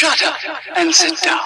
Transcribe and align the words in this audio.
Shut 0.00 0.20
up 0.22 0.34
and 0.78 0.92
sit 0.92 1.14
down. 1.22 1.40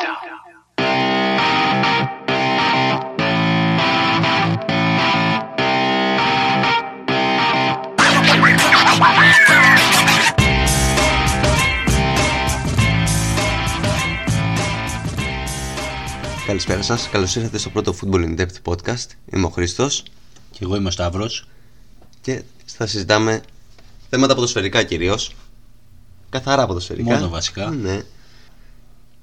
Καλησπέρα 16.46 16.82
σας, 16.82 17.08
καλώς 17.08 17.36
ήρθατε 17.36 17.58
στο 17.58 17.70
πρώτο 17.70 17.94
Football 18.00 18.24
in 18.24 18.40
Depth 18.40 18.72
podcast. 18.72 19.06
Είμαι 19.32 19.46
ο 19.46 19.48
Χρήστος 19.48 20.02
Και 20.50 20.58
εγώ 20.62 20.76
είμαι 20.76 20.88
ο 20.88 20.90
Σταύρος. 20.90 21.48
και 22.20 22.42
θα 22.66 22.86
συζητάμε 22.86 23.42
θέματα 24.10 24.34
ποδοσφαιρικά 24.34 24.82
κυρίως. 24.82 25.34
Καθαρά 26.30 26.66
ποδοσφαιρικά. 26.66 27.14
Μόνο 27.14 27.28
βασικά. 27.28 27.70
Ναι. 27.70 28.02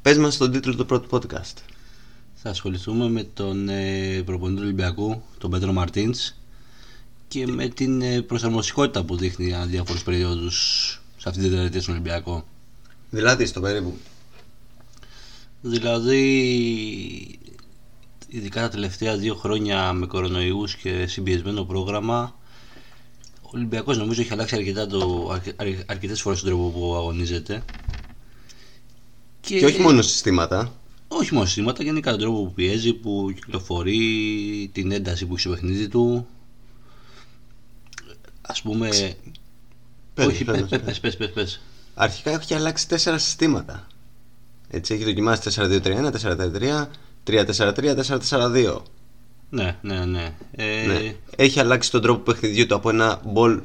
Πες 0.05 0.17
μας 0.17 0.37
τον 0.37 0.51
τίτλο 0.51 0.75
του 0.75 0.85
πρώτου 0.85 1.07
podcast. 1.11 1.53
Θα 2.33 2.49
ασχοληθούμε 2.49 3.09
με 3.09 3.23
τον 3.23 3.69
ε, 3.69 4.21
προπονητή 4.25 4.57
του 4.57 4.63
Ολυμπιακού, 4.65 5.21
τον 5.37 5.49
Πέτρο 5.51 5.73
Μαρτίνς 5.73 6.33
και 7.27 7.47
με 7.47 7.67
την 7.67 8.01
ε, 8.01 8.21
προσαρμοστικότητα 8.21 9.03
που 9.03 9.15
δείχνει 9.17 9.45
για 9.45 9.65
διάφορους 9.65 10.03
περιόδους 10.03 10.55
σε 11.17 11.29
αυτή 11.29 11.41
την 11.41 11.49
τετραετία 11.49 11.81
στον 11.81 11.93
Ολυμπιακό. 11.93 12.45
Δηλαδή 13.09 13.45
στο 13.45 13.59
περίπου. 13.61 13.97
Δηλαδή, 15.61 16.19
ειδικά 18.27 18.61
τα 18.61 18.69
τελευταία 18.69 19.17
δύο 19.17 19.35
χρόνια 19.35 19.93
με 19.93 20.05
κορονοϊούς 20.05 20.75
και 20.75 21.05
συμπιεσμένο 21.07 21.63
πρόγραμμα, 21.63 22.35
ο 23.41 23.49
Ολυμπιακός 23.53 23.97
νομίζω 23.97 24.21
έχει 24.21 24.33
αλλάξει 24.33 24.55
αρκετά 24.55 24.87
το, 24.87 25.29
αρκε- 25.33 25.61
αρ- 25.61 25.91
αρκετές 25.91 26.21
φορές 26.21 26.39
τον 26.39 26.49
τρόπο 26.49 26.69
που 26.69 26.95
αγωνίζεται. 26.95 27.63
Και 29.45 29.65
όχι 29.65 29.81
μόνο 29.81 30.01
συστήματα. 30.01 30.73
όχι 31.07 31.33
μόνο 31.33 31.45
συστήματα, 31.45 31.83
γενικά 31.83 32.11
τον 32.11 32.19
τρόπο 32.19 32.43
που 32.43 32.53
πιέζει, 32.53 32.93
που 32.93 33.31
κυκλοφορεί, 33.35 34.69
την 34.73 34.91
ένταση 34.91 35.25
που 35.25 35.31
έχει 35.31 35.41
στο 35.41 35.49
παιχνίδι 35.49 35.87
του. 35.87 36.27
Ας 38.41 38.61
πούμε... 38.61 38.89
Πες, 40.13 40.25
όχι, 40.25 40.43
πες, 40.43 40.61
πες, 40.61 40.69
πες. 40.69 40.79
πες, 40.79 40.99
πες, 40.99 41.15
πες, 41.15 41.31
πες. 41.31 41.61
Αρχικά 41.93 42.31
έχει 42.31 42.53
αλλάξει 42.53 42.87
τέσσερα 42.87 43.17
συστήματα. 43.17 43.87
Έτσι 44.69 44.93
έχει 44.93 45.03
δοκιμάσει 45.03 45.49
4-2-3-1, 45.55 46.11
4-3-3, 46.21 46.87
3-4-3, 47.27 47.95
4-4-2. 48.29 48.81
Ναι, 49.49 49.77
ναι, 49.81 50.05
ναι. 50.05 50.33
Ε, 50.51 50.85
Ναι. 50.85 51.15
Έχει 51.35 51.59
αλλάξει 51.59 51.91
τον 51.91 52.01
τρόπο 52.01 52.19
παιχνιδιού 52.31 52.65
του 52.65 52.75
από 52.75 52.89
ένα 52.89 53.21
ball 53.33 53.61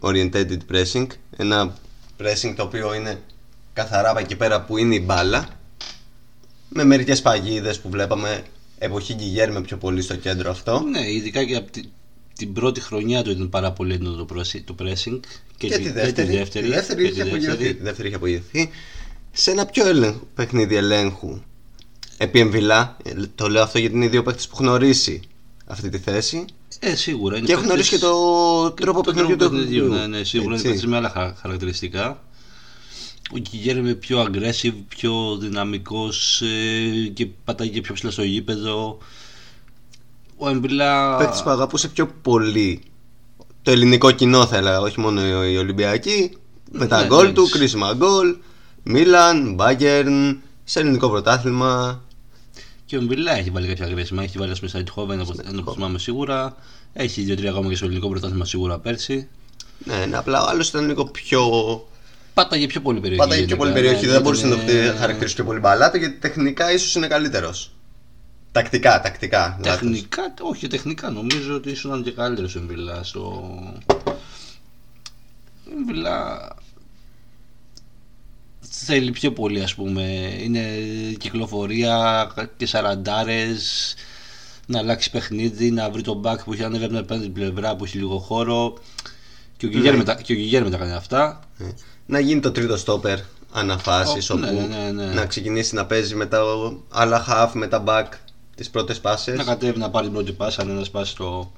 oriented 0.00 0.56
pressing, 0.72 1.06
ένα 1.36 1.76
pressing 2.20 2.54
το 2.56 2.62
οποίο 2.62 2.94
είναι 2.94 3.22
καθαρά 3.74 4.10
από 4.10 4.18
εκεί 4.18 4.36
πέρα 4.36 4.62
που 4.62 4.76
είναι 4.76 4.94
η 4.94 5.02
μπάλα, 5.06 5.48
με 6.68 6.84
μερικές 6.84 7.22
παγίδες 7.22 7.80
που 7.80 7.88
βλέπαμε 7.90 8.42
εποχή 8.78 9.14
Γκυγέρμε 9.14 9.60
πιο 9.60 9.76
πολύ 9.76 10.02
στο 10.02 10.16
κέντρο 10.16 10.50
αυτό. 10.50 10.80
Ναι, 10.90 11.10
ειδικά 11.10 11.44
και 11.44 11.56
από 11.56 11.70
τη- 11.70 11.82
την 12.36 12.52
πρώτη 12.52 12.80
χρονιά 12.80 13.22
του 13.22 13.30
ήταν 13.30 13.48
πάρα 13.48 13.72
πολύ 13.72 13.94
έντονο 13.94 14.16
το, 14.16 14.24
πρεσι- 14.24 14.64
το 14.66 14.74
pressing. 14.78 15.20
Και, 15.56 15.68
τη- 15.68 15.82
τη 15.82 15.90
δεύτερη, 15.90 16.28
τη 16.30 16.36
δεύτερη, 16.36 16.66
τη 16.66 16.72
δεύτερη 16.72 17.02
και 17.02 17.08
είχε 17.08 17.22
τη 17.22 17.28
απογειωθεί. 17.28 17.46
δεύτερη. 17.56 17.74
Τη 17.74 17.82
δεύτερη 17.82 18.08
είχε 18.08 18.16
απογειωθεί. 18.16 18.70
Σε 19.32 19.50
ένα 19.50 19.66
πιο 19.66 19.86
ελέγχου, 19.86 20.26
παιχνίδι 20.34 20.76
ελέγχου 20.76 21.40
επί 22.16 22.40
εμβυλά, 22.40 22.96
ε, 23.04 23.12
το 23.34 23.48
λέω 23.48 23.62
αυτό 23.62 23.78
γιατί 23.78 23.94
είναι 23.94 24.04
οι 24.04 24.08
δύο 24.08 24.22
παίχτες 24.22 24.46
που 24.46 24.50
έχουν 24.54 24.68
ορίσει 24.68 25.20
αυτή 25.66 25.88
τη 25.88 25.98
θέση 25.98 26.44
Ε, 26.78 26.94
σίγουρα. 26.94 27.36
είναι 27.36 27.46
και 27.46 27.52
έχουν 27.52 27.70
ορίσει 27.70 27.88
και 27.90 27.94
παίκτες- 27.98 28.10
το 28.10 28.70
τρόπο 28.72 29.02
το 29.02 29.12
παιχνιδιού 29.12 29.36
του 29.36 29.50
παιχνιδιού, 29.50 29.86
Ναι, 29.88 30.06
ναι, 30.06 30.24
σίγουρα 30.24 30.46
είναι 30.48 30.54
Έτσι. 30.54 30.66
παίκτες 30.68 30.86
με 30.90 30.96
άλλα 30.96 31.08
χαρα- 31.10 31.34
χαρακτηριστικά. 31.40 32.22
Ο 33.34 33.38
Κιγέρ 33.38 33.76
είναι 33.76 33.94
πιο 33.94 34.22
aggressive, 34.22 34.74
πιο 34.88 35.36
δυναμικός 35.40 36.42
ε, 36.42 37.08
και 37.08 37.26
πατάει 37.44 37.68
και 37.68 37.80
πιο 37.80 37.94
ψηλά 37.94 38.10
στο 38.10 38.22
γήπεδο. 38.22 38.98
Ο 40.36 40.48
Εμπιλά... 40.48 41.16
παίκτης 41.16 41.42
που 41.42 41.50
αγαπούσε 41.50 41.88
πιο 41.88 42.06
πολύ 42.22 42.82
το 43.62 43.70
ελληνικό 43.70 44.10
κοινό 44.10 44.46
θα 44.46 44.56
έλεγα, 44.56 44.80
όχι 44.80 45.00
μόνο 45.00 45.44
οι 45.44 45.52
οι 45.52 45.56
Ολυμπιακοί 45.56 46.36
με 46.70 46.86
τα 46.86 47.00
Ναι, 47.00 47.06
γκολ 47.06 47.26
ναι, 47.26 47.32
του, 47.32 47.42
ναι. 47.42 47.48
κρίσιμα 47.48 47.94
γκολ 47.94 48.36
Μίλαν, 48.82 49.54
Μπάγκερν 49.54 50.42
σε 50.64 50.80
ελληνικό 50.80 51.08
πρωτάθλημα 51.10 52.02
Και 52.86 52.96
ο 52.96 53.00
Εμπιλά 53.00 53.36
έχει 53.36 53.50
βάλει 53.50 53.66
κάποια 53.66 53.84
αγρέσιμα. 53.84 54.22
Έχει 54.22 54.38
βάλει 54.38 54.54
στο 54.54 54.68
Σαϊτχόβεν, 54.68 55.20
όπως 55.20 55.36
όπως 55.58 55.74
θυμάμαι 55.74 55.98
σίγουρα. 55.98 56.56
Έχει 56.92 57.22
δύο-τρία 57.22 57.50
ακόμα 57.50 57.68
και 57.68 57.74
στο 57.76 57.84
ελληνικό 57.84 58.08
πρωτάθλημα 58.08 58.44
σίγουρα 58.44 58.78
πέρσι. 58.78 59.28
ναι, 59.84 60.06
ναι, 60.06 60.16
απλά 60.16 60.42
ο 60.42 60.48
άλλος 60.48 60.68
ήταν 60.68 60.86
λίγο 60.86 61.04
πιο 61.04 61.40
Πάταγε 62.34 62.66
πιο 62.66 62.80
πολύ 62.80 63.00
περιοχή. 63.00 63.20
Πάταγε 63.22 63.44
πιο 63.44 63.56
γενικά, 63.56 63.64
πολύ 63.70 63.72
περιοχή, 63.82 64.06
ναι, 64.06 64.12
δεν 64.12 64.22
μπορούσε 64.22 64.46
να 64.46 64.56
το 64.56 64.62
ήταν, 64.72 64.96
χαρακτηρίσει 64.96 65.34
πιο 65.34 65.44
πολύ 65.44 65.58
μπαλάτα 65.60 65.98
γιατί 65.98 66.14
τεχνικά 66.18 66.72
ίσως 66.72 66.94
είναι 66.94 67.06
καλύτερος 67.06 67.72
Τακτικά, 68.52 69.00
τακτικά. 69.00 69.58
λάθος. 69.64 69.80
Τεχνικά, 69.80 70.34
όχι 70.40 70.66
τεχνικά, 70.66 71.10
νομίζω 71.10 71.54
ότι 71.54 71.70
ήσουν 71.70 72.02
και 72.02 72.10
καλύτερος 72.10 72.54
ο 72.54 72.58
Εμβιλά. 72.58 73.04
Στο... 73.04 73.20
Ο 75.66 75.70
Εμβιλά 75.78 76.48
θέλει 78.60 79.10
πιο 79.10 79.32
πολύ, 79.32 79.62
ας 79.62 79.74
πούμε. 79.74 80.02
Είναι 80.42 80.66
κυκλοφορία 81.18 82.28
και 82.56 82.66
σαραντάρες, 82.66 83.94
να 84.66 84.78
αλλάξει 84.78 85.10
παιχνίδι, 85.10 85.70
να 85.70 85.90
βρει 85.90 86.02
τον 86.02 86.22
back 86.24 86.36
που 86.44 86.52
έχει 86.52 86.62
ανέβει 86.64 86.84
από 86.84 86.92
την 86.92 87.02
απέναντι 87.02 87.28
πλευρά 87.28 87.76
που 87.76 87.84
έχει 87.84 87.96
λίγο 87.98 88.18
χώρο. 88.18 88.74
Και 89.56 89.66
ο 89.66 89.68
Ναι. 89.68 89.76
Γιγέρ 89.76 89.96
μετά, 89.96 90.14
και 90.14 90.32
ο 90.32 90.36
Γιγέρ 90.36 90.62
μετά 90.62 90.76
κάνει 90.76 90.92
αυτά. 90.92 91.40
Ε, 91.58 91.64
Να 92.06 92.18
γίνει 92.18 92.40
το 92.40 92.50
τρίτο 92.52 92.76
στόπερ 92.76 93.18
αναφάσεις 93.52 94.30
Ω, 94.30 94.34
όπου 94.34 94.44
ναι, 94.44 94.76
ναι, 94.76 94.90
ναι. 94.90 95.12
να 95.12 95.26
ξεκινήσει 95.26 95.74
να 95.74 95.86
παίζει 95.86 96.14
με 96.14 96.26
τα 96.26 96.42
άλλα 96.90 97.24
half, 97.28 97.50
με 97.52 97.66
τα 97.66 97.84
back 97.86 98.06
τις 98.54 98.70
πρώτες 98.70 99.00
πάσες 99.00 99.36
Να 99.36 99.44
κατέβει 99.44 99.78
να 99.78 99.90
πάρει 99.90 100.04
την 100.06 100.14
πρώτη 100.14 100.32
πάσα, 100.32 100.64
να 100.64 100.84
σπάσει 100.84 101.16
το, 101.16 101.52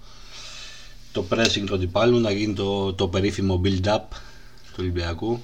το 1.13 1.25
pressing 1.31 1.63
του 1.67 1.75
αντιπάλου, 1.75 2.21
να 2.21 2.31
γίνει 2.31 2.55
το, 2.55 2.93
το 2.93 3.09
περίφημο 3.09 3.61
build-up 3.65 4.01
του 4.67 4.77
Ολυμπιακού. 4.79 5.41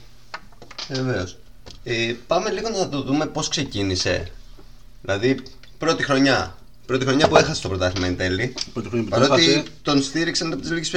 Βεβαίως. 0.89 1.37
Ε, 1.85 2.15
πάμε 2.27 2.51
λίγο 2.51 2.69
να 2.69 2.89
το 2.89 3.03
δούμε 3.03 3.27
πώς 3.27 3.49
ξεκίνησε. 3.49 4.31
Δηλαδή, 5.03 5.43
πρώτη 5.79 6.03
χρονιά. 6.03 6.57
Πρώτη 6.87 7.05
χρονιά 7.05 7.29
που 7.29 7.37
έχασε 7.37 7.62
το 7.62 7.69
πρωτάθλημα 7.69 8.07
εν 8.07 8.17
τέλει. 8.17 8.55
Πρώτη 8.73 8.89
χρονιά 8.89 9.05
που 9.05 9.11
το 9.15 9.21
Παρότι 9.21 9.43
έχασε. 9.43 9.65
τον 9.83 10.03
στήριξαν 10.03 10.53
από 10.53 10.62
τις 10.62 10.71
λίγες 10.71 10.91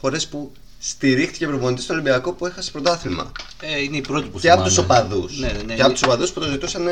φορές 0.00 0.26
που 0.28 0.52
στηρίχτηκε 0.88 1.46
προπονητής 1.46 1.84
στο 1.84 1.92
Ολυμπιακό 1.92 2.32
που 2.32 2.46
έχασε 2.46 2.70
πρωτάθλημα. 2.70 3.32
Ε, 3.60 3.82
είναι 3.82 3.96
η 3.96 4.00
πρώτη 4.00 4.28
που 4.28 4.38
Και 4.38 4.50
από 4.50 4.68
θυμάμαι. 4.68 4.88
του 4.88 5.08
οπαδούς. 5.08 5.38
Ναι, 5.38 5.46
ναι, 5.46 5.62
ναι. 5.62 5.74
Και 5.74 5.82
από 5.82 5.92
τους 5.92 6.02
οπαδούς 6.02 6.30
που 6.32 6.40
το 6.40 6.48
ζητούσαν 6.48 6.86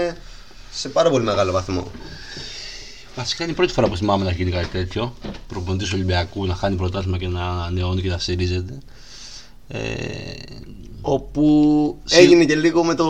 σε 0.72 0.88
πάρα 0.88 1.10
πολύ 1.10 1.25
μεγάλο 1.25 1.53
βαθμό. 1.53 1.91
Βασικά 3.16 3.42
είναι 3.42 3.53
η 3.53 3.56
πρώτη 3.56 3.72
φορά 3.72 3.88
που 3.88 3.97
θυμάμαι 3.97 4.25
να 4.25 4.30
γίνει 4.30 4.50
κάτι 4.50 4.66
τέτοιο. 4.69 5.14
Προπονητής 5.48 5.88
του 5.88 5.94
Ολυμπιακού 5.97 6.47
να 6.47 6.54
χάνει 6.54 6.76
πρωτάθλημα 6.76 7.19
και 7.19 7.28
να 7.28 7.48
ανανεώνει 7.48 8.00
και 8.03 8.08
να 8.08 8.19
στηρίζεται. 8.19 8.78
Ε, 9.69 9.78
Όπου 11.04 11.98
Σι- 12.04 12.19
έγινε 12.20 12.44
και 12.44 12.54
λίγο 12.56 12.84
με 12.84 12.94
το. 12.94 13.06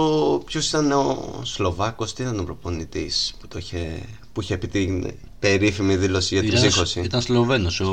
Ποιος 0.47 0.69
ήταν 0.69 0.93
ο 0.93 1.41
Σλοβάκος, 1.43 2.15
τι 2.15 2.23
ήταν 2.23 2.39
ο 2.39 2.43
προπονητής 2.45 3.35
που, 3.41 3.49
το 3.49 3.59
είχε, 3.59 4.03
που 4.33 4.41
είχε 4.41 4.57
πει 4.57 4.69
την 4.69 5.13
περίφημη 5.39 5.97
δήλωση 5.97 6.35
για 6.35 6.43
την 6.43 6.53
ήταν, 6.53 6.69
ψύχωση. 6.69 7.01
ήταν 7.01 7.21
Σλοβαίνος 7.23 7.81
ο, 7.81 7.85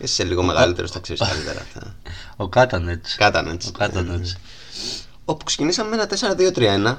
Είσαι 0.00 0.24
λίγο 0.24 0.42
μεγαλύτερος, 0.42 0.90
τα 0.90 0.98
ξέρεις 0.98 1.22
καλύτερα 1.28 1.60
αυτά. 1.60 1.94
ο 2.36 2.48
Κάτανετς. 2.48 3.14
Κάτανετς. 3.14 3.66
Ο 3.66 3.70
Κάτανετς. 3.78 4.36
Όπου 5.24 5.44
ξεκινήσαμε 5.44 5.88
με 5.88 5.94
ένα 5.96 6.06
4-2-3-1. 6.94 6.96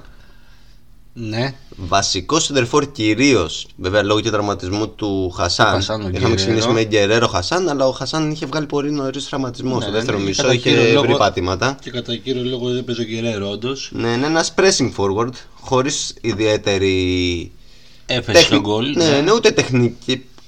Ναι, 1.14 1.54
Βασικός 1.76 2.44
σεντερφόρ 2.44 2.92
κυρίως, 2.92 3.68
βέβαια 3.76 4.04
λόγω 4.04 4.20
και 4.22 4.30
τραυματισμού 4.30 4.90
του 4.90 5.30
Χασάν. 5.30 5.68
Χασάν, 5.74 5.96
ο 5.96 6.00
Είχαμε 6.00 6.12
Γκερέρο. 6.18 6.36
ξεκινήσει 6.36 6.68
με 6.68 6.84
Γκερέρο 6.84 7.28
Χασάν, 7.28 7.70
αλλά 7.70 7.88
ο 7.88 7.92
Χασάν 7.92 8.32
είχε 8.32 8.46
βγάλει 8.46 8.66
πολύ 8.66 8.92
νωρίς 8.92 9.26
τραυματισμό. 9.26 9.76
Ναι, 9.76 9.82
Στο 9.82 9.90
ναι, 9.92 9.98
δεύτερο 9.98 10.18
ναι, 10.18 10.24
μισό 10.24 10.42
κατά 10.42 10.54
είχε 10.54 10.70
κύριο 10.70 10.84
βρει 11.00 11.08
λόγο- 11.08 11.18
πάτηματα. 11.18 11.78
και 11.82 11.92
κατά 11.92 12.16
κύριο 12.16 12.44
λόγο 12.44 12.70
δεν 12.70 12.84
παίζει 12.84 13.02
ο 13.02 13.06
Γκερέρο 13.06 13.50
όντως. 13.50 13.90
Ναι, 13.94 14.08
είναι 14.08 14.26
ένας 14.26 14.54
pressing 14.58 14.92
forward, 14.98 15.30
χωρίς 15.62 16.14
ιδιαίτερη. 16.22 17.52
Έφεσε 18.06 18.32
τέχνη- 18.32 18.50
τον 18.50 18.72
γκολ. 18.72 18.94
Ναι, 18.96 19.22
ναι, 19.22 19.32
ούτε 19.34 19.52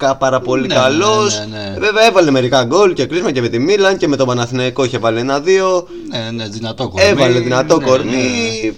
τεχνικά 0.03 0.15
πάρα 0.17 0.39
πολύ 0.39 0.67
Ναι, 0.67 0.73
καλός. 0.75 1.39
ναι, 1.39 1.45
ναι, 1.57 1.69
ναι. 1.69 1.79
Βέβαια 1.79 2.05
έβαλε 2.05 2.31
μερικά 2.31 2.63
γκολ 2.63 2.93
και 2.93 3.05
κρίσμα 3.05 3.31
και 3.31 3.41
με 3.41 3.47
τη 3.49 3.59
Μίλαν 3.59 3.97
και 3.97 4.07
με 4.07 4.15
τον 4.15 4.27
Παναθηναϊκό 4.27 4.83
είχε 4.83 4.97
βάλει 4.97 5.19
ένα-δύο. 5.19 5.87
Ναι, 6.09 6.31
ναι, 6.31 6.47
δυνατό 6.47 6.89
κορμί. 6.89 7.07
Έβαλε 7.07 7.39
δυνατό 7.39 7.77
Ναι, 7.77 7.83
κορμί. 7.85 8.11
ναι. 8.11 8.71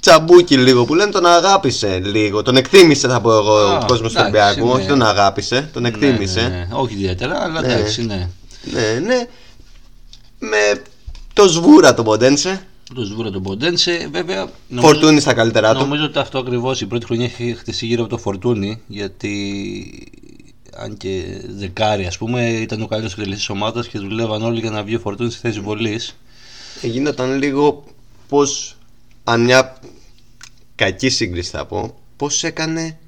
Τσαμπούκι 0.00 0.56
λίγο 0.56 0.84
που 0.84 0.94
λένε, 0.94 1.10
τον 1.10 1.26
αγάπησε 1.26 2.00
λίγο. 2.04 2.42
Τον 2.42 2.56
εκτίμησε, 2.56 3.08
θα 3.08 3.20
πω 3.20 3.32
εγώ, 3.32 3.56
Α, 3.56 3.76
ο 3.76 3.84
κόσμος 3.86 4.12
του 4.12 4.18
εντάξει, 4.20 4.40
Ολυμπιακού. 4.60 4.66
ναι. 4.66 4.72
Όχι 4.80 4.88
τον 4.88 5.02
αγάπησε, 5.02 5.70
τον 5.72 5.82
Ναι, 5.82 5.88
εκτίμησε. 5.88 6.40
ναι, 6.40 6.48
ναι. 6.48 6.66
Όχι 6.70 6.94
ιδιαίτερα, 6.94 7.42
αλλά 7.42 7.60
Ναι. 7.60 7.72
εντάξει, 7.72 8.04
ναι. 8.04 8.28
Ναι, 8.62 9.00
ναι. 9.06 9.26
Με 10.38 10.82
το 11.32 11.48
σβούρα 11.48 11.94
τον 11.94 12.04
Ποντένσε. 12.04 12.66
Το 12.94 13.04
σβούρα 13.04 13.30
τον 13.30 13.42
Ποντένσε, 13.42 14.08
βέβαια. 14.12 14.46
νομίζω- 14.68 14.88
Φορτούνη 14.92 15.20
στα 15.20 15.32
καλύτερά 15.34 15.72
του. 15.74 15.78
Νομίζω 15.80 16.04
ότι 16.04 16.18
αυτό 16.18 16.38
ακριβώς 16.38 16.80
η 16.80 16.86
πρώτη 16.86 17.04
χρονιά 17.06 17.24
έχει 17.24 17.54
χτιστεί 17.58 17.86
γύρω 17.86 18.00
από 18.02 18.10
το 18.10 18.18
Φορτούνι 18.18 18.80
γιατί 18.86 19.32
αν 20.76 20.96
και 20.96 21.24
δεκάρι, 21.56 22.06
ας 22.06 22.18
πούμε, 22.18 22.48
ήταν 22.48 22.82
ο 22.82 22.86
καλύτερος 22.86 23.12
εκτελεστή 23.12 23.38
της 23.40 23.48
ομάδας 23.48 23.88
και 23.88 23.98
δουλεύαν 23.98 24.42
όλοι 24.42 24.60
για 24.60 24.70
να 24.70 24.82
βγει 24.82 24.94
ο 24.94 24.98
Φορτούνι 24.98 25.30
στη 25.30 25.40
θέση 25.40 25.60
βολής. 25.60 26.16
Γίνονταν 26.82 27.38
λίγο 27.38 27.84
πώς 28.28 28.76
αν 29.24 29.40
μια 29.40 29.76
κακή 30.74 31.08
σύγκριση 31.08 31.50
θα 31.50 31.66
πω, 31.66 31.94
πώς 32.16 32.44
έκανε. 32.44 32.98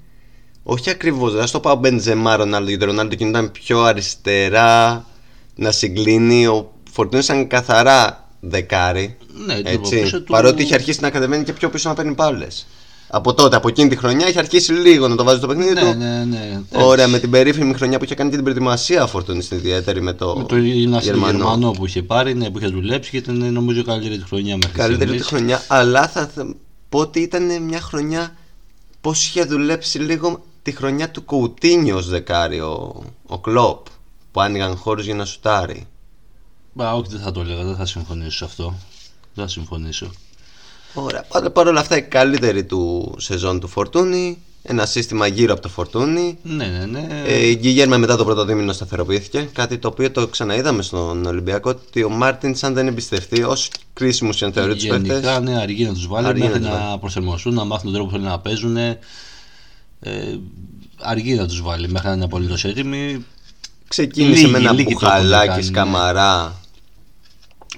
Όχι 0.63 0.91
ακριβώς, 0.91 1.33
δεν 1.33 1.47
θα 1.47 1.51
το 1.51 1.61
πάω 1.61 1.75
Μπεντζεμά 1.77 2.37
Ρονάλντο 2.37 2.69
γιατί 2.69 2.85
ο 2.85 2.87
Ρονάλντο 2.87 3.15
κινούνταν 3.15 3.51
πιο 3.53 3.83
αριστερά 3.83 5.05
να 5.55 5.71
συγκλίνει. 5.71 6.47
Ο 6.47 6.73
Φορτούνης 6.93 7.25
ήταν 7.25 7.47
καθαρά 7.47 8.29
δεκάρι. 8.41 9.17
Ναι, 9.47 9.55
λίγο 9.57 9.69
έτσι, 9.69 10.01
πίσω 10.01 10.23
του- 10.23 10.33
Παρότι 10.33 10.63
είχε 10.63 10.75
αρχίσει 10.75 11.01
να 11.01 11.11
κατεβαίνει 11.11 11.45
και 11.45 11.53
πιο 11.53 11.71
πίσω 11.71 11.89
να 11.89 11.95
παίρνει 11.95 12.15
πάλες. 12.15 12.67
Από 13.09 13.35
τότε, 13.35 13.57
από 13.57 13.69
εκείνη 13.69 13.89
τη 13.89 13.97
χρονιά, 13.97 14.29
είχε 14.29 14.39
αρχίσει 14.39 14.73
λίγο 14.73 15.09
να 15.09 15.17
το 15.17 15.25
βάζει 15.25 15.39
στο 15.39 15.47
παιχνίδι 15.47 15.73
Ναι, 15.73 15.81
του. 15.81 15.99
ναι, 15.99 16.25
ναι. 16.25 16.61
Ωραία, 16.73 17.09
με 17.09 17.19
την 17.19 17.31
περίφημη 17.31 17.75
χρονιά 17.75 17.99
που 17.99 18.05
είχε 18.05 18.15
κάνει 18.15 18.29
και 18.31 18.35
την 18.37 18.45
προετοιμασία 18.45 19.03
ο 19.03 19.07
Φορτούνη 19.07 19.43
στην 19.43 19.57
ιδιαίτερη 19.57 20.01
με 20.03 20.13
το, 20.13 20.37
Με 20.37 20.45
το 20.45 20.57
Γερμανό. 20.57 21.01
Γερμανό. 21.03 21.37
Γερμανό 21.37 21.71
που 21.71 21.87
είχε 21.87 22.03
πάρει, 22.03 22.35
ναι, 22.35 22.51
που 22.51 22.59
είχε 22.59 22.67
δουλέψει 22.69 23.11
και 23.11 23.17
ήταν 23.17 23.53
νομίζω 23.53 23.81
η 23.81 23.85
καλύτερη 23.85 24.19
τη 24.19 24.25
χρονιά 24.25 24.57
μέχρι 24.57 24.73
Καλύτερη 24.79 25.11
τη 25.11 25.19
στιγμής. 25.23 25.27
χρονιά, 25.27 25.63
αλλά 25.69 26.09
θα 26.09 26.27
θα 26.35 26.55
πω 26.89 26.99
ότι 26.99 27.21
ήταν 27.21 27.63
μια 27.63 27.81
χρονιά 27.81 28.37
πώς 29.01 29.27
είχε 29.27 29.45
δουλέψει 29.45 29.99
λίγο 29.99 30.45
τη 30.63 30.73
χρονιά 30.73 31.11
του 31.11 31.25
Κοουτίνιο 31.25 31.97
ως 31.97 32.09
δεκάρι 32.09 32.61
ο, 32.61 33.03
ο 33.27 33.39
Κλόπ 33.39 33.87
που 34.33 34.41
άνοιγαν 34.41 34.77
χώρους 34.77 35.05
για 35.05 35.15
να 35.15 35.25
σουτάρει. 35.25 35.87
Μπα, 36.73 36.93
όχι, 36.95 37.09
δεν 37.11 37.21
θα 37.21 37.33
το 37.33 37.41
έλεγα, 37.41 37.65
δεν 37.65 37.77
θα 37.77 37.87
συμφωνήσω 37.87 38.31
σε 38.37 38.45
αυτό. 38.45 38.75
Δεν 39.35 39.45
θα 39.45 39.51
συμφωνήσω. 39.51 40.11
Ωραία. 40.95 41.23
Παρ' 41.29 41.51
παρ' 41.51 41.67
όλα 41.69 41.81
αυτά 41.81 41.97
η 41.97 42.03
καλύτερη 42.03 42.65
του 42.65 43.15
σεζόν 43.19 43.61
του 43.61 43.69
Φορτούνη. 43.69 44.39
Ένα 44.69 44.87
σύστημα 44.87 45.27
γύρω 45.27 45.53
από 45.53 45.63
το 45.63 45.69
Φορτούνη. 45.69 46.39
Ναι, 46.43 46.67
ναι, 46.67 46.85
ναι. 46.87 47.23
Ε, 47.27 47.47
η 47.49 47.55
Γκίγερμε 47.55 47.97
μετά 47.97 48.17
το 48.17 48.25
πρώτο 48.25 48.45
δίμηνο 48.45 48.73
σταθεροποιήθηκε. 48.73 49.49
Κάτι 49.53 49.79
το 49.79 49.89
οποίο 49.89 50.11
το 50.11 50.27
ξαναείδαμε 50.27 50.83
στον 50.83 51.27
Ολυμπιακό. 51.27 51.71
Ότι 51.71 52.03
ο 52.03 52.09
Μάρτινς, 52.09 52.63
αν 52.63 52.75
δεν 52.75 52.87
εμπιστευτεί, 52.87 53.43
όσο 53.43 53.69
κρίσιμου 53.93 54.31
και 54.31 54.45
αν 54.45 54.53
θεωρεί 54.53 54.75
του 54.77 54.85
Γενικά, 54.85 55.15
παίχτε. 55.15 55.41
ναι, 55.41 55.61
αργεί 55.61 55.85
να 55.85 55.93
τους 55.93 56.07
βάλει 56.07 56.27
Αργεί 56.27 56.43
μέχρι 56.43 56.61
να 56.61 56.69
τους 56.71 56.79
να 56.79 56.99
προσαρμοστούν, 56.99 57.55
να 57.55 57.65
μάθουν 57.65 57.85
τον 57.85 57.93
τρόπο 57.93 58.09
που 58.09 58.17
θέλουν 58.17 58.31
να 58.31 58.39
παίζουν. 58.39 58.77
Ε, 58.77 58.99
αργεί 61.01 61.35
να 61.35 61.47
τους 61.47 61.63
βάλει 61.63 61.89
μέχρι 61.89 62.09
να 62.09 62.15
είναι 62.15 62.25
απολύτως 62.25 62.65
έτοιμοι. 62.65 63.25
Ξεκίνησε 63.89 64.41
Λίγοι, 64.41 64.51
με 64.51 64.59
ένα 64.59 64.73
λίγοι 64.73 64.85
το 64.85 65.07
έχουν 65.07 65.21
μπουχαλάκι 65.23 65.71
κάνει, 65.71 65.91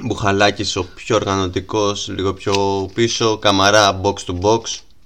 ναι. 0.01 0.07
Καμαρά. 0.07 0.15
Μπουχαλάκι 0.15 0.79
ο 0.79 0.85
πιο 0.95 1.17
οργανωτικός, 1.17 2.09
λίγο 2.17 2.35
πιο 2.35 2.89
πίσω. 2.95 3.39
Καμαρά 3.39 4.01
box 4.03 4.15
to 4.15 4.41
box. 4.41 4.61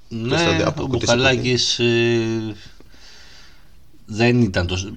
Ναι, 0.09 0.39
στο- 0.39 0.69
από 0.69 0.83
ο 0.83 0.87
κουτί 0.87 1.06
σε 1.06 1.15
Μπουχαλάκης 1.15 1.79
ε, 1.79 2.56
δεν 4.06 4.41
ήταν 4.41 4.67
τόσο, 4.67 4.97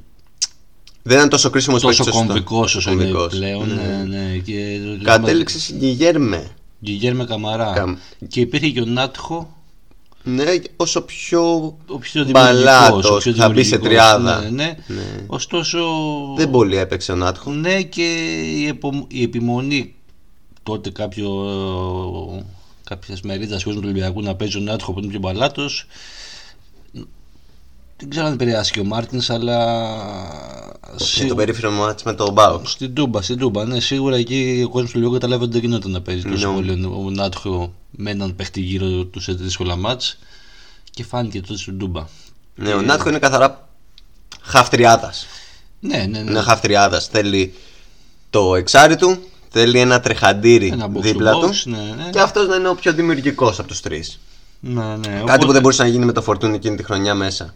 Δεν 1.04 1.18
ήταν 1.18 1.30
τόσο 1.30 1.50
κρίσιμος 1.50 1.82
τόσο 1.82 2.12
κομβικός 2.12 2.76
όσο 2.76 2.92
είναι 2.92 3.12
πλέον. 3.30 3.68
Ναι. 3.68 3.74
Ναι, 3.74 4.18
ναι, 4.18 4.38
και, 4.38 4.80
Κατέληξε 5.04 5.60
στην 5.60 5.78
Γκυγέρμε. 5.78 6.50
Γιγέρμε 6.80 7.26
Καμαρά. 7.26 7.74
Καμ- 7.76 7.98
Και 8.28 8.40
υπήρχε 8.40 8.70
και 8.70 8.82
ο 8.82 8.86
Νάτχο, 8.86 9.55
Ναι, 10.27 10.44
όσο 10.75 11.01
πιο. 11.01 11.42
ο 11.88 11.98
πιο 12.00 12.25
Μπαλάτος, 12.25 12.88
δημιουργικός. 12.88 13.25
ο 13.25 13.30
πιο 13.30 13.33
θα 13.33 13.50
μπει 13.50 13.63
σε 13.63 13.77
δημιουργικός, 13.77 14.10
τριάδα. 14.12 14.42
Ναι, 14.42 14.50
ναι. 14.50 14.75
Ναι. 14.88 15.24
Ωστόσο, 15.27 15.80
Δεν 16.38 16.50
πολύ 16.51 16.77
έπαιξε 16.77 17.12
ο 17.12 17.16
Νάτχο. 17.16 17.51
ναι 17.51 17.81
και 17.81 18.04
η, 18.56 18.68
επο- 18.68 19.06
η 19.10 19.24
επιμονή 19.24 19.95
τότε 20.63 20.89
κάποιο, 20.89 21.30
κάποιες 22.83 23.22
μερίδας 23.22 23.63
κόσμου 23.63 23.80
του 23.81 23.88
Ολυμπιακού 23.89 24.22
να 24.22 24.36
παίζει 24.36 24.57
ο 24.57 24.62
Νάτχο 24.62 24.94
που 24.94 25.00
είναι 25.00 25.07
πιο 25.07 25.19
μπαλάτος 25.19 25.86
δεν 27.98 28.10
ξέρω 28.10 28.26
αν 28.26 28.34
επηρεάσει 28.34 28.72
και 28.72 28.80
ο 28.80 28.84
Μάρτινς 28.84 29.30
αλλά 29.30 29.58
Με 30.92 31.00
σίγουρα- 31.00 31.30
το 31.30 31.36
περίφημο 31.36 31.72
μάτς 31.72 32.04
με 32.04 32.14
το 32.14 32.32
Μπάουκ. 32.32 32.68
Στην 32.68 32.94
Τούμπα, 32.94 33.22
στην 33.22 33.38
Τούμπα. 33.38 33.66
Ναι, 33.66 33.80
σίγουρα 33.80 34.16
εκεί 34.16 34.64
ο 34.66 34.70
κόσμος 34.70 34.92
του 34.92 34.98
Λιώργου 34.98 35.14
καταλάβει 35.16 35.44
ότι 35.44 35.52
δεν 35.52 35.62
γινόταν 35.62 35.92
να 35.92 36.02
παίζει 36.02 36.22
τόσο 36.24 36.50
Ναι. 36.50 36.56
πολύ 36.56 36.86
ο 36.86 37.10
Νάτχο 37.10 37.74
με 37.92 38.12
έναν 38.12 38.36
παίχτη 38.36 38.62
γύρω 38.62 39.04
του 39.06 39.20
σε 39.20 39.34
δύσκολα 39.34 39.76
μάτς 39.76 40.18
και 40.92 41.04
φάνηκε 41.04 41.42
τότε 41.42 41.58
στην 41.60 41.78
Τούμπα. 41.78 42.06
Ναι, 42.56 42.74
ο 42.74 42.82
Νάτχο 42.82 43.10
είναι 43.10 43.20
καθαρά 43.20 43.68
χαφτριάδας. 44.42 45.26
Ναι, 45.80 45.98
ναι, 45.98 46.06
ναι. 46.06 46.30
Είναι 46.30 46.42
χαφτριάδας. 46.42 47.08
Θέλει 47.08 47.54
το 48.30 48.56
εξάρι 48.56 48.96
του, 48.96 49.18
θέλει 49.50 49.80
ένα 49.80 50.00
τρεχαντήρι 50.00 50.68
Ένα 50.68 50.90
box 50.94 50.98
to 50.98 51.02
δίπλα 51.02 51.32
box, 51.36 51.40
του. 51.42 51.70
Ναι, 51.70 51.78
ναι. 51.78 52.10
Και 52.12 52.20
αυτός 52.20 52.48
να 52.48 52.56
είναι 52.56 52.68
ο 52.68 52.76
πιο 52.76 52.94
δημιουργικός 52.94 53.60
από 53.60 53.68
τους 53.68 53.80
τρεις. 53.82 54.20
ναι, 54.60 54.84
ναι. 54.84 55.08
Κάτι 55.08 55.22
Οπότε- 55.22 55.46
που 55.46 55.52
δεν 55.52 55.62
μπορούσε 55.62 55.82
να 55.84 55.88
γίνει 55.90 56.06
με 56.06 56.12
το 56.12 56.22
φορτούνι 56.22 56.56
εκείνη 56.56 56.76
τη 56.76 56.84
χρονιά 56.84 57.16
μέσα. 57.16 57.54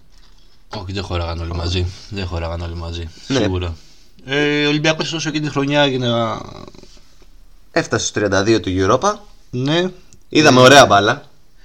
Όχι, 0.75 0.91
δεν 0.93 1.03
χωράγαν 1.03 1.39
όλοι 1.41 1.53
μαζί. 1.55 1.85
Δεν 2.09 2.25
χωράγαν 2.25 2.61
όλοι 2.61 2.75
μαζί. 2.75 3.09
Ναι. 3.27 3.39
Σίγουρα. 3.39 3.75
Ε, 4.25 4.65
ο 4.65 4.69
Ολυμπιακός 4.69 5.13
όσο 5.13 5.29
εκείνη 5.29 5.45
τη 5.45 5.51
χρονιά 5.51 5.81
έγινε. 5.81 6.07
Έφτασε 7.71 8.05
στους 8.05 8.23
32 8.23 8.59
του 8.61 8.69
Europa. 8.77 9.13
Ναι. 9.49 9.89
Είδαμε 10.29 10.59
ωραία 10.59 10.85
μπάλα. 10.85 11.23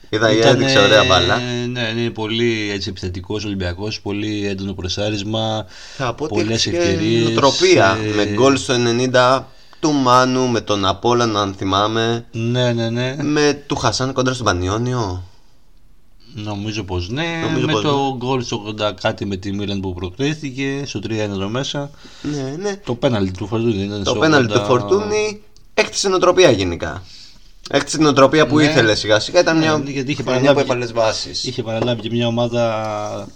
Είδα 0.08 0.32
η 0.32 0.36
Ήταν, 0.38 0.54
έδειξε 0.54 0.78
ωραία 0.78 1.04
μπάλα. 1.04 1.38
Ναι, 1.72 1.80
είναι 1.96 2.10
πολύ 2.10 2.70
έτσι, 2.72 2.88
επιθετικός 2.88 3.44
Ολυμπιακός, 3.44 4.00
πολύ 4.00 4.46
έντονο 4.46 4.72
πρεσάρισμα, 4.72 5.66
Θα 5.96 6.14
πω 6.14 6.24
ότι 6.24 6.34
πολλές 6.34 6.66
έχεις 6.66 6.78
και 6.78 6.84
ευκαιρίες. 6.88 7.22
νοοτροπία. 7.24 7.98
ε, 8.04 8.14
Με 8.14 8.24
γκολ 8.24 8.56
στο 8.56 8.74
90 8.74 9.42
του 9.80 9.92
Μάνου, 9.92 10.48
με 10.48 10.60
τον 10.60 10.84
Απόλαν 10.84 11.36
αν 11.36 11.54
θυμάμαι. 11.58 12.24
Ναι, 12.32 12.72
ναι, 12.72 12.90
ναι. 12.90 13.16
Με 13.22 13.62
του 13.66 13.76
Χασάν 13.76 14.12
κοντρα 14.12 14.34
στον 14.34 14.46
Πανιόνιο. 14.46 15.22
Νομίζω 16.36 16.82
πως 16.84 17.08
ναι. 17.08 17.40
Νομίζω 17.42 17.66
με 17.66 17.72
πως 17.72 17.82
το 17.82 18.14
γκολ 18.16 18.42
στο 18.42 18.74
80 18.80 18.92
κάτι 19.00 19.24
με 19.26 19.36
τη 19.36 19.52
Μίλαν 19.52 19.80
που 19.80 19.94
προκρίθηκε, 19.94 20.82
στο 20.86 21.00
3-1 21.06 21.10
εδώ 21.10 21.48
μέσα. 21.48 21.90
Ναι, 22.22 22.54
ναι. 22.58 22.76
Το 22.76 22.94
πέναλτι 22.94 23.30
του 23.30 23.46
Φορτούνη 23.46 23.82
ήταν 23.84 24.04
Το 24.04 24.10
στο 24.10 24.18
πέναλτι 24.18 24.52
80. 24.56 24.58
του 24.58 24.64
Φορτούνη 24.64 25.42
έκτισε 25.74 26.08
νοοτροπία 26.08 26.50
γενικά. 26.50 27.02
Έκτισε 27.70 27.96
την 27.96 28.04
νοοτροπία 28.04 28.46
που 28.46 28.56
Ναι. 28.56 28.64
ήθελε 28.64 28.94
σιγά 28.94 29.18
σιγά. 29.20 29.40
Ήταν 29.40 29.58
μια 29.58 29.76
Ναι, 29.78 29.90
γιατί 29.90 30.10
είχε 30.10 30.22
χρονιά 30.22 30.40
παραλάβει- 30.40 30.66
που 30.66 30.72
épαλες 30.72 30.92
βάσεις. 30.92 31.44
Είχε 31.44 31.62
παραλάβει 31.62 32.00
και 32.00 32.10
μια 32.10 32.26
ομάδα 32.26 33.28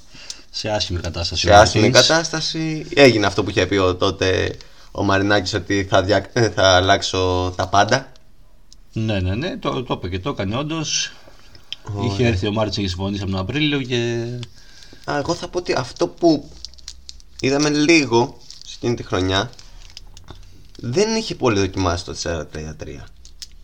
σε 0.50 0.68
άσχημη 0.68 0.98
κατάσταση. 1.00 1.46
Σε 1.46 1.50
ο 1.52 1.56
άσχημη 1.56 1.82
Μαρτίνς. 1.84 2.06
κατάσταση 2.06 2.86
έγινε 2.94 3.26
αυτό 3.26 3.44
που 3.44 3.50
είχε 3.50 3.66
πει 3.66 3.76
ο, 3.76 3.94
τότε 3.96 4.56
ο 4.92 5.02
Μαρινάκης 5.04 5.54
ότι 5.54 5.86
θα, 5.90 6.02
δια... 6.02 6.26
ε, 6.32 6.48
θα 6.50 6.68
αλλάξω 6.68 7.52
τα 7.56 7.68
πάντα. 7.68 8.12
Ναι, 8.92 9.20
ναι, 9.20 9.34
ναι, 9.34 9.56
το, 9.56 9.82
το 9.82 9.94
είπε 9.94 10.08
και 10.08 10.18
το 10.18 10.30
έκανε 10.30 10.56
όντω. 11.96 12.12
Είχε 12.12 12.26
έρθει 12.26 12.46
ο 12.46 12.52
Μάρτιν 12.52 12.82
και 12.82 12.88
συμφωνήσει 12.88 13.23
από 13.23 13.31
τον 13.31 13.40
Απρίλιο 13.40 13.82
και. 13.82 14.25
Α, 15.05 15.17
εγώ 15.19 15.35
θα 15.35 15.49
πω 15.49 15.58
ότι 15.58 15.73
αυτό 15.76 16.08
που 16.08 16.50
είδαμε 17.40 17.69
λίγο 17.70 18.38
σε 18.67 18.75
εκείνη 18.76 18.94
τη 18.94 19.02
χρονιά 19.02 19.50
δεν 20.81 21.17
είχε 21.17 21.35
πολύ 21.35 21.58
δοκιμάσει 21.61 22.05
το 22.05 22.14
4-3-3. 22.23 23.05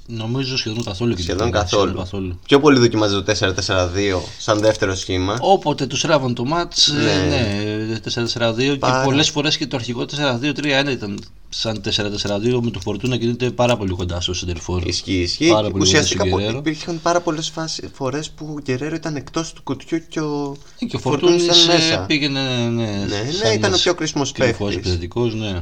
Νομίζω 0.07 0.57
σχεδόν 0.57 0.85
καθόλου 0.85 1.15
και 1.15 1.23
Σχεδόν 1.23 1.43
δεν 1.43 1.61
καθόλου. 1.61 1.95
καθόλου. 1.95 2.39
Πιο 2.47 2.61
πολύ 2.61 2.79
δοκιμάζει 2.79 3.23
το 3.23 3.33
4-4-2 3.67 4.21
σαν 4.39 4.59
δεύτερο 4.59 4.95
σχήμα. 4.95 5.37
Όποτε 5.41 5.87
τους 5.87 6.03
ράβαν 6.03 6.35
το 6.35 6.45
μάτς, 6.45 6.89
Ναι. 6.93 7.27
ναι, 7.29 7.99
4-4-2 7.99 8.73
και 8.73 8.79
Πάρα. 8.79 9.05
πολλές 9.05 9.29
φορές 9.31 9.57
και 9.57 9.67
το 9.67 9.77
αρχικό 9.77 10.05
4-2-3-1 10.05 10.91
ήταν 10.91 11.19
σαν 11.57 11.81
4-4-2 11.85 12.61
με 12.63 12.71
το 12.71 12.81
Φορτούνα 12.81 13.17
κινείται 13.17 13.51
πάρα 13.51 13.77
πολύ 13.77 13.91
κοντά 13.93 14.21
στο 14.21 14.35
Σεντερφόρ. 14.35 14.87
Ισχύει, 14.87 15.13
ισχύει. 15.21 15.49
Πάρα 15.49 15.71
πολύ 15.71 15.83
Ουσιαστικά 15.83 16.19
κοντά 16.19 16.29
στο 16.31 16.37
πο- 16.37 16.43
Γκερέρο. 16.43 16.59
υπήρχαν 16.59 17.01
πάρα 17.03 17.21
πολλές 17.21 17.53
φορές 17.93 18.31
που 18.31 18.47
ο 18.57 18.61
Γκερέρο 18.61 18.95
ήταν 18.95 19.17
εκτός 19.17 19.53
του 19.53 19.63
κουτιού 19.63 19.99
και 20.09 20.21
ο, 20.21 20.57
Και 20.89 20.97
ο 20.97 20.99
Φορτούνης 20.99 21.43
Φορτούνης 21.43 21.65
ήταν 21.65 21.77
ε, 21.77 21.79
μέσα. 21.79 22.05
πήγαινε, 22.07 22.41
ναι, 22.69 22.69
ναι, 22.69 22.97
Ναι, 22.97 23.07
σαν 23.09 23.49
ναι, 23.49 23.55
ήταν 23.55 23.63
ο 23.63 23.67
ένας 23.67 23.83
πιο 23.83 23.95
κρίσιμος 23.95 24.33
κρυφός 24.33 24.57
παίκτης. 24.59 24.77
επιθετικός, 24.77 25.35
ναι. 25.35 25.61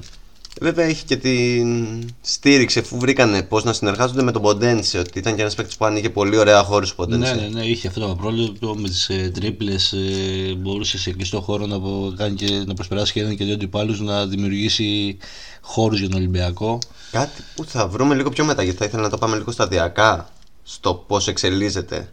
Βέβαια 0.61 0.89
είχε 0.89 1.03
και 1.07 1.17
την 1.17 2.09
στήριξη 2.21 2.79
αφού 2.79 2.99
βρήκανε 2.99 3.43
πώς 3.43 3.65
να 3.65 3.73
συνεργάζονται 3.73 4.23
με 4.23 4.33
τον 4.33 4.43
Ποντένσε. 4.43 4.99
Ότι 4.99 5.19
ήταν 5.19 5.35
και 5.35 5.41
ένας 5.41 5.55
παίκτης 5.55 5.77
που 5.77 5.85
άνοιγε 5.85 6.11
πολύ 6.11 6.37
ωραία 6.37 6.63
χώρους 6.63 6.91
ο 6.91 6.95
Ναι, 6.99 7.05
Ποντένσε. 7.17 7.35
ναι, 7.35 7.49
ναι, 7.49 7.65
είχε 7.67 7.89
αυτό 7.89 8.01
το 8.01 8.15
πρόβλημα 8.15 8.75
με 8.75 8.89
τις 8.89 9.09
ε, 9.09 9.31
τρίπλες. 9.35 9.93
Ε, 9.93 10.55
μπορούσες 10.59 11.01
σε 11.01 11.11
κλειστό 11.13 11.41
χώρο 11.41 11.67
να, 11.67 11.81
πο- 11.81 12.15
κάνει 12.17 12.35
και, 12.35 12.63
να 12.67 12.75
προσπεράσει 12.75 13.13
και 13.13 13.21
έναν 13.21 13.37
και 13.37 13.45
δύο 13.45 13.55
αντιπάλους 13.55 14.01
να 14.01 14.27
δημιουργήσει 14.27 15.19
χώρους 15.61 15.99
για 16.01 16.09
τον 16.09 16.19
Ολυμπιακό. 16.19 16.79
Κάτι 17.11 17.43
που 17.55 17.65
θα 17.65 17.89
βρούμε 17.89 18.15
λίγο 18.15 18.31
πιο 18.31 18.45
μετά 18.45 18.63
γιατί 18.63 18.79
θα 18.79 18.85
ήθελα 18.85 19.03
να 19.03 19.11
το 19.11 19.19
πάμε 19.19 19.37
λίγο 19.37 19.51
σταδιακά 19.53 20.31
στο 20.63 20.95
πώς 20.95 21.29
εξελίσσεται 21.29 22.09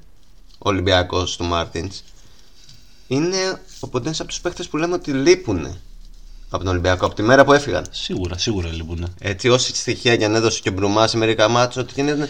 ο 0.57 0.69
Ολυμπιακός 0.69 1.35
του 1.37 1.43
Μάρτινς. 1.43 2.03
Είναι 3.07 3.61
ο 3.79 3.87
Ποντένσε 3.87 4.21
από 4.21 4.31
τους 4.31 4.41
παίκτες 4.41 4.67
που 4.67 4.77
λέμε 4.77 4.93
ότι 4.93 5.11
λείπουν 5.11 5.77
από 6.49 6.63
τον 6.63 6.71
Ολυμπιακό 6.71 7.05
από 7.05 7.15
τη 7.15 7.21
μέρα 7.21 7.45
που 7.45 7.53
έφυγαν. 7.53 7.85
Σίγουρα, 7.91 8.37
σίγουρα 8.37 8.69
λοιπόν. 8.73 9.13
Έτσι, 9.19 9.49
όση 9.49 9.75
στοιχεία 9.75 10.13
για 10.13 10.29
να 10.29 10.37
έδωσε 10.37 10.59
και 10.61 10.71
Μπρουμάς 10.71 11.09
σε 11.09 11.17
μερικά 11.17 11.47
μάτια, 11.47 11.81
ότι 11.81 12.01
είναι, 12.01 12.29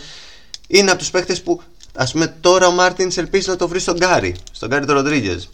είναι 0.68 0.90
από 0.90 1.00
τους 1.00 1.12
παίκτες 1.12 1.42
που 1.42 1.62
ας 1.96 2.12
πούμε 2.12 2.36
τώρα 2.42 2.68
ο 2.68 2.72
Μάρτινς 2.72 3.18
ελπίζει 3.18 3.50
να 3.50 3.56
το 3.56 3.68
βρει 3.68 3.80
στον 3.80 3.96
Γκάρι, 3.98 4.36
στον 4.52 4.70
Γκάρι 4.70 4.86
τον 4.86 4.96
Ροντρίγκες. 4.96 5.50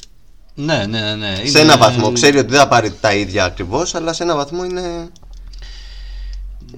Ναι, 0.56 0.86
ναι, 0.86 1.16
ναι. 1.16 1.42
Σε 1.46 1.60
ένα 1.60 1.78
βαθμό. 1.78 2.12
Ξέρει 2.12 2.38
ότι 2.38 2.50
δεν 2.50 2.60
θα 2.60 2.68
πάρει 2.68 2.94
τα 3.02 3.14
ίδια 3.14 3.46
ακριβώς, 3.46 3.96
αλλά 3.96 4.14
σε 4.14 4.24
ένα 4.24 4.36
βαθμό 4.36 4.64
είναι. 4.64 5.10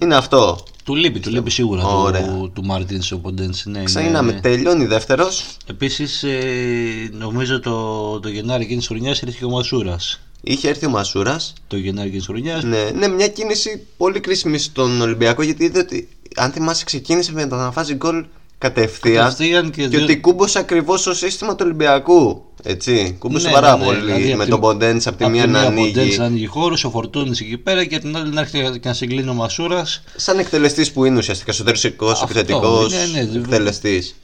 Είναι 0.02 0.16
αυτό. 0.16 0.64
Του 0.84 0.96
λείπει, 0.96 1.20
του 1.20 1.30
λείπει 1.30 1.50
σίγουρα 1.50 1.84
Ωραία. 1.86 2.22
του, 2.24 2.52
του 2.56 2.66
Μάρτινς 2.66 3.12
ο 3.12 3.20
Ποντένσε. 3.20 3.70
Ναι, 3.70 3.84
Ξεκινάμε. 3.84 4.32
ναι. 4.32 4.40
Τελειώνει 4.40 4.86
δεύτερος. 4.86 5.46
Επίσης, 5.66 6.24
ε, 6.24 7.10
νομίζω 7.12 7.60
το, 7.60 8.20
το 8.20 8.30
Γενάρη 8.30 8.64
εκείνης 8.64 8.88
της 8.88 8.96
χρονιάς 8.96 9.22
ήρθε 9.22 9.36
και 9.40 9.46
ο 9.46 9.50
Μασούρας. 9.50 10.20
Είχε 10.42 10.70
έρθει 10.70 10.86
ο 10.86 10.90
Μασούρας. 10.90 11.54
Το 11.68 11.78
Γενάρη 11.78 12.08
εκείνη 12.08 12.18
της 12.20 12.28
χρονιάς. 12.28 12.64
Ναι, 12.64 12.90
ναι, 12.96 13.08
μια 13.08 13.28
κίνηση 13.28 13.86
πολύ 13.98 14.20
κρίσιμη 14.20 14.58
στον 14.58 15.02
Ολυμπιακό 15.02 15.42
γιατί 15.44 15.64
είδε 15.64 15.80
ότι 15.80 16.08
αν 16.36 16.52
θυμάσαι 16.52 16.84
ξεκίνησε 16.86 17.32
με 17.32 17.48
το 17.48 17.56
να 17.56 17.72
βάζει 17.72 17.94
γκολ 17.94 18.26
κατευθείαν. 18.58 19.24
Κατευθείαν 19.24 19.70
και 19.72 19.82
και 19.82 19.88
δύο- 19.88 20.04
ότι 20.04 20.18
κούμπωσε 20.20 20.60
ακριβώς 20.60 21.00
στο 21.00 21.14
σύστημα 21.14 21.52
του 21.56 21.62
Ολυμπιακού. 21.66 22.42
Έτσι. 22.64 23.16
Κούμπωσε 23.20 23.48
Ναι, 23.48 23.54
πάρα 23.54 23.72
ναι, 23.72 23.78
ναι, 23.80 23.86
πολύ 23.86 24.00
δηλαδή 24.06 24.36
με 24.36 24.44
απ' 24.44 24.50
τον 24.50 24.60
τη- 24.60 24.66
Ποντένς 24.66 25.08
από 25.08 25.18
τη 25.18 25.24
απ' 25.24 25.32
μία 25.32 25.46
να 25.48 25.62
ο 25.62 25.66
Ποντένς 25.66 25.90
ανοίγει. 25.98 26.18
να 26.18 26.24
ανοίγει 26.26 26.46
χώρος, 26.46 26.84
ο 26.84 26.90
Φορτούνη 26.90 27.30
εκεί 27.30 27.58
πέρα 27.58 27.86
και 27.86 27.96
απ' 27.96 28.02
την 28.02 28.18
άλλη 28.18 28.34
να 28.34 28.42
έρχεται 28.42 28.78
και 28.78 28.88
να 28.88 28.94
συγκλίνει 28.94 29.30
ο 29.30 29.34
Μασούρας. 29.34 30.04
Σαν 30.16 30.40
εκτελεστής 30.40 30.92
που 30.92 31.06
είναι 31.06 31.18
ουσιαστικά 31.18 31.52
εσωτερικός 31.52 32.12
Αυτό, 32.22 32.26
επιθετικός 32.40 32.92
ναι, 32.94 33.06
ναι, 33.22 33.40
εκτελεστής. 33.40 34.16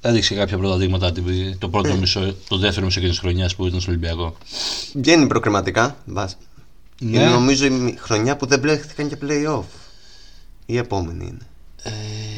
Έδειξε 0.00 0.34
κάποια 0.34 0.58
πρώτα 0.58 0.76
δείγματα 0.76 1.12
την- 1.12 1.58
το 1.58 1.68
πρώτο 1.68 1.96
μισό, 1.96 2.34
το 2.48 2.56
δεύτερο 2.58 2.86
μισό 2.86 3.00
και 3.00 3.08
της 3.08 3.18
χρονιάς 3.18 3.54
που 3.56 3.66
ήταν 3.66 3.80
στο 3.80 3.90
Ολυμπιακό. 3.90 4.36
Βγαίνει 4.94 5.26
προκριματικά. 5.26 5.96
βάζ- 6.04 6.32
Ναι. 7.00 7.18
Είναι 7.18 7.28
νομίζω 7.28 7.66
η 7.66 7.96
χρονιά 8.00 8.36
που 8.36 8.46
δεν 8.46 8.58
μπλέχτηκαν 8.58 9.08
και 9.08 9.16
playoff. 9.22 9.62
Η 10.66 10.76
επόμενη 10.76 11.24
είναι. 11.26 11.38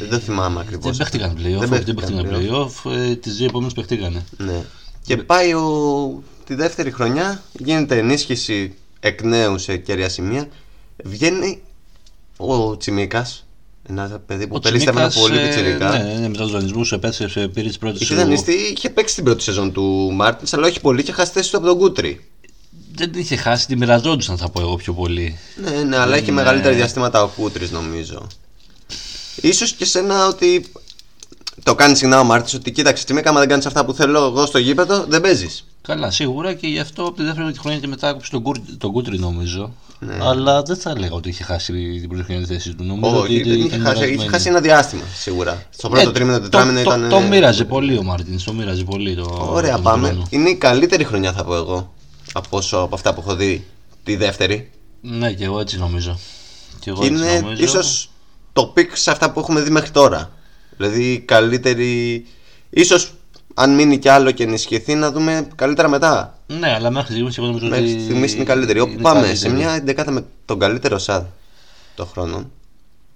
δεν 0.00 0.09
το 0.11 0.19
θυμάμαι 0.19 0.61
ακριβώς. 0.61 0.87
Ε, 0.87 0.90
Δεν 0.90 0.97
παίχτηκαν 0.99 1.37
playoff, 1.37 1.59
Δεν 1.61 1.73
όχι, 1.73 1.85
δεν 1.85 1.95
παίχτηκαν 1.95 2.28
παίχτηκαν 2.28 2.71
playoff. 2.85 2.90
Ε, 2.92 3.16
τις 3.16 3.37
δύο 3.37 3.47
επόμενες 3.47 3.73
παίχτηκαν. 3.73 4.23
Ναι. 4.37 4.64
Και 5.02 5.16
πάει 5.16 5.54
ο... 5.54 6.23
τη 6.45 6.54
δεύτερη 6.54 6.90
χρονιά, 6.90 7.42
γίνεται 7.52 7.99
ενίσχυση 7.99 8.75
εκ 9.00 9.23
νέου 9.23 9.59
σε 9.59 9.76
κέρια 9.76 10.09
σημεία. 10.09 10.49
Βγαίνει 11.04 11.62
ο 12.37 12.76
Τσιμίκας, 12.76 13.47
ένα 14.00 14.18
παιδί 14.26 14.46
που 14.46 14.58
περίσταμε 14.58 15.00
ένα 15.00 15.11
πολύ 15.20 15.38
πιτσιρικά. 15.40 15.90
Ναι, 15.90 15.99
ναι, 15.99 16.18
ναι, 16.18 16.28
μετά 16.28 16.42
τους 16.42 16.52
δανεισμού 16.52 16.88
επέστρεψε, 16.90 17.49
πήρε 17.49 17.68
τι 17.68 17.78
πρώτε. 17.78 17.99
Είχε 18.00 18.14
δανειστεί, 18.14 18.52
είχε 18.76 18.90
παίξει 18.90 19.14
την 19.14 19.25
πρώτη 19.25 19.42
σεζόν 19.42 19.72
του 19.72 20.11
Μάρτινς, 20.12 20.52
αλλά 20.52 20.66
όχι 20.66 20.80
πολύ 20.80 21.02
και 21.02 21.12
χάσει 21.12 21.32
θέση 21.32 21.50
του 21.50 21.56
από 21.56 21.66
τον 21.66 21.78
Κούτρι. 21.78 22.26
Δεν 22.94 23.11
είχε 23.14 23.37
χάσει, 23.37 23.66
τη 23.66 23.76
μοιραζόντουσαν 23.76 24.37
θα 24.37 24.49
πω 24.49 24.61
εγώ 24.61 24.76
πιο 24.76 24.92
πολύ. 24.92 25.38
Ναι, 25.56 25.82
ναι, 25.82 25.96
αλλά 25.96 26.16
έχει 26.16 26.32
μεγαλύτερα 26.32 26.75
διαστήματα 26.75 27.22
ο 27.22 27.28
Κούτρις 27.28 27.70
νομίζω. 27.70 28.26
Ίσως 29.40 29.72
και 29.72 29.84
σένα 29.84 30.26
ότι 30.26 30.66
το 31.62 31.75
κάνεις 31.75 31.99
συχνά 31.99 32.20
ο 32.20 32.25
Μάρτινς 32.25 32.54
ότι 32.54 32.70
κοίταξε, 32.70 33.04
Τσιμίκα, 33.04 33.30
άμα 33.30 33.38
δεν 33.38 33.49
κάνεις 33.49 33.66
αυτά 33.66 33.84
που 33.84 33.92
θέλω 33.92 34.25
εγώ 34.25 34.46
στο 34.46 34.58
γήπεδο, 34.58 35.04
δεν 35.08 35.20
παίζεις. 35.20 35.66
Καλά, 35.82 36.11
σίγουρα 36.11 36.54
και 36.54 36.66
γι' 36.66 36.78
αυτό 36.78 37.02
από 37.02 37.16
τη 37.16 37.22
δεύτερη 37.22 37.52
χρονιά 37.58 37.78
και 37.78 37.87
μετά 37.87 38.08
άκουσε 38.08 38.30
τον, 38.30 38.42
Κούρ- 38.42 38.58
τον 38.78 38.92
Κούτρι 38.92 39.18
νομίζω. 39.18 39.75
Ναι. 40.06 40.16
Αλλά 40.21 40.62
δεν 40.62 40.76
θα 40.76 40.90
έλεγα 40.90 41.12
ότι 41.14 41.28
είχε 41.28 41.42
χάσει 41.42 41.73
την 42.00 42.09
πρώτη 42.09 42.25
χρονιά 42.25 42.47
τη 42.47 42.52
θέση 42.52 42.75
του. 42.75 42.85
Νομίζω 42.85 43.16
Όχι, 43.21 43.35
ότι 43.40 43.49
δεν 43.49 43.59
είχε 43.59 43.66
ήταν 43.66 43.80
χάσει, 43.80 43.97
είχε 43.97 44.04
μοιρασμένη. 44.06 44.30
χάσει 44.30 44.49
ένα 44.49 44.61
διάστημα 44.61 45.02
σίγουρα. 45.14 45.62
Στο 45.71 45.88
πρώτο 45.88 46.06
Ναι, 46.06 46.12
τρίμηνο, 46.12 46.37
το- 46.37 46.42
τετράμινο 46.42 46.82
το, 46.82 46.94
ήταν. 46.94 47.09
Το, 47.09 47.21
μοίραζε 47.21 47.64
πολύ 47.64 47.99
ο 47.99 48.02
Μάρτινς, 48.02 48.44
το 48.44 48.52
μοίραζε 48.52 48.85
πολύ. 48.85 49.14
Το, 49.14 49.49
Ωραία, 49.52 49.75
τον 49.75 49.82
πάμε. 49.82 50.09
χρόνο. 50.09 50.26
Είναι 50.30 50.49
η 50.49 50.54
καλύτερη 50.56 51.04
χρονιά, 51.04 51.32
θα 51.32 51.44
πω 51.44 51.54
εγώ. 51.54 51.92
Από, 52.32 52.56
όσο, 52.56 52.76
από 52.78 52.94
αυτά 52.94 53.14
που 53.14 53.21
έχω 53.21 53.35
δει. 53.37 53.66
Τη 54.04 54.16
δεύτερη. 54.16 54.71
Ναι, 55.00 55.32
και 55.32 55.44
εγώ 55.44 55.61
έτσι 55.61 55.78
νομίζω. 55.78 56.18
Και 56.78 56.90
εγώ 56.90 57.00
Και 57.00 57.06
έτσι 57.06 57.23
είναι 57.23 57.40
νομίζω. 57.40 57.62
ίσως 57.64 58.11
το 58.52 58.66
πικ 58.66 58.97
σε 58.97 59.11
αυτά 59.11 59.30
που 59.30 59.40
έχουμε 59.40 59.61
δει 59.61 59.71
μέχρι 59.71 59.90
τώρα. 59.90 60.30
Δηλαδή 60.76 61.12
η 61.12 61.18
καλύτερη. 61.18 62.25
ίσως 62.71 63.12
αν 63.54 63.75
μείνει 63.75 63.99
κι 63.99 64.09
άλλο 64.09 64.30
και 64.30 64.42
ενισχυθεί 64.42 64.94
να 64.94 65.11
δούμε 65.12 65.49
καλύτερα 65.54 65.88
μετά. 65.88 66.38
Ναι, 66.59 66.73
αλλά 66.75 66.90
μέχρι 66.90 67.12
στιγμής 67.12 67.38
εγώ 67.38 67.47
νομίζω 67.47 67.66
Μέχρι 67.66 67.92
ότι. 67.92 68.02
στιγμής 68.02 68.32
είναι 68.32 68.42
η 68.42 68.47
καλύτερη. 68.47 68.80
Όπου 68.80 68.92
είναι 68.92 69.02
πάμε 69.02 69.21
καλύτερη. 69.21 69.38
σε 69.38 69.49
μια 69.56 69.71
εντεκάδα 69.71 70.11
με 70.11 70.25
τον 70.44 70.59
καλύτερο 70.59 70.99
σαδ 70.99 71.25
των 71.94 72.06
χρόνων. 72.06 72.50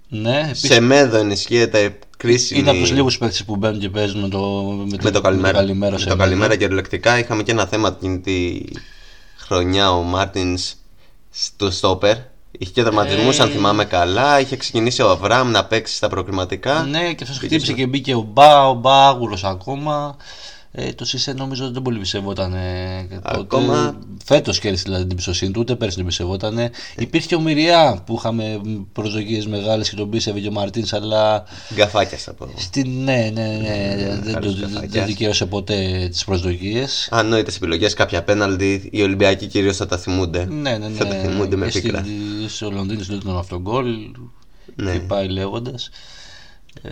Ναι, 0.09 0.39
επίσης 0.45 0.69
Σε 0.73 0.79
μέδο 0.79 1.17
ενισχύεται 1.17 1.99
κρίσιμη. 2.17 2.59
είναι 2.59 2.69
από 2.69 2.79
τους 2.79 2.91
λίγους 2.91 3.17
παίκτες 3.17 3.43
που 3.43 3.55
μπαίνουν 3.55 3.79
και 3.79 3.89
παίζουν 3.89 4.21
με 4.21 4.27
το, 4.27 4.41
με 5.01 5.11
το 5.11 5.21
καλημέρα. 5.21 5.57
καλημέρα 5.57 5.91
με 5.91 5.97
σε 5.97 6.03
το 6.05 6.09
μένα. 6.15 6.23
καλημέρα 6.23 6.55
κυριολεκτικά 6.55 7.19
είχαμε 7.19 7.43
και 7.43 7.51
ένα 7.51 7.65
θέμα 7.65 7.87
εκείνη 7.97 8.19
τη 8.19 8.61
χρονιά 9.37 9.91
ο 9.91 10.01
Μάρτινς 10.01 10.73
στο 11.29 11.71
στόπερ. 11.71 12.15
Είχε 12.59 12.71
και 12.71 12.81
τραυματισμού, 12.81 13.29
Ε. 13.29 13.37
αν 13.41 13.49
θυμάμαι 13.49 13.85
καλά. 13.85 14.39
Είχε 14.39 14.55
ξεκινήσει 14.57 15.01
ο 15.01 15.09
Αβραάμ 15.09 15.49
να 15.51 15.65
παίξει 15.65 15.95
στα 15.95 16.07
προκριματικά. 16.09 16.83
Ναι, 16.83 16.99
και 17.13 17.23
αυτός 17.23 17.37
Πήγε 17.37 17.47
χτύπησε 17.47 17.65
στο- 17.65 17.73
και 17.75 17.87
μπήκε 17.87 18.13
ο 18.15 18.21
Μπα, 18.21 18.67
ο 18.69 18.73
Μπα 18.73 19.07
άγουρος 19.07 19.43
ακόμα. 19.43 20.15
Ε, 20.79 20.93
το 20.93 21.05
Σισε 21.05 21.33
νομίζω 21.33 21.63
ότι 21.63 21.73
δεν 21.73 21.81
πολύ 21.81 21.99
πιστεύοταν. 21.99 22.53
Ε, 22.53 23.07
Ακόμα- 23.21 23.99
Φέτος 24.25 24.59
κέρδισε 24.59 24.83
δηλαδή 24.83 25.01
την 25.01 25.11
εμπιστοσύνη 25.11 25.51
του, 25.51 25.59
ούτε 25.59 25.75
πέρσι 25.75 25.95
την 25.95 26.05
πιστεύοταν. 26.05 26.59
Υπήρχε 26.97 27.35
ο 27.35 27.39
Μυριά 27.39 28.01
που 28.05 28.15
είχαμε 28.17 28.61
προσδοκίες 28.93 29.47
μεγάλες 29.47 29.89
και 29.89 29.95
τον 29.95 30.09
πίστευε 30.09 30.39
και 30.39 30.47
ο 30.47 30.51
Μαρτίνς, 30.51 30.93
αλλά 30.93 31.43
Γκαφάκιας 31.73 32.23
θα 32.23 32.33
πω. 32.33 32.49
στην, 32.55 32.89
ναι, 33.03 33.31
ναι, 33.33 33.47
ναι, 33.61 34.19
δεν, 34.23 34.33
καλός 34.33 34.55
το- 34.55 34.61
καφάκιας. 34.61 34.91
δεν 34.91 35.05
δικαίωσε 35.05 35.45
ποτέ 35.45 36.07
τις 36.11 36.23
προσδοκίες. 36.25 37.07
Ανόητες 37.11 37.55
επιλογές, 37.55 37.93
κάποια 37.93 38.23
πέναλτι. 38.23 38.89
Οι 38.91 39.01
Ολυμπιακοί 39.01 39.45
κυρίως 39.47 39.77
θα 39.77 39.85
τα 39.85 39.97
θυμούνται. 39.97 40.45
Ναι, 40.45 40.77
ναι, 40.77 40.77
ναι. 40.77 40.95
Θα 40.95 41.07
τα 41.07 41.15
θυμούνται 41.15 41.55
με 41.55 41.67
Και 41.69 41.81
πίκρα. 41.81 41.99
στη- 41.99 42.47
Στο 42.55 42.71
Λονδίνο 42.71 43.03
στο 43.03 43.17
τον 43.17 43.37
αυτογκόλ. 43.37 43.87
Ναι. 44.75 44.91
Και 44.91 44.99
πάει 44.99 45.27
λέγοντας. 45.27 45.89
Ε, 46.81 46.89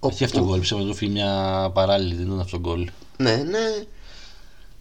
όχι 0.00 0.24
αυτογκόλ, 0.24 0.58
πιστεύω 0.58 0.80
ότι 0.80 0.90
του 0.90 0.96
φύγει 0.96 1.12
μια 1.12 1.70
παράλληλη, 1.74 2.14
δεν 2.14 2.26
ήταν 2.26 2.40
αυτογκόλ. 2.40 2.88
Ναι, 3.16 3.34
ναι. 3.36 3.84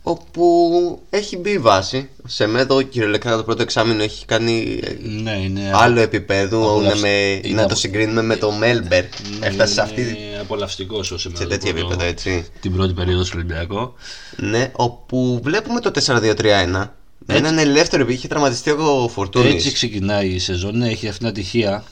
Όπου 0.08 1.02
έχει 1.10 1.38
μπει 1.38 1.50
η 1.52 1.58
βάση. 1.60 2.10
Σε 2.28 2.46
μέδο 2.48 2.82
κυριολεκτικά 2.82 3.38
το 3.38 3.44
πρώτο 3.44 3.62
εξάμεινο 3.62 4.04
έχει 4.04 4.26
κάνει 4.26 4.80
ε, 4.84 4.96
Ναι, 5.22 5.32
είναι. 5.32 5.72
άλλο 5.74 6.00
επίπεδο. 6.00 6.70
απολαυσ- 6.72 6.98
Είναι 6.98 7.08
με, 7.08 7.40
είναι 7.48 7.56
να 7.56 7.62
απο- 7.62 7.70
το 7.74 7.76
συγκρίνουμε 7.80 8.22
με 8.22 8.36
το 8.36 8.52
Μέλμπερ. 8.52 9.04
Ναι, 9.40 9.46
Έφτασε 9.48 9.74
σε 9.74 9.82
είναι 9.82 9.90
αυτή 9.90 10.18
απολαυστικός 10.42 11.12
όσο 11.12 11.30
σε 11.36 11.46
τέτοιο 11.46 11.70
επίπεδο, 11.70 12.04
έτσι. 12.04 12.46
Την 12.62 12.74
πρώτη 12.76 12.94
περίοδο 12.94 13.24
στο 13.24 13.38
Ολυμπιακό. 13.38 13.94
Ναι, 14.38 14.72
όπου 14.76 15.40
βλέπουμε 15.44 15.80
το 15.80 15.92
4-2-3-1. 16.06 16.92
Με 17.28 17.36
έναν 17.36 17.58
ελεύθερο 17.58 18.02
επειδή 18.02 18.18
είχε 18.18 18.28
τραυματιστεί 18.28 18.70
ο 18.72 19.10
Φορτούνης. 19.14 19.54
Έτσι 19.54 19.72
ξεκινάει 19.72 20.30
η 20.30 20.40
σεζόν, 20.40 20.78
ναι, 20.78 20.88
έχει 20.90 21.08
αυτήν 21.08 21.20
την 21.20 21.28
ατυχία. 21.28 21.84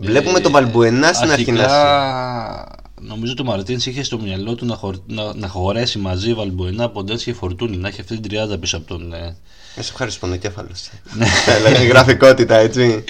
Βλέπουμε 0.00 0.38
Ε, 0.38 0.40
τον 0.40 0.52
Βαλμπουενά 0.52 1.12
στην 1.12 1.30
αρχή 1.30 1.52
να 1.52 1.62
αρχικά, 1.62 2.78
Νομίζω 3.00 3.32
ότι 3.32 3.42
ο 3.42 3.44
Μαρτίνς 3.44 3.86
είχε 3.86 4.02
στο 4.02 4.18
μυαλό 4.18 4.54
του 4.54 4.66
να, 4.66 4.74
χωρ... 4.76 4.96
να, 5.06 5.34
να 5.34 5.48
χωρέσει 5.48 5.98
μαζί 5.98 6.34
Βαλμποενά, 6.34 6.90
Ποντένς 6.90 7.22
και 7.24 7.32
Φορτούνη, 7.32 7.76
να 7.76 7.88
έχει 7.88 8.00
αυτή 8.00 8.14
την 8.14 8.22
τριάδα 8.22 8.58
πίσω 8.58 8.76
από 8.76 8.86
τον. 8.86 9.12
ε, 9.12 9.36
Με 9.76 9.82
σε 9.82 9.90
ευχαριστώ, 9.90 10.20
πονοκέφαλο. 10.26 10.68
Θα 11.44 11.52
έλεγα 11.52 11.84
γραφικότητα, 11.84 12.56
έτσι. 12.56 13.04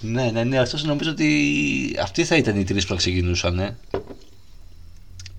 Ναι, 0.00 0.30
ναι, 0.32 0.44
ναι, 0.44 0.60
ωστόσο 0.60 0.86
νομίζω 0.86 1.10
ότι 1.10 1.28
αυτοί 2.02 2.24
θα 2.24 2.36
ήταν 2.36 2.58
οι 2.58 2.64
τρεις 2.64 2.82
που 2.82 2.90
θα 2.90 2.96
ξεκινούσαν. 2.96 3.58
Ε. 3.58 3.76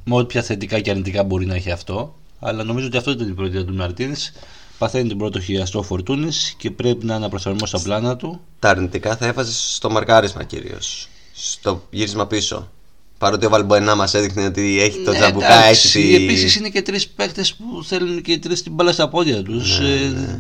Με 0.03 0.15
όποια 0.19 0.41
θετικά 0.41 0.79
και 0.79 0.89
αρνητικά 0.89 1.23
μπορεί 1.23 1.45
να 1.45 1.55
έχει 1.55 1.71
αυτό. 1.71 2.15
Αλλά 2.39 2.63
νομίζω 2.63 2.87
ότι 2.87 2.97
αυτό 2.97 3.11
ήταν 3.11 3.27
η 3.27 3.33
πρώτη 3.33 3.63
του 3.63 3.73
Μαρτίνς. 3.75 4.31
Παθαίνει 4.77 5.07
την 5.07 5.17
πρώτο 5.17 5.39
χειαστό 5.39 5.81
Φορτούνης 5.81 6.53
και 6.57 6.71
πρέπει 6.71 7.05
να 7.05 7.15
αναπροσαρμόσει 7.15 7.71
τα 7.71 7.79
πλάνα 7.79 8.15
του. 8.15 8.39
Τα 8.59 8.69
αρνητικά 8.69 9.15
θα 9.15 9.25
έβαζε 9.25 9.51
στο 9.53 9.89
μαρκάρισμα 9.89 10.43
κυρίως. 10.43 11.07
Στο 11.33 11.83
γύρισμα 11.89 12.27
πίσω. 12.27 12.71
Παρότι 13.17 13.45
ο 13.45 13.49
Βαλμποενά 13.49 13.95
μας 13.95 14.13
έδειχνε 14.13 14.45
ότι 14.45 14.81
έχει 14.81 14.99
το 15.03 15.11
Ναι, 15.11 15.17
τζαμπουκά, 15.17 15.59
εντάξει, 15.63 15.99
έχει 15.99 16.17
τη. 16.17 16.23
Επίσης 16.23 16.55
είναι 16.55 16.69
και 16.69 16.81
τρεις 16.81 17.07
παίκτες 17.07 17.53
που 17.53 17.83
θέλουν 17.83 18.21
και 18.21 18.31
οι 18.31 18.39
τρεις 18.39 18.63
την 18.63 18.73
μπάλα 18.73 18.91
στα 18.91 19.09
πόδια 19.09 19.43
τους. 19.43 19.79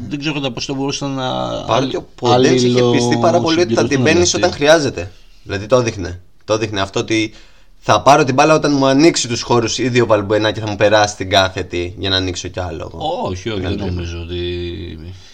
Δεν 0.07 0.19
ξέρω 0.19 0.33
κατά 0.33 0.51
πόσο 0.51 0.73
θα 0.73 0.79
μπορούσαν 0.79 1.11
να. 1.11 1.47
Παρότι 1.67 1.95
ο 1.95 2.07
Ποντένς 2.15 2.45
είχε 2.63 2.65
αλληλο- 2.65 2.91
πιστεί 2.91 3.17
πάρα 3.17 3.39
πολύ 3.39 3.59
ότι 3.61 3.73
θα 3.73 3.81
την 3.81 3.89
συμπληρωθούν 3.89 4.03
παίρνει 4.03 4.21
αυτοί. 4.21 4.35
όταν 4.37 4.51
χρειάζεται. 4.51 5.11
Δηλαδή 5.43 5.65
το 5.65 5.75
έδειχνε. 5.75 6.21
Το 6.45 6.53
έδειχνε 6.53 6.81
αυτό 6.81 6.99
ότι 6.99 7.33
θα 7.79 8.01
πάρω 8.01 8.23
την 8.23 8.33
μπάλα 8.33 8.55
όταν 8.55 8.71
μου 8.75 8.85
ανοίξει 8.85 9.27
τους 9.27 9.41
χώρους 9.41 9.77
ήδη 9.77 10.01
ο 10.01 10.05
Βαλμποενά 10.05 10.51
και 10.51 10.59
θα 10.59 10.69
μου 10.69 10.75
περάσει 10.75 11.15
την 11.15 11.29
κάθετη 11.29 11.95
για 11.97 12.09
να 12.09 12.15
ανοίξω 12.15 12.47
κι 12.47 12.59
άλλο. 12.59 12.91
εγώ. 12.93 13.21
Όχι, 13.25 13.49
όχι, 13.49 13.61
δεν 13.61 13.75
νομίζω 13.75 14.19
ότι 14.21 14.39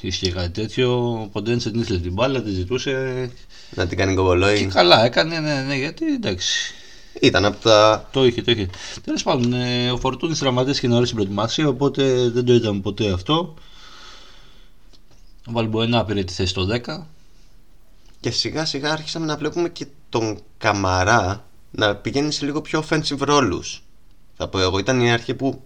ισχύει 0.01 0.31
κάτι 0.31 0.49
τέτοιο. 0.49 1.11
Ο 1.21 1.27
Ποντένσε 1.31 1.71
την 1.71 1.81
ήθελε 1.81 1.99
την 1.99 2.13
μπάλα, 2.13 2.41
τη 2.41 2.49
ζητούσε. 2.51 3.29
Να 3.75 3.87
την 3.87 3.97
κάνει 3.97 4.11
Και 4.11 4.17
κοβολόι. 4.17 4.65
καλά 4.65 5.05
έκανε, 5.05 5.39
ναι, 5.39 5.61
ναι, 5.67 5.75
γιατί 5.75 6.05
εντάξει. 6.13 6.73
Ήταν 7.21 7.45
από 7.45 7.57
τα. 7.63 8.07
Το 8.11 8.25
είχε, 8.25 8.41
το 8.41 8.51
είχε. 8.51 8.69
Τέλος 9.03 9.23
πάντων, 9.23 9.53
ε, 9.53 9.91
ο 9.91 9.97
Φορτούνης 9.97 10.39
τραυματίστηκε 10.39 10.87
νωρίς 10.87 11.07
στην 11.09 11.19
προετοιμασία, 11.19 11.67
οπότε 11.67 12.29
δεν 12.29 12.45
το 12.45 12.53
είδαμε 12.53 12.79
ποτέ 12.79 13.11
αυτό. 13.11 13.53
Ο 15.47 15.51
Βαλμποενά 15.51 16.05
πήρε 16.05 16.23
τη 16.23 16.33
θέση 16.33 16.49
στο 16.49 16.67
10. 16.85 17.07
Και 18.19 18.31
σιγά 18.31 18.65
σιγά 18.65 18.91
άρχισαμε 18.91 19.25
να 19.25 19.37
βλέπουμε 19.37 19.69
και 19.69 19.85
τον 20.09 20.39
Καμαρά 20.57 21.45
να 21.75 21.95
πηγαίνεις 21.95 22.35
σε 22.35 22.45
λίγο 22.45 22.61
πιο 22.61 22.83
offensive 22.89 23.19
ρόλους. 23.19 23.83
Θα 24.37 24.47
πω 24.47 24.59
εγώ, 24.59 24.77
ήταν 24.77 25.01
η 25.01 25.11
αρχή 25.11 25.33
που 25.33 25.61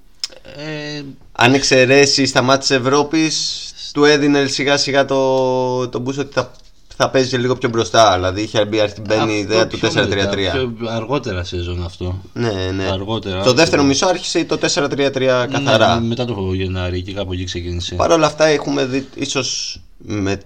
Ε, 0.56 1.04
αν 1.32 1.54
εξαιρέσεις 1.54 2.30
στα 2.30 2.42
μάτια 2.42 2.60
της 2.60 2.86
Ευρώπης 2.86 3.64
του 3.94 4.04
έδινε 4.04 4.46
σιγά 4.46 4.78
σιγά 4.78 5.06
το, 5.06 5.88
το 5.88 6.04
boost 6.06 6.18
ότι 6.18 6.34
θα, 6.34 6.52
θα 6.98 7.10
παίζει 7.10 7.30
και 7.30 7.38
λίγο 7.38 7.56
πιο 7.56 7.70
μπροστά. 7.70 8.16
Δηλαδή 8.16 8.42
είχε 8.42 8.66
μπει 8.66 8.80
αρχή 8.80 9.02
μπαίνει 9.02 9.34
η 9.34 9.40
αυτό 9.40 9.54
ιδέα 9.54 9.68
του 9.68 9.80
πιο 9.80 9.90
4-3-3. 9.90 9.96
μετά, 9.96 10.52
πιο 10.78 10.90
αργότερα 10.90 11.44
σεζόν 11.44 11.84
αυτό. 11.84 12.22
Ναι, 12.34 12.72
ναι. 12.76 12.84
Αργότερα. 12.84 13.44
Το 13.44 13.54
δεύτερο 13.54 13.84
μισό 13.84 14.06
άρχισε 14.06 14.46
το 14.46 14.60
4-3-3 14.62 15.48
καθαρά. 15.52 16.00
Ναι, 16.00 16.08
μετά 16.08 16.26
το 16.26 16.54
Γενάρη 16.54 17.02
και 17.02 17.14
κάπου 17.14 17.34
εκεί 17.34 17.44
ξεκίνησε. 17.44 17.96
Παρ' 17.96 18.12
όλα 18.12 18.26
αυτά 18.26 18.46
έχουμε 18.46 18.86
δει 18.86 19.08
ίσως 19.16 19.80
με... 19.98 20.42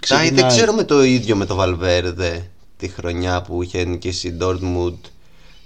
Ξεκινάει. 0.00 0.30
δεν 0.30 0.46
ξέρω 0.46 0.72
με 0.72 0.84
το 0.84 1.02
ίδιο 1.02 1.36
με 1.36 1.46
το 1.46 1.54
Βαλβέρδε 1.54 2.50
τη 2.76 2.88
χρονιά 2.88 3.42
που 3.42 3.62
είχε 3.62 3.84
νικήσει 3.84 4.28
η 4.28 4.36
Dortmund 4.40 4.94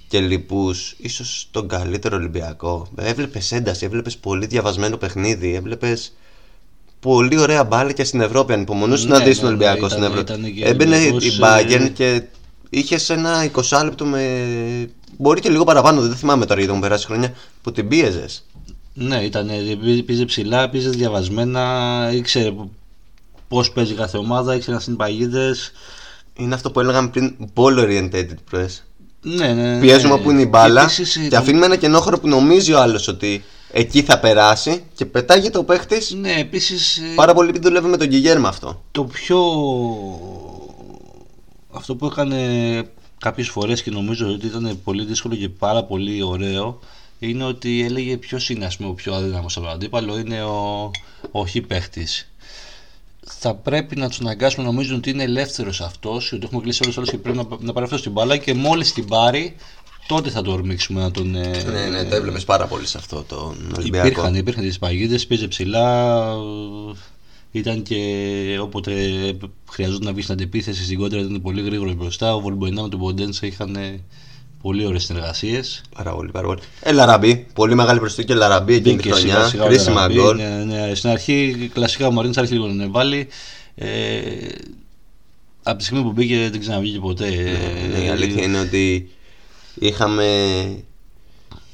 και 0.09 0.21
λοιπούς 0.21 0.95
ίσως 0.99 1.49
τον 1.51 1.69
καλύτερο 1.69 2.17
Ολυμπιακό 2.17 2.89
έβλεπες 2.97 3.53
ένταση, 3.53 3.85
έβλεπες 3.85 4.17
πολύ 4.17 4.47
διαβασμένο 4.47 4.97
παιχνίδι 4.97 5.55
έβλεπες 5.55 6.13
πολύ 7.01 7.39
ωραία 7.39 7.65
μπάλα 7.65 7.93
και 7.93 8.05
στην 8.05 8.21
Ευρώπη 8.21 8.53
ανυπομονούσε 8.53 9.07
Ναι, 9.07 9.19
να 9.19 9.25
δεις 9.25 9.41
τον 9.41 9.51
ναι, 9.51 9.57
ναι, 9.57 9.65
Ολυμπιακό 9.65 9.87
ήταν- 9.87 9.91
στην 9.91 10.03
Ευρώπη 10.03 10.33
ήταν 10.33 10.55
και 10.55 10.65
έμπαινε 10.65 10.97
Ολυμπιακός, 10.97 11.25
η 11.25 11.39
Bayern 11.43 11.81
ε, 11.85 11.89
και 11.89 12.23
είχες 12.71 13.11
ένα 13.11 13.51
20 13.53 13.83
λεπτό 13.85 14.05
με. 14.05 14.91
Μπορεί 15.17 15.41
και 15.41 15.49
λίγο 15.49 15.65
παραπάνω, 15.65 16.01
δεν 16.01 16.17
θυμάμαι 16.17 16.43
τώρα 16.45 16.55
γιατί 16.55 16.71
έχουν 16.71 16.83
περάσει 16.83 17.07
χρόνια 17.07 17.35
που 17.63 17.73
την 17.73 17.89
πίεζες. 17.89 18.45
Ναι, 18.95 19.17
ήταν, 19.25 19.51
πήγε 20.07 20.25
ψηλά, 20.25 20.69
πήγε 20.69 20.89
διαβασμένα, 20.89 22.11
ήξερε 22.13 22.53
πώς 23.49 23.71
παίζει 23.73 23.95
κάθε 23.95 24.17
ομάδα, 24.19 24.55
ήξερε 24.55 24.77
να 24.77 24.83
συμπαγίδε. 24.83 25.55
Είναι 26.39 26.55
αυτό 26.55 26.71
που 26.71 26.81
έλεγαμε 26.81 27.09
πριν, 27.09 27.35
ball 27.55 27.79
oriented 27.79 28.29
press. 28.53 28.69
Ναι, 29.23 29.53
ναι, 29.53 29.75
ναι. 29.75 29.81
Πιέζουμε 29.81 30.13
όπου 30.13 30.31
είναι 30.31 30.43
η 30.43 30.47
μπάλα 30.49 30.83
Επίσης, 30.83 31.17
ε, 31.17 31.29
και 31.29 31.37
αφήνουμε 31.37 31.67
ένα 31.67 31.77
κενόχωρο 31.77 32.19
που 32.19 32.29
νομίζει 32.29 32.73
ο 32.73 32.81
άλλος 32.81 33.09
ότι 33.09 33.45
εκεί 33.73 34.03
θα 34.03 34.19
περάσει 34.19 34.83
και 34.95 35.07
πετάγεται 35.07 35.59
ο 35.59 35.65
παίχτης. 35.65 36.11
Ναι, 36.11 36.35
επίσης. 36.39 37.01
Πάρα 37.15 37.35
πολύ 37.35 37.49
επειδή 37.49 37.69
δουλεύει 37.69 37.89
με 37.89 37.97
τον 37.97 38.09
Κιγέρμα 38.09 38.49
αυτό. 38.49 38.83
Το 38.91 39.05
πιο. 39.05 39.39
Αυτό 41.71 41.97
που 41.97 42.07
έκανε 42.07 42.83
κάποιες 43.21 43.49
φορές 43.49 43.83
και 43.83 43.91
νομίζω 43.91 44.29
ότι 44.29 44.47
ήταν 44.47 44.81
πολύ 44.85 45.05
δύσκολο 45.05 45.35
και 45.35 45.49
πάρα 45.49 45.85
πολύ 45.85 46.23
ωραίο 46.23 46.79
είναι 47.19 47.45
ότι 47.45 47.85
έλεγε 47.85 48.17
ποιο 48.17 48.39
είναι 48.49 48.65
ας 48.65 48.77
πούμε, 48.77 48.89
ο 48.89 48.93
πιο 48.93 49.15
αδύναμος 49.15 49.57
από 49.57 49.67
τον 49.67 49.75
αντίπαλο. 49.75 50.19
Είναι 50.19 50.43
ο, 50.43 50.91
ο 51.31 51.47
χ 51.47 51.57
παίχτης. 51.67 52.29
Θα 53.31 53.55
πρέπει 53.55 53.97
να 53.97 54.09
τους 54.09 54.21
αναγκάσουμε 54.21 54.67
να 54.67 54.73
νομίζουν 54.73 54.97
ότι 54.97 55.11
είναι 55.11 55.23
ελεύθερος 55.23 55.81
αυτός, 55.81 56.33
ότι 56.33 56.45
έχουμε 56.45 56.61
κλείσει 56.63 56.81
όλου 56.85 56.93
του 56.95 57.01
άλλου 57.01 57.11
και 57.11 57.19
πρέπει 57.19 57.37
να, 57.37 57.45
να 57.61 57.73
πάρει 57.73 57.85
αυτό 57.87 58.01
την 58.01 58.13
μπάλα 58.13 58.37
και 58.37 58.55
μόλις 58.55 58.93
την 58.93 59.07
πάρει, 59.07 59.57
τότε 60.07 60.31
θα 60.31 60.43
το 60.43 60.53
ορμήξουμε 60.53 61.01
να 61.01 61.11
τον. 61.11 61.35
ε, 61.35 61.63
Ναι, 61.63 61.87
ναι, 61.87 62.05
το 62.05 62.15
έβλεπες 62.15 62.45
πάρα 62.45 62.67
πολύ 62.67 62.87
σε 62.87 62.99
αυτό 62.99 63.25
τον 63.29 63.73
Ολυμπιακό. 63.79 64.07
Υπήρχαν, 64.07 64.35
υπήρχαν 64.35 64.63
τις 64.65 64.79
παγίδες, 64.79 65.27
πήγε 65.27 65.49
ψηλά, 65.49 66.35
ήταν 67.51 67.83
και 67.83 68.59
όποτε 68.61 68.93
χρειαζόταν 69.71 70.05
να 70.07 70.13
βγει 70.13 70.23
στην 70.23 70.35
αντεπίθεση 70.35 70.85
στην 70.85 70.99
κόντρα 70.99 71.21
ήταν 71.21 71.41
πολύ 71.43 71.63
γρήγορος 71.63 71.95
μπροστά. 71.95 72.35
Ο 72.35 72.41
Βολμποϊνά 72.41 72.83
με 72.83 72.89
τον 72.89 73.01
Ποντένσα 73.01 73.47
είχαν 73.47 73.77
ε, 73.77 74.01
πολύ 74.63 74.87
ωραίες 74.87 75.05
συνεργασίες. 75.05 75.83
Πάρα 75.97 76.11
πολύ, 76.15 76.31
πάρα 76.31 76.47
πολύ. 76.47 76.61
Ε, 76.81 76.93
Λαραμπή, 76.93 77.47
πολύ 77.55 77.75
μεγάλη 77.75 77.99
προσθήκη 77.99 78.27
και 78.27 78.35
Λαραμπή 78.35 78.75
εκείνη 78.75 78.97
τη 78.97 79.03
Μπήκε 79.09 79.19
σιγά 79.19 79.33
χρονιά. 79.33 79.49
σιγά 79.49 79.65
ο 79.65 79.67
Κρίσιμα 79.67 79.95
Λαραμπή, 79.95 80.15
γκολ. 80.15 80.37
Ναι, 80.37 80.65
ναι, 80.65 80.95
στην 80.95 81.11
αρχή 81.11 81.71
κλασικά 81.75 82.07
ο 82.07 82.11
Μαρίνης 82.11 82.37
άρχισε 82.37 82.55
λίγο 82.59 82.69
να 82.69 82.83
τον 82.83 82.93
βάλει. 82.93 83.29
Ε, 83.75 83.89
από 85.63 85.79
τη 85.79 85.85
στιγμή 85.85 86.03
που 86.03 86.13
μπήκε 86.13 86.49
δεν 86.51 86.61
ξαναβγήκε 86.61 86.99
ποτέ. 86.99 87.29
Ναι, 87.29 87.99
Ε, 87.99 88.05
η 88.05 88.09
αλήθεια 88.09 88.43
είναι 88.43 88.61
ότι 88.61 89.11
είχαμε 89.75 90.27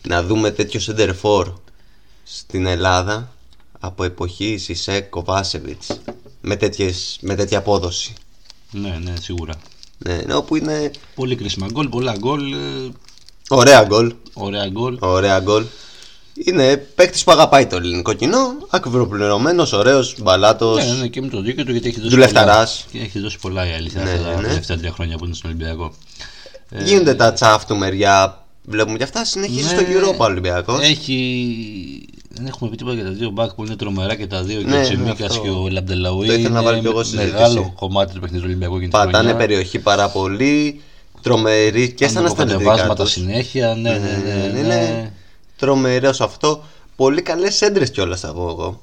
να 0.09 0.23
δούμε 0.23 0.51
τέτοιο 0.51 0.81
center 0.87 1.13
for 1.23 1.53
στην 2.23 2.67
Ελλάδα 2.67 3.33
από 3.81 4.05
εποχή 4.05 4.57
Σισέκ 4.59 5.09
Κοβάσεβιτς 5.09 6.01
με, 6.41 6.57
τέτοιες, 6.57 7.19
με 7.21 7.35
τέτοια 7.35 7.59
απόδοση. 7.59 8.13
Ναι, 8.71 8.99
ναι, 9.03 9.13
σίγουρα. 9.21 9.55
Ναι, 10.09 10.21
ναι, 10.27 10.35
όπου 10.35 10.57
είναι 10.57 10.91
Πολύ 11.15 11.37
κρίσιμα 11.37 11.67
γκολ, 11.73 11.89
πολλά 11.89 12.15
γκολ, 12.19 12.53
ε, 12.53 12.57
ωραία 13.49 13.85
γκολ. 13.85 14.13
ωραία 14.33 14.69
γκολ. 14.69 14.97
Ωραία 15.01 15.41
γκολ. 15.41 15.65
Είναι 16.45 16.77
παίκτης 16.77 17.25
που 17.25 17.33
αγαπάει 17.33 17.67
το 17.67 17.77
ελληνικό 17.77 18.13
κοινό. 18.13 18.57
Ακριβοπληρωμένος, 18.69 19.73
ωραίος, 19.73 20.15
μπαλάτος. 20.23 20.85
Ναι, 20.87 20.93
ναι, 20.93 20.99
ναι, 21.01 21.09
και 21.09 21.21
με 21.21 21.29
το 21.29 21.41
δίκιο 21.41 21.65
του 21.65 21.73
γιατί 21.73 21.89
έχει 21.89 21.99
δώσει 21.99 22.11
Δουλευταράς. 22.11 22.85
πολλά. 22.91 23.05
Και 23.05 23.09
έχει 23.11 23.21
δώσει 23.21 23.39
πολλά 23.39 23.69
η 23.71 23.73
αλήθεια 23.73 24.03
Ναι, 24.03 24.11
αυτά 24.11 24.23
τα 24.25 24.41
ναι. 24.41 24.47
τελευταία 24.49 24.77
τρία 24.77 24.91
χρόνια 24.93 25.17
που 25.17 25.25
είναι 25.25 25.35
στον 25.35 25.51
Ολυμπιακό. 25.51 25.93
Ε, 26.71 26.83
Γίνονται 26.85 27.15
τα 27.15 27.33
τσάφ 27.33 27.65
του 27.67 27.77
μεριά. 27.77 28.45
Βλέπουμε 28.63 28.97
και 28.99 29.05
αυτά. 29.05 29.25
Συνεχίζει 29.25 29.69
στο 29.69 29.81
Ναι. 29.81 29.87
Europa 29.91 30.17
ο 30.19 30.25
Ολυμπιακός. 30.25 30.81
Έχει. 30.81 32.09
Δεν 32.37 32.47
έχουμε 32.47 32.71
πει 32.71 32.77
τίποτα 32.77 32.95
για 32.97 33.05
τα 33.05 33.11
δύο 33.11 33.31
μπακ 33.31 33.53
που 33.55 33.65
είναι 33.65 33.77
τρομερά 33.77 34.15
και 34.15 34.27
τα 34.27 34.43
δύο. 34.43 34.59
και 34.61 34.67
Ναι, 34.67 34.75
ο 34.75 34.79
ναι, 34.79 34.83
Τσιμίκας 34.85 35.31
αυτό. 35.31 35.43
και 35.43 35.49
ο 35.51 35.69
Λαμπτελαουί. 35.71 36.27
Το 36.27 36.33
ήθελα 36.33 36.49
να 36.49 36.61
είναι 36.61 36.69
βάλω 36.71 36.81
κι 36.81 36.87
εγώ 36.87 37.03
στη 37.03 37.17
συζήτηση. 37.17 37.33
Μεγάλο 37.43 37.73
κομμάτι 37.79 38.15
του 38.15 38.21
παιχνιδιού 38.21 38.41
του 38.43 38.49
Ολυμπιακού 38.51 38.75
εκείνη 38.77 38.91
τη 38.91 38.97
Πατάνε 38.97 39.17
χρονιά. 39.29 39.37
περιοχή 39.37 39.79
πάρα 39.79 40.09
πολύ. 40.09 40.81
Τρομερή 41.23 41.93
και 41.93 42.09
στα 42.09 42.15
Κάνουν 42.15 42.19
αναστατικά 42.29 42.55
αποκατεβάσματα 42.57 43.03
τους. 43.05 43.13
συνέχεια. 43.13 43.75
Ναι, 43.75 43.91
ναι, 43.91 43.99
ναι. 43.99 44.51
Ναι, 44.53 44.61
ναι. 44.61 44.67
ναι. 44.69 45.11
Τρομερός 45.57 46.21
αυτό. 46.21 46.63
Πολύ 46.97 47.23
καλές 47.23 47.61
έντρες 47.63 47.91
κιόλας 47.91 48.21
θα 48.21 48.33
πω 48.33 48.49
εγώ. 48.49 48.81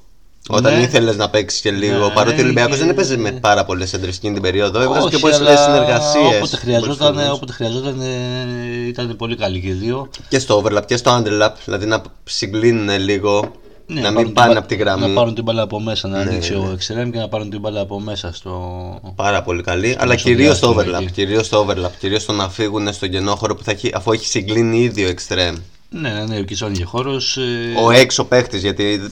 Όταν 0.50 0.74
Ναι. 0.78 0.82
ήθελες 0.82 1.16
να 1.18 1.30
παίξεις 1.30 1.62
και 1.62 1.72
λίγο. 1.72 2.06
Ναι, 2.08 2.14
παρότι 2.14 2.40
ο 2.42 2.44
Ολυμπιακός 2.44 2.74
και- 2.76 2.82
δεν 2.82 2.90
έπαιζε 2.90 3.18
με 3.18 3.32
πάρα 3.32 3.66
πολλές 3.66 3.94
έντρες 3.94 4.16
εκείνη 4.18 4.34
την 4.34 4.42
περίοδο. 4.42 4.82
Έβγαζε 4.82 5.08
και 5.08 5.16
Όχι, 5.16 5.22
πολλές 5.24 5.38
αλλά 5.40 5.58
συνεργασίες. 5.58 6.36
Όποτε 6.36 6.56
χρειαζόταν, 6.58 7.32
όποτε 7.32 7.54
χρειαζόταν 7.54 8.02
ε, 8.02 8.88
ήταν 8.88 9.16
πολύ 9.16 9.36
καλοί 9.36 9.62
και 9.62 9.68
οι 9.68 9.72
δύο. 9.72 10.10
Και 10.30 10.40
στο 10.40 10.64
overlap 10.64 10.86
και 10.86 10.98
στο 10.98 11.18
underlap. 11.24 11.52
Δηλαδή 11.66 11.86
να 11.86 12.02
συγκλίνουν 12.24 13.00
λίγο. 13.00 13.52
Ναι, 13.86 14.02
να 14.02 14.12
μην 14.12 14.16
πάρουν 14.16 14.26
την 14.26 14.34
πάνε 14.34 14.54
μπα- 14.54 14.60
από 14.60 14.68
τη 14.68 14.76
γραμμή. 14.76 15.08
Να 15.08 15.14
πάρουν 15.14 15.34
την 15.36 15.44
μπάλα 15.44 15.62
από 15.62 15.80
μέσα, 15.80 16.08
να 16.08 16.24
Ναι, 16.24 16.30
ανοίξει 16.30 16.52
ναι. 16.52 16.58
ο 16.58 16.76
Extreme 16.80 17.10
και 17.12 17.18
να 17.18 17.28
πάρουν 17.28 17.50
την 17.50 17.60
μπάλα 17.60 17.80
από 17.82 18.00
μέσα 18.00 18.32
στο. 18.34 19.14
Πάρα 19.16 19.42
πολύ 19.42 19.62
καλή. 19.64 19.96
Αλλά 20.00 20.12
μέσο 20.12 20.24
κυρίως 20.24 20.58
στο 20.58 20.74
διάστημα 20.74 20.98
overlap. 20.98 21.02
εκεί. 21.02 21.12
Κυρίως 21.12 21.46
στο 21.46 21.66
overlap. 21.68 21.90
Κυρίως 22.00 22.22
στο 22.22 22.32
να 22.32 22.50
φύγουν 22.50 22.94
στον 22.94 23.10
κενό 23.10 23.36
χώρο 23.36 23.56
που 23.56 23.64
θα 23.64 23.72
έχει, 23.72 23.92
αφού 23.94 24.12
έχει 24.12 24.26
συγκλίνει 24.26 24.80
ήδη 24.82 25.06
ο 25.06 25.10
extreme. 25.10 25.56
Ναι, 25.90 26.10
ναι, 26.10 26.24
ναι, 26.26 26.40
ο 26.40 26.44
Κιτσόνι 26.44 26.78
και 26.78 26.84
χώρος. 26.84 27.38
Ο 27.86 27.92
έξω 27.92 28.24
παίχτη, 28.26 28.58
γιατί 28.58 29.10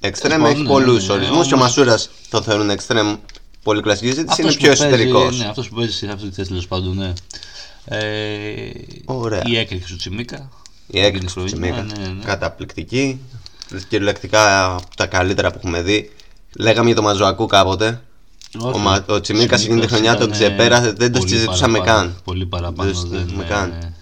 extreme 0.00 0.38
Ναι, 0.40 0.48
έχει 0.48 0.62
ναι, 0.62 0.68
πολλούς 0.68 1.00
ναι, 1.00 1.06
ναι, 1.06 1.12
ορισμούς 1.12 1.34
όμως- 1.36 1.46
και 1.48 1.54
ο 1.54 1.58
Μασούρας 1.58 2.10
το 2.30 2.42
θεωρούν 2.42 2.70
extreme 2.70 3.16
πολύ 3.62 3.82
κλασική 3.82 4.06
ζήτηση. 4.12 4.40
Είναι 4.40 4.48
Αυτός 4.50 4.56
πιο 4.56 4.70
που 4.72 4.76
παίζει- 4.78 4.82
εσωτερικός. 4.82 5.38
Ναι, 5.38 5.44
αυτός 5.44 5.68
που 5.68 5.74
παίζει 5.74 5.92
σε 5.92 6.06
αυτή 6.06 6.28
τη 6.28 6.34
θέση 6.34 6.48
τέλος 6.48 6.66
πάντων, 6.66 6.96
ναι. 6.96 7.12
Ε, 7.84 8.70
Ωραία. 9.04 9.42
Η 9.46 9.56
έκρηξη 9.58 9.90
του 9.92 9.96
Τσιμίκα. 9.96 10.48
Η 10.86 11.00
έκρηξη 11.00 11.26
του 11.26 11.32
χρονιά, 11.32 11.50
Τσιμίκα. 11.52 11.82
ναι, 11.82 12.06
ναι. 12.08 12.24
Καταπληκτική. 12.24 13.20
Κυριολεκτικά 13.88 14.64
από 14.74 14.96
τα 14.96 15.06
καλύτερα 15.06 15.50
που 15.50 15.56
έχουμε 15.58 15.82
δει. 15.82 16.10
Λέγαμε 16.58 16.86
για 16.86 16.94
το 16.96 17.02
Μαζουακού 17.02 17.46
κάποτε. 17.46 18.02
Όχι, 18.58 18.74
Ο 18.74 18.78
Μα- 18.78 19.04
ο 19.08 19.20
Τσιμίκας 19.20 19.64
εκείνη 19.64 19.80
τη 19.80 19.86
χρονιά 19.86 20.16
τον 20.16 20.26
ήταν, 20.26 20.30
ξεπέρασε, 20.38 20.92
δεν 20.92 21.12
το 21.12 21.18
πολύ 21.18 21.30
συζητούσαμε 21.30 21.78
παραπάνω, 21.78 22.00
καν. 22.08 22.20
Πολύ 22.24 22.46
παραπάνω. 22.46 22.92
Δεν 22.92 23.02
το 23.02 23.08
Δεν, 23.08 23.18
συζητούσαμε 23.18 23.44
ε, 23.44 23.48
καν. 23.48 23.94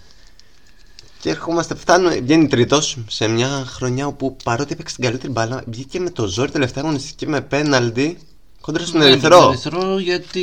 Και 1.21 1.31
ερχόμαστε, 1.31 1.75
φτάνουμε, 1.75 2.21
βγαίνει 2.21 2.47
τρίτος 2.47 2.97
σε 3.09 3.29
μια 3.29 3.49
χρονιά 3.67 4.07
όπου 4.07 4.37
παρότι 4.45 4.73
έπαιξε 4.73 4.95
την 4.95 5.05
καλύτερη 5.05 5.33
μπάλα, 5.33 5.63
βγήκε 5.67 6.01
με 6.01 6.11
το 6.11 6.27
ζόρι 6.27 6.51
τελευταία 6.51 6.83
αγωνιστική 6.85 7.27
με 7.29 7.41
πέναλτι 7.41 8.19
κόντρα 8.61 8.85
στον 8.87 9.01
Ναι, 9.01 9.07
Ερυθρό. 9.07 9.39
τον 9.41 9.49
Ερυθρό 9.51 9.99
γιατί 9.99 10.43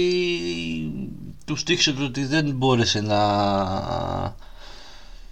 του 1.45 1.57
τύχησε 1.65 1.91
το 1.91 2.03
ότι 2.03 2.25
δεν 2.25 2.51
μπόρεσε 2.55 3.01
να. 3.01 4.35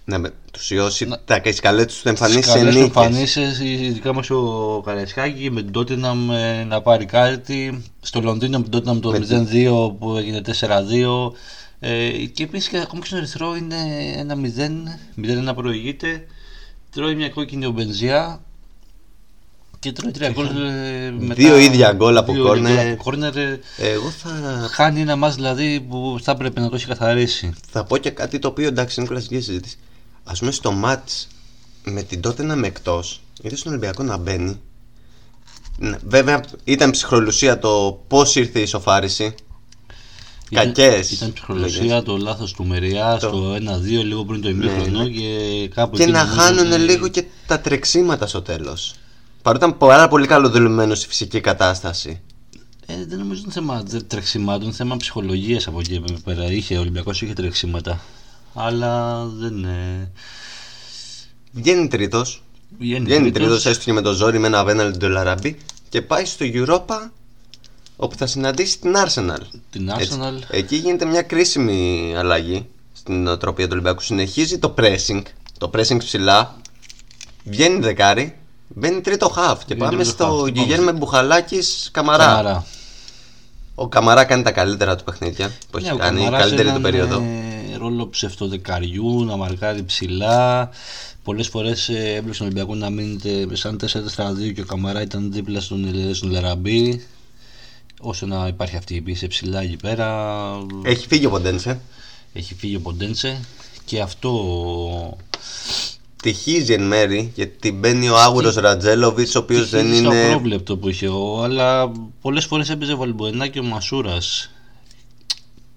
Ναι, 0.04 0.18
με 0.18 0.30
τους 0.52 0.70
ιώσει 0.70 1.06
Να- 1.06 1.20
τα 1.24 1.38
καλές 1.38 2.00
του 2.02 2.08
εμφανίσει 2.08 2.42
σε 2.50 2.58
Καλές 2.58 2.74
νίκες. 2.74 2.86
εμφανίσεις, 2.86 3.60
ειδικά 3.60 4.14
μας 4.14 4.30
ο 4.30 4.82
Καραϊσκάκη 4.84 5.50
με 5.50 5.62
την 5.62 5.72
Τότιναμ 5.72 6.30
ε, 6.30 6.64
να 6.64 6.82
πάρει 6.82 7.04
κάτι. 7.04 7.82
Στο 8.00 8.20
Λονδίνο 8.20 8.56
με 8.56 8.62
την 8.62 8.72
Τότιναμ 8.72 9.00
το 9.00 9.10
Με 9.10 9.18
0-2 9.18 9.96
που 9.98 10.16
έγινε 10.16 10.40
4-2. 10.40 11.32
Ε, 11.84 12.10
και 12.10 12.42
επίσης 12.42 12.68
και 12.68 12.78
ακόμα 12.78 13.00
και 13.00 13.06
στον 13.06 13.18
Ερυθρό 13.18 13.56
είναι 13.56 13.76
ένα 14.16 14.36
0, 14.36 15.50
0-1 15.50 15.54
προηγείται. 15.54 16.26
Τρώει 16.90 17.14
μια 17.14 17.28
κόκκινη 17.28 17.66
ο 17.66 17.70
Μπενζιά 17.70 18.42
και 19.78 19.92
τρώει 19.92 20.10
τρία 20.12 20.30
γκολ. 20.30 20.46
ε, 20.46 21.10
μετά- 21.10 21.34
Δύο 21.34 21.56
ίδια 21.58 21.92
γκολ 21.92 22.16
από 22.16 22.32
δύο 22.32 22.40
ίδια 22.42 22.54
γκολ 22.54 22.62
κόρνερ. 22.62 22.92
από 22.92 23.02
κόρνερ, 23.02 23.36
ε, 23.36 23.60
Εγώ 23.76 24.10
θα, 24.10 24.30
Χάνει 24.72 25.00
ένα 25.00 25.16
μάτς 25.16 25.34
δηλαδή 25.34 25.80
που 25.88 26.16
θα 26.22 26.32
έπρεπε 26.32 26.60
να 26.60 26.68
το 26.68 26.74
έχει 26.74 26.86
καθαρίσει. 26.86 27.52
θα 27.70 27.84
πω 27.84 27.96
και 27.96 28.10
κάτι 28.10 28.38
το 28.38 28.48
οποίο 28.48 28.66
εντάξει 28.66 29.00
είναι 29.00 29.08
κλασική 29.08 29.40
συζήτηση. 29.40 29.76
Α 30.24 30.32
πούμε 30.32 30.50
στο 30.50 30.72
match 30.84 31.26
με 31.84 32.02
την 32.02 32.20
τότε 32.20 32.42
να 32.42 32.56
με 32.56 32.66
εκτός, 32.66 33.22
είδε 33.42 33.56
στον 33.56 33.72
Ολυμπιακό 33.72 34.02
να 34.02 34.16
μπαίνει. 34.16 34.60
Ναι, 35.78 35.96
Βέβαια 36.06 36.40
ήταν 36.64 36.90
ψυχρολουσία 36.90 37.58
το 37.58 38.02
πώς 38.08 38.36
ήρθε 38.36 38.58
η 38.58 38.62
ισοφάριση. 38.62 39.34
Ήταν- 40.52 40.72
Κακές 40.72 41.10
Ήταν 41.10 41.32
ψυχολογία, 41.32 41.82
λόγες. 41.82 42.02
το 42.04 42.16
λάθος 42.16 42.52
του 42.52 42.64
Μεριά 42.66 43.16
Το- 43.20 43.28
στο 43.28 43.54
1-2 43.54 44.02
λίγο 44.02 44.24
πριν 44.24 44.40
το 44.40 44.48
ημίχρονο 44.48 45.08
και 45.08 45.68
κάπου 45.74 45.96
Και 45.96 46.02
εκεί 46.02 46.12
να 46.12 46.24
νομίζω 46.24 46.40
χάνουν 46.40 46.72
ότι- 46.72 46.80
λίγο 46.82 47.08
και 47.08 47.24
τα 47.46 47.60
τρεξίματα 47.60 48.26
στο 48.26 48.42
τέλος. 48.42 48.94
Παρότι 49.42 49.64
ήταν 49.64 49.78
πάρα 49.78 50.08
πολύ 50.08 50.26
καλοδουλεμένο 50.26 50.94
στη 50.94 51.06
φυσική 51.08 51.40
κατάσταση. 51.40 52.20
Ε, 52.86 52.94
δεν 53.08 53.18
νομίζω 53.18 53.40
ότι 53.40 53.42
είναι 53.44 53.52
θέμα 53.52 53.82
δε- 53.86 54.00
τρεξιμάτων, 54.00 54.62
είναι 54.62 54.72
θέμα 54.72 54.96
ψυχολογίας 54.96 55.66
από 55.66 55.78
εκεί 55.80 55.98
και 55.98 56.12
πέρα. 56.24 56.52
Είχε 56.52 56.76
ο 56.76 56.80
Ολυμπιακός, 56.80 57.22
είχε 57.22 57.32
τρεξίματα. 57.32 58.00
Αλλά 58.54 59.24
δεν 59.26 59.56
είναι. 59.56 60.10
Βγαίνει 61.52 61.88
τρίτος. 61.88 62.42
Βγαίνει, 62.78 63.04
Βγαίνει 63.04 63.20
τρίτος. 63.30 63.40
τρίτος, 63.48 63.66
έστω 63.66 63.84
και 63.84 63.92
με 63.92 64.00
το 64.00 64.12
ζόρι 64.12 64.38
με 64.38 64.46
ένα 64.46 64.58
απέναντι 64.58 64.98
του 64.98 65.08
Λαραμπή 65.08 65.58
και 65.88 66.02
πάει 66.02 66.24
στο 66.24 66.44
Europa 66.48 67.10
όπου 67.96 68.16
θα 68.16 68.26
συναντήσει 68.26 68.78
την 68.78 68.94
Arsenal. 68.96 69.40
Την 69.70 69.88
Έτσι. 69.88 70.08
Arsenal. 70.20 70.42
Εκεί 70.50 70.76
γίνεται 70.76 71.04
μια 71.04 71.22
κρίσιμη 71.22 72.12
αλλαγή 72.16 72.66
στην 72.92 73.26
οτροπία 73.26 73.64
του 73.64 73.70
Ολυμπιακού. 73.72 74.00
Συνεχίζει 74.00 74.58
το 74.58 74.74
pressing, 74.78 75.22
το 75.58 75.70
pressing 75.74 75.98
ψηλά, 75.98 76.56
βγαίνει 77.44 77.78
δεκάρι, 77.80 78.36
μπαίνει 78.68 79.00
τρίτο 79.00 79.34
half 79.36 79.56
και 79.66 79.74
Βγαίνει 79.74 79.80
πάμε 79.90 80.02
τρίτο 80.04 80.24
half. 80.24 80.28
στο 80.36 80.44
Τι 80.44 80.50
Γκυγέρ 80.50 80.76
πάμε. 80.78 80.92
με 80.92 80.98
Μπουχαλάκης 80.98 81.88
Καμαρά. 81.92 82.24
Καμαρά. 82.24 82.64
Ο 83.74 83.88
Καμαρά 83.88 84.24
κάνει 84.24 84.42
τα 84.42 84.50
καλύτερα 84.52 84.96
του 84.96 85.04
παιχνίδια 85.04 85.52
που 85.70 85.78
έχει 85.78 85.86
Ναι, 85.86 85.92
ο 85.92 85.96
κάνει, 85.96 86.18
Καμαράς 86.18 86.40
καλύτερη 86.40 86.62
του 86.68 86.68
έναν, 86.68 86.82
περίοδο. 86.82 87.16
ε, 87.72 87.76
ρόλο 87.76 88.08
ψευτοδεκαριού, 88.08 89.24
να 89.24 89.36
μαρκάρει 89.36 89.82
ψηλά. 89.84 90.70
Πολλές 91.24 91.48
φορές 91.48 91.88
ε, 91.88 91.92
έβλεπε 92.14 92.34
στον 92.34 92.46
Ολυμπιακό 92.46 92.74
να 92.74 92.90
μείνεται 92.90 93.56
σαν 93.56 93.80
4-4-2 93.82 94.52
και 94.54 94.60
ο 94.60 94.64
Καμαρά 94.64 95.02
ήταν 95.02 95.32
δίπλα 95.32 95.60
στον, 95.60 95.84
ε, 95.84 96.12
στον 96.14 96.30
Λεραμπή 96.30 97.06
ώστε 98.02 98.26
να 98.26 98.46
υπάρχει 98.46 98.76
αυτή 98.76 98.94
η 98.94 99.00
πίεση 99.00 99.26
ψηλά 99.26 99.60
εκεί 99.60 99.76
πέρα. 99.76 100.38
Έχει 100.82 101.06
φύγει 101.06 101.26
ο 101.26 101.30
Ποντένσε. 101.30 101.80
Έχει 102.32 102.54
φύγει 102.54 102.76
ο 102.76 102.80
Ποντένσε 102.80 103.40
και 103.84 104.00
αυτό 104.00 104.32
Τυχίζει 106.22 106.72
εν 106.72 106.82
μέρη 106.82 107.32
γιατί 107.34 107.72
μπαίνει 107.72 108.08
ο 108.08 108.16
Άγουρος 108.18 108.54
Ρατζέλοβιτς, 108.54 109.34
ο 109.34 109.38
οποίος 109.38 109.70
δεν 109.70 109.84
τυχίζει 109.84 110.04
στο 110.04 110.12
είναι. 110.12 110.28
πρόβλεπτο 110.28 110.76
που 110.76 110.88
είχε 110.88 111.08
ο, 111.08 111.42
αλλά 111.42 111.92
πολλές 112.20 112.44
φορές 112.44 112.70
έπαιζε 112.70 112.94
Βαλμποενά 112.94 113.46
και 113.46 113.58
ο 113.58 113.62
Μασούρας. 113.62 114.50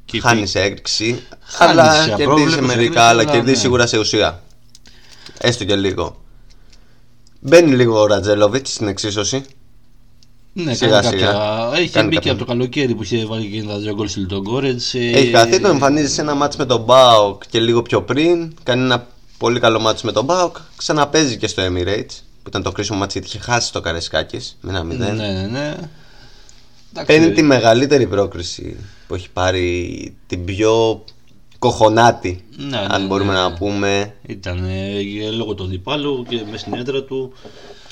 Και 0.06 0.22
Χάνει 0.22 0.48
σε 0.48 0.62
έκρηξη, 0.62 1.24
Χάνει 1.40 1.72
αλλά 1.72 1.94
σε 1.94 2.08
κερδίζει 2.08 2.24
απρόβλεπτο, 2.24 2.54
σε 2.56 2.62
μερικά, 2.62 2.84
κερδίζει, 2.84 3.00
αλλά 3.00 3.10
αλλά 3.10 3.24
κερδίζει 3.32 3.52
ναι. 3.52 3.60
σίγουρα 3.60 3.88
σε 3.88 3.98
ουσία. 3.98 4.44
Έστω 5.38 5.66
και 5.66 5.76
λίγο. 5.76 6.22
Μπαίνει 7.40 7.76
λίγο 7.76 8.00
ο 8.00 8.06
Ρατζέλοβιτς 8.06 8.74
στην 8.74 8.88
εξίσωση. 8.88 9.46
Ναι, 10.58 10.74
Σιγά, 10.74 11.02
κάνει 11.02 11.18
σιγά. 11.18 11.32
κάποια... 11.32 11.72
Έχει 11.76 11.90
Κάνει 11.90 12.08
μπει 12.08 12.14
και 12.14 12.16
κάποια. 12.16 12.32
από 12.32 12.40
το 12.40 12.46
καλοκαίρι 12.46 12.96
που 12.96 13.04
είχε 13.04 13.26
βάλει 13.26 13.48
και 13.50 13.64
τα 13.64 13.78
δύο 13.78 13.94
γκολ 13.94 14.08
στη 14.08 14.20
Λιτογκόρετς. 14.20 14.94
ε, 14.94 15.00
Έχει 15.00 15.32
χαθεί, 15.32 15.60
το 15.60 15.68
εμφανίζει 15.68 16.14
σε 16.14 16.22
ένα 16.22 16.34
μάτς 16.36 16.56
με 16.56 16.66
τον 16.66 16.82
Μπάουκ 16.84 17.44
και 17.50 17.60
λίγο 17.60 17.82
πιο 17.82 18.02
πριν. 18.04 18.54
Κάνει 18.64 18.82
ένα 18.84 19.08
πολύ 19.38 19.60
καλό 19.60 19.80
μάτς 19.80 20.02
με 20.04 20.12
τον 20.12 20.26
Μπάουκ. 20.26 20.56
Ξαναπέζει 20.76 21.38
και 21.38 21.48
στο 21.48 21.64
Emirates 21.66 22.16
που 22.44 22.48
ήταν 22.48 22.64
το 22.64 22.72
κρίσιμο 22.72 22.98
μάτς 22.98 23.14
γιατί 23.14 23.28
είχε 23.28 23.40
χάσει 23.40 23.72
το 23.72 23.82
Καρεσκάκης 23.82 24.58
με 24.62 24.70
ένα 24.72 24.82
0. 24.82 24.98
Ναι, 24.98 25.10
ναι, 25.12 25.48
ναι. 25.52 25.76
Παίρνει 27.06 27.16
Εντάξει, 27.26 27.32
τη 27.32 27.42
μεγαλύτερη 27.42 28.08
πρόκριση 28.08 28.76
που 29.08 29.16
έχει 29.16 29.30
πάρει 29.30 30.14
την 30.28 30.46
πιο 30.46 31.04
κοχονάτη 31.60 32.44
Ναι, 32.58 32.86
αν 32.90 33.02
ναι, 33.02 33.08
μπορούμε 33.08 33.34
ναι. 33.34 33.40
να 33.40 33.54
πούμε 33.54 34.14
Ήταν 34.28 34.66
ε, 34.66 35.30
λόγω 35.32 35.54
του 35.54 35.64
αντιπάλου 35.64 36.26
και 36.30 36.36
μέσα 36.46 36.58
στην 36.58 36.74
έδρα 36.74 37.04
του. 37.04 37.34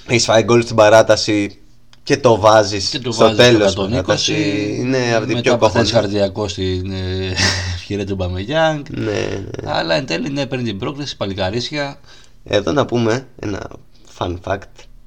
έχει 0.07 0.25
φάει 0.25 0.43
γκολ 0.43 0.61
στην 0.63 0.75
παράταση 0.75 1.57
και 2.03 2.17
το 2.17 2.39
βάζεις 2.39 2.89
Και 2.89 2.99
το 2.99 3.11
στο 3.11 3.23
βάζεις 3.23 3.37
τέλος 3.37 3.71
στο 3.71 3.81
στην 3.81 3.93
120. 3.93 4.01
παράταση. 4.01 4.75
είναι 4.79 5.15
από 5.15 5.25
την 5.25 5.35
μετά 5.35 5.41
πιο 5.41 5.57
παθαίνει 5.57 5.89
κοχονάτη 5.89 5.91
καρδιακό 5.91 6.47
στην 6.47 6.91
ε, 6.91 7.33
ευκαιρία 7.75 8.05
του 8.05 8.15
Μπαμεγιάνγκ. 8.15 8.85
ναι, 8.89 9.01
ναι. 9.01 9.71
Αλλά 9.71 9.95
εν 9.95 10.05
τέλει 10.05 10.29
ναι, 10.29 10.45
παίρνει 10.45 10.65
την 10.65 10.77
πρόκληση, 10.79 11.17
παλικαρίσια. 11.17 11.99
Εδώ 12.43 12.71
να 12.71 12.85
πούμε 12.85 13.27
ένα 13.39 13.69
fun 14.17 14.35
fact. 14.43 14.59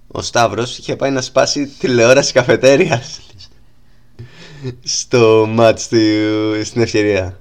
Ο 0.06 0.22
Σταύρος 0.22 0.78
είχε 0.78 0.96
πάει 0.96 1.11
να 1.11 1.20
σπάσει 1.20 1.66
τηλεόραση 1.66 2.32
καφετέριας 2.32 3.20
στο 4.82 5.46
μάτς 5.48 5.88
του, 5.88 5.96
στην 6.64 6.82
ευκαιρία. 6.82 7.40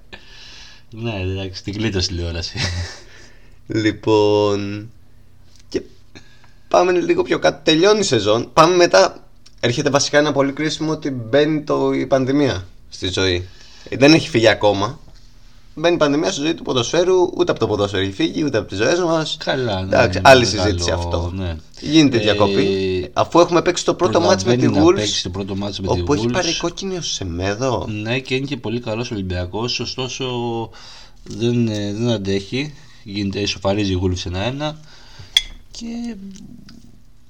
Ναι, 0.90 1.22
εντάξει, 1.22 1.64
την 1.64 1.74
κλείτωσε 1.74 2.08
τηλεόραση. 2.08 2.58
Λοιπόν. 3.68 4.90
Και 5.70 5.82
πάμε 6.68 6.92
λίγο 6.92 7.22
πιο 7.24 7.40
κάτω. 7.40 7.60
Τελειώνει 7.64 8.00
η 8.00 8.04
σεζόν. 8.04 8.50
Πάμε 8.54 8.76
μετά. 8.76 9.25
Έρχεται 9.66 9.90
βασικά 9.90 10.18
ένα 10.18 10.32
πολύ 10.32 10.52
κρίσιμο 10.52 10.92
ότι 10.92 11.10
μπαίνει 11.10 11.62
το, 11.62 11.92
η 11.92 12.06
πανδημία 12.06 12.66
στη 12.90 13.08
ζωή. 13.12 13.48
Ε, 13.90 13.98
Δεν 13.98 14.14
έχει 14.14 14.30
φύγει 14.30 14.48
ακόμα. 14.48 15.00
Μπαίνει 15.76 15.96
η 15.96 15.98
πανδημία 15.98 16.32
στη 16.32 16.42
ζωή 16.42 16.54
του 16.54 16.64
ποδοσφαίρου. 16.64 17.16
Ούτε 17.38 17.52
από 17.52 17.60
το 17.60 17.68
ποδόσφαιρο 17.68 18.04
έχει 18.04 18.12
φύγει, 18.12 18.44
ούτε 18.44 18.58
από 18.58 18.68
τις 18.68 18.78
ζωές 18.78 19.00
μας. 19.00 19.38
Καλά, 19.46 19.82
ναι. 19.82 19.86
Εντάξει, 19.96 20.18
είναι 20.20 20.30
άλλη 20.30 20.46
μεγάλο, 20.46 20.62
συζήτηση 20.64 20.92
αυτό. 20.92 21.32
Ναι. 21.36 21.56
Γίνεται 21.82 22.18
Ε, 22.18 22.20
διακοπή. 22.20 23.10
Αφού 23.14 23.40
έχουμε 23.40 23.62
παίξει 23.62 23.86
το 23.86 23.94
πρώτο 23.94 24.20
μάτς 24.20 24.44
με 24.44 24.56
τη 24.56 24.66
προλαβαίνει 24.66 24.88
να 24.90 24.94
παίξει 24.96 25.14
Wolves. 25.18 25.24
το 25.24 25.30
πρώτο 25.30 25.56
μάτς 25.56 25.80
με 25.80 25.88
τη 25.94 26.00
Όπου 26.02 26.14
έχει 26.14 26.26
Wolves. 26.28 26.32
πάρει 26.34 26.58
κόκκινη 26.58 26.98
ο 26.98 27.02
Σεμέδο. 27.02 27.88
Ναι, 28.02 28.20
και 28.20 28.36
είναι 28.36 28.46
και 28.46 28.58
πολύ 28.58 28.80
καλός 28.80 29.12
Ολυμπιακός. 29.12 29.80
Ωστόσο, 29.80 30.26
δεν, 31.24 31.68
ε, 31.68 31.94
δεν 31.94 32.10
αντέχει. 32.10 32.74
Γίνεται, 33.04 33.40
ισοφαρίζει 33.40 33.92
η 33.94 34.00
Wolves 34.04 34.28
1-1. 34.32 34.76
Και 35.72 36.16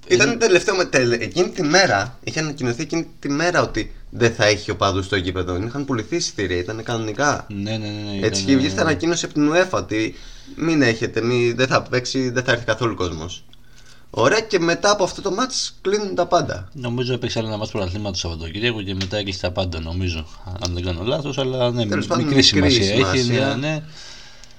Ήταν 0.08 0.40
τελευταίο 0.40 0.76
με 0.76 0.86
τελε... 0.86 1.16
Εκείνη 1.16 1.50
τη 1.50 1.64
μέρα, 1.64 2.20
είχε 2.24 2.40
ανακοινωθεί 2.40 2.82
εκείνη 2.82 3.08
τη 3.20 3.30
μέρα 3.30 3.62
ότι 3.62 3.96
δεν 4.10 4.34
θα 4.34 4.46
έχει 4.46 4.72
οπαδού 4.72 5.04
στο 5.04 5.16
γήπεδο. 5.16 5.56
Είχαν 5.56 5.86
πουληθεί 5.86 6.16
εισιτήρια, 6.16 6.58
ήταν 6.58 6.84
κανονικά. 6.84 7.46
ναι, 7.50 7.72
ναι, 7.72 7.78
ναι. 7.78 8.20
ναι, 8.20 8.26
Έτσι 8.26 8.42
ήταν, 8.42 8.46
και 8.46 8.56
βγήκε 8.56 8.70
στην 8.70 8.82
ανακοίνωση 8.82 9.26
από 9.26 9.34
την 9.34 9.52
UEFA 9.54 9.70
ότι 9.72 10.16
μην 10.56 10.82
έχετε, 10.82 11.22
μη, 11.22 11.52
δεν 11.52 11.68
θα 11.68 11.82
παίξει, 11.82 12.30
δεν 12.30 12.44
θα 12.44 12.52
έρθει 12.52 12.66
καθόλου 12.66 12.96
κόσμος. 12.96 13.46
Ωραία 14.10 14.40
και 14.40 14.60
μετά 14.60 14.92
από 14.92 15.04
αυτό 15.04 15.22
το 15.22 15.32
μάτς 15.32 15.78
κλείνουν 15.82 16.16
τα 16.16 16.26
πάντα. 16.26 16.70
Νομίζω 16.74 17.14
έπαιξε 17.14 17.40
άλλο 17.40 17.48
ένα 17.48 17.58
μάτς 17.58 17.72
πρωταθλήματο 17.72 18.12
το 18.12 18.18
Σαββατοκύριακο 18.18 18.82
και 18.82 18.94
μετά 18.94 19.18
έκλεισε 19.18 19.40
τα 19.42 19.52
πάντα, 19.52 19.80
νομίζω. 19.80 20.28
Αν 20.66 20.74
δεν 20.74 20.84
κάνω 20.84 21.04
λάθος, 21.04 21.38
αλλά 21.38 21.72
ναι, 21.72 21.86
Τέλος 21.86 22.08
πάντων, 22.08 22.24
μικρή 22.24 22.36
μικρή 22.36 22.48
σημασία 22.48 22.94
έχει. 22.94 23.18
σημασία. 23.18 23.56
Ναι, 23.56 23.68
ναι. 23.68 23.84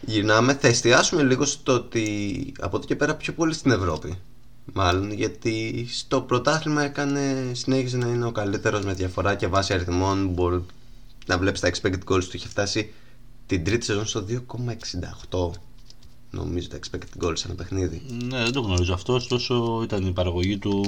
Γυρνάμε, 0.01 0.55
θα 0.61 0.69
εστιάσουμε 0.69 1.23
λίγο 1.23 1.45
στο 1.45 1.73
ότι 1.73 2.53
από 2.61 2.77
εδώ 2.77 2.87
και 2.87 2.97
πέρα 2.97 3.15
πιο 3.15 3.33
πολύ 3.33 3.55
στην 3.55 3.71
Ευρώπη. 3.71 4.19
Μάλλον 4.72 5.12
γιατί 5.12 5.87
στο 5.92 6.20
πρωτάθλημα 6.20 6.83
έκανε, 6.85 7.50
συνέχιζε 7.52 7.96
να 7.96 8.07
είναι 8.07 8.26
ο 8.26 8.33
καλύτερος 8.33 8.85
με 8.85 8.92
διαφορά 8.92 9.35
και 9.35 9.46
βάση 9.46 9.72
αριθμών 9.72 10.29
μπορεί 10.29 10.64
να 11.26 11.38
βλέπεις 11.38 11.61
τα 11.61 11.70
expected 11.70 12.12
goals 12.12 12.24
του 12.24 12.31
είχε 12.37 12.48
φτάσει 12.48 12.92
την 13.46 13.64
τρίτη 13.64 13.85
σεζόν 13.85 14.07
στο 14.07 14.24
2,68 15.31 15.50
νομίζω 16.31 16.68
τα 16.68 16.79
expected 16.79 17.24
goals 17.24 17.38
σε 17.38 17.46
ένα 17.46 17.57
παιχνίδι. 17.57 18.02
ναι, 18.29 18.42
δεν 18.42 18.52
το 18.52 18.61
γνωρίζω 18.61 18.94
αυτό. 18.94 19.12
Ωστόσο, 19.14 19.81
ήταν 19.83 20.07
η 20.07 20.12
παραγωγή 20.12 20.59
του. 20.59 20.85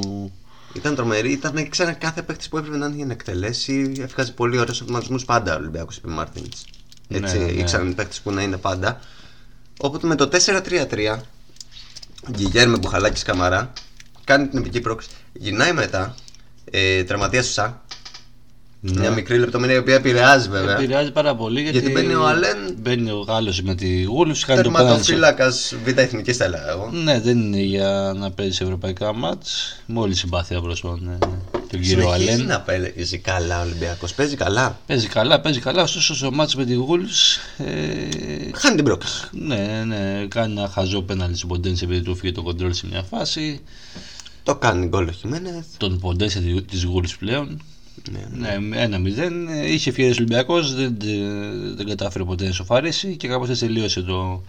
Ήταν 0.73 0.95
τρομερή, 0.95 1.33
ήταν 1.33 1.57
ήξερα 1.57 1.93
κάθε 1.93 2.23
παίκτης 2.23 2.49
που 2.49 2.59
έπρεπε 2.59 2.77
να 2.77 2.87
είναι 2.87 2.97
για 2.97 3.07
να 3.07 3.13
εκτελέσει. 3.13 3.93
Έβγαζε 3.99 4.33
πολύ 4.33 4.59
ωραίους 4.59 4.81
αυτοματισμούς 4.81 5.25
πάντα 5.25 5.55
ο 5.55 5.59
Ολυμπιακός 5.59 5.97
επί 5.97 6.09
Μάρτινς. 6.09 6.65
Έτσι, 7.09 7.39
Ναι, 7.39 7.45
ναι. 7.45 7.51
ήξεραν 7.51 7.91
οι 7.91 7.95
παίκτες 7.95 8.21
που 8.21 8.31
να 8.31 8.43
είναι 8.43 8.57
πάντα. 8.57 9.01
Οπότε 9.81 10.07
με 10.07 10.15
το 10.15 10.29
4-3-3, 10.29 11.21
Γκυγέρμε 12.31 12.79
Μπουχαλάκη 12.79 13.23
Καμαρά 13.25 13.73
κάνει 14.25 14.49
την 14.49 14.59
επική 14.59 14.81
πρόκληση. 14.81 15.11
Γυρνάει 15.33 15.73
μετά, 15.73 16.15
ε, 16.71 17.05
τραυματίας 17.05 17.47
του 17.47 17.53
Σα. 17.53 17.87
Ναι. 18.81 19.01
Μια 19.01 19.11
μικρή 19.11 19.39
λεπτομέρεια 19.39 19.75
η 19.75 19.79
οποία 19.79 19.95
επηρεάζει 19.95 20.49
βέβαια. 20.49 20.75
Επηρεάζει 20.77 21.13
πάρα 21.13 21.35
πολύ 21.35 21.61
γιατί, 21.63 21.79
Γιατί 21.79 21.93
μπαίνει 21.93 22.15
ο 22.15 22.27
Αλέν- 22.27 22.75
Μπαίνει 22.79 23.11
ο 23.11 23.19
Γάλλος 23.29 23.63
με 23.63 23.75
τη 23.75 24.05
Wolves, 24.05 24.39
κάνει 24.47 24.63
το 24.63 24.71
πέναλτι. 24.71 25.07
Τερματοφύλακα 25.07 25.53
Β' 25.85 25.99
Εθνικής, 25.99 26.37
θα 26.37 26.45
έλεγα 26.45 26.69
εγώ. 26.71 26.91
Ναι, 26.93 27.21
δεν 27.21 27.39
είναι 27.39 27.61
για 27.61 28.13
να 28.17 28.31
παίζει 28.31 28.53
σε 28.53 28.65
ευρωπαϊκά 28.65 29.13
μάτς. 29.15 29.77
Μόλις 29.87 30.19
συμπάθεια 30.19 30.61
προ 30.61 30.77
τον, 30.81 31.01
ναι, 31.05 31.27
ναι, 31.27 31.58
τον 31.71 31.81
κύριο 31.81 32.03
Συνεχίζει 32.03 32.31
Αλέν. 32.31 32.47
να 32.47 32.61
παίζει 32.61 33.19
καλά 33.19 33.59
ο 33.59 33.63
Ολυμπιακός. 33.63 34.15
Παίζει 34.15 34.37
καλά. 34.37 34.79
Παίζει 34.87 35.07
καλά, 35.07 35.41
παίζει 35.41 35.61
καλά. 35.61 35.83
Ωστόσο 35.83 36.15
στο 36.15 36.33
μάτς 36.33 36.55
με 36.55 36.65
τη 36.65 36.75
Wolves 36.89 37.63
ε, 37.65 37.73
Χάνει 38.55 38.77
την 38.77 38.85
πρόκληση. 38.85 39.29
ναι, 39.33 39.83
ναι, 39.87 40.27
κάνει 40.29 40.53
ένα 40.53 40.69
χαζό 40.69 41.03
πέναλτι 41.03 41.37
στον 41.37 41.49
Ποντένσε 41.49 41.85
επειδή 41.85 42.01
του 42.03 42.17
φύγε 42.17 42.33
το 42.33 42.43
κοντρόλ 42.43 42.73
σε 42.73 42.87
μια 42.87 43.03
φάση. 43.03 43.61
Το 44.43 44.57
κάνει 44.57 44.87
γκολ 44.87 45.09
ο 45.09 45.11
Χιμένεθ. 45.13 45.65
Τον 45.77 45.99
Ποντένσε 45.99 46.41
τη 46.41 46.63
της 46.63 46.87
Wolves 46.87 47.15
πλέον. 47.19 47.63
Ναι. 48.11 48.59
Ναι, 48.59 48.81
ένα 48.83 48.99
μηδέν. 48.99 49.49
Ε, 49.49 49.73
Είχε 49.73 49.91
ευκαιρίε 49.91 50.11
ο 50.11 50.15
Ολυμπιακός, 50.19 50.75
δεν, 50.75 50.97
δεν 51.77 51.87
κατάφερε 51.87 52.25
ποτέ 52.25 52.45
να 52.47 52.53
σοφαρίσει 52.53 53.17
και 53.17 53.29
κάπως 53.29 53.49
έτσι 53.49 53.67
τελείωσε 53.67 54.03
το, 54.03 54.43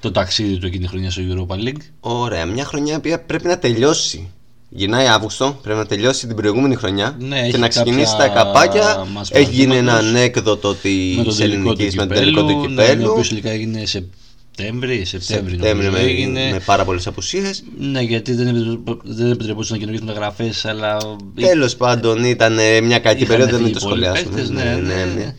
το 0.00 0.10
ταξίδι 0.10 0.58
του 0.58 0.66
εκείνη 0.66 0.82
τη 0.82 0.88
χρονιά 0.88 1.10
στο 1.10 1.22
Europa 1.28 1.54
League. 1.54 1.80
Ωραία, 2.00 2.46
μια 2.46 2.64
χρονιά 2.64 3.00
που 3.00 3.22
πρέπει 3.26 3.46
να 3.46 3.58
τελειώσει. 3.58 4.28
Γυρνάει 4.76 5.06
Αύγουστο, 5.06 5.58
πρέπει 5.62 5.78
να 5.78 5.86
τελειώσει 5.86 6.26
την 6.26 6.36
προηγούμενη 6.36 6.74
χρονιά 6.74 7.16
Ναι, 7.18 7.40
και 7.40 7.46
έχει 7.46 7.58
να 7.58 7.68
ξεκινήσει 7.68 8.16
τα 8.16 8.22
κάποια 8.28 8.42
καπάκια. 8.42 9.06
μας 9.12 9.30
Έχει 9.30 9.50
γίνει 9.50 9.76
ένα 9.76 9.86
παραδείγματος. 9.92 10.20
ανέκδοτο 10.20 10.68
ότι 10.68 11.14
με 11.16 11.22
το 11.24 11.30
σε 11.30 11.38
τελικό 11.42 11.62
του 11.62 11.68
ελληνικής 11.70 11.96
με 11.96 12.06
το 12.06 12.14
τελικό 12.14 12.40
κυπέλου, 12.40 12.62
του 12.62 12.68
ναι, 12.68 12.82
ο 12.82 12.86
κυπέλου. 12.86 13.10
οποίος 13.10 13.28
τελικά 13.28 13.50
έγινε 13.50 13.84
Σεπτέμβρη, 13.86 15.04
Σεπτέμβρη, 15.04 15.50
Σεπτέμβρη 15.50 15.86
νομίζω 15.86 16.02
με, 16.02 16.08
έγινε. 16.10 16.50
με 16.50 16.60
πάρα 16.64 16.84
πολλές 16.84 17.06
απουσίες. 17.06 17.64
Ναι, 17.78 18.00
γιατί 18.00 18.32
δεν, 18.34 18.46
επιτρεπ- 18.46 19.00
δεν 19.04 19.30
επιτρεπόταν 19.30 19.68
να 19.70 19.76
καινούργιες 19.76 20.04
μεταγραφές, 20.04 20.64
αλλά. 20.64 20.96
Τέλος 21.34 21.76
πάντων 21.76 22.24
ήταν 22.24 22.58
ε, 22.58 22.80
μια 22.80 22.98
κακή 22.98 23.22
Είχαν 23.22 23.36
περίοδο, 23.36 23.56
δεν 23.56 23.66
φύγει 23.66 23.78
το 23.78 23.88
πολλοί 23.88 24.02
σχολιάσουμε. 24.04 24.34
παίκτες, 24.34 24.50
ναι, 24.50 25.04
ναι. 25.16 25.34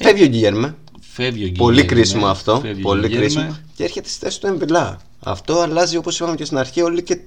Φεύγει 0.00 0.22
ο 0.22 0.26
Γκίγερμε. 0.26 0.74
Φεύγει 1.12 1.44
ο 1.44 1.52
Πολύ 1.56 1.70
Γκυγέρμε, 1.80 2.00
κρίσιμο 2.00 2.26
αυτό. 2.26 2.60
φεύγει 2.62 2.80
ο 2.80 2.82
Πολύ 2.88 3.00
Γκυγέρμε. 3.06 3.24
κρίσιμο. 3.24 3.56
Και 3.76 3.84
έρχεται 3.84 4.08
στη 4.08 4.18
θέση 4.24 4.40
του 4.40 4.46
Εμβιλά. 4.46 5.00
Αυτό 5.20 5.58
αλλάζει 5.60 5.96
όπως 5.96 6.18
είπαμε 6.20 6.34
και 6.34 6.44
στην 6.44 6.58
αρχή 6.58 6.82
όλοι 6.82 7.02
και 7.02 7.18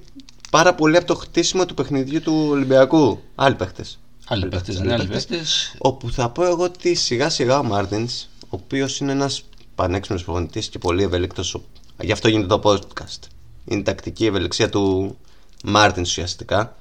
πάρα 0.50 0.74
πολύ 0.74 0.96
από 0.96 1.06
το 1.06 1.14
χτίσιμο 1.14 1.66
του 1.66 1.74
παιχνιδιού 1.74 2.20
του 2.20 2.46
Ολυμπιακού. 2.50 3.20
Άλλοι 3.34 3.54
παίχτες. 3.54 3.98
Άλλοι 4.26 4.46
παίχτες, 4.46 4.80
ναι, 4.80 4.92
άλλοι 4.92 5.06
παίχτες. 5.06 5.74
Όπου 5.78 6.10
θα 6.12 6.30
πω 6.30 6.44
εγώ 6.44 6.62
ότι 6.62 6.94
σιγά 6.94 7.28
σιγά 7.30 7.58
ο 7.58 7.62
Μάρτινς, 7.62 8.28
ο 8.40 8.48
οποίος 8.48 9.00
είναι 9.00 9.12
ένας 9.12 9.42
πανέξυπνος 9.74 10.24
προπονητής 10.24 10.68
και 10.68 10.78
πολύ 10.78 11.02
ευέλικτος, 11.02 11.60
γι' 12.00 12.12
αυτό 12.12 12.28
γίνεται 12.28 12.58
το 12.58 12.60
podcast. 12.64 13.28
Είναι 13.64 13.80
η 13.80 13.82
τακτική 13.82 14.26
ευελιξία 14.26 14.68
του 14.68 15.16
Μάρτινς 15.64 16.08
ουσιαστικά. 16.08 16.76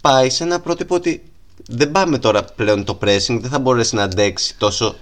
Πάει 0.00 0.30
σε 0.30 0.44
ένα 0.44 0.60
πρότυπο 0.60 0.94
ότι 0.94 1.22
δεν 1.68 1.92
πάμε 1.92 2.18
τώρα 2.18 2.44
πλέον 2.44 2.84
το 2.84 2.98
pressing, 3.02 3.38
δεν 3.40 3.50
θα 3.50 3.58
μπορέσει 3.58 3.94
να 3.94 4.02
αντέξει 4.02 4.56
τόσο 4.56 4.96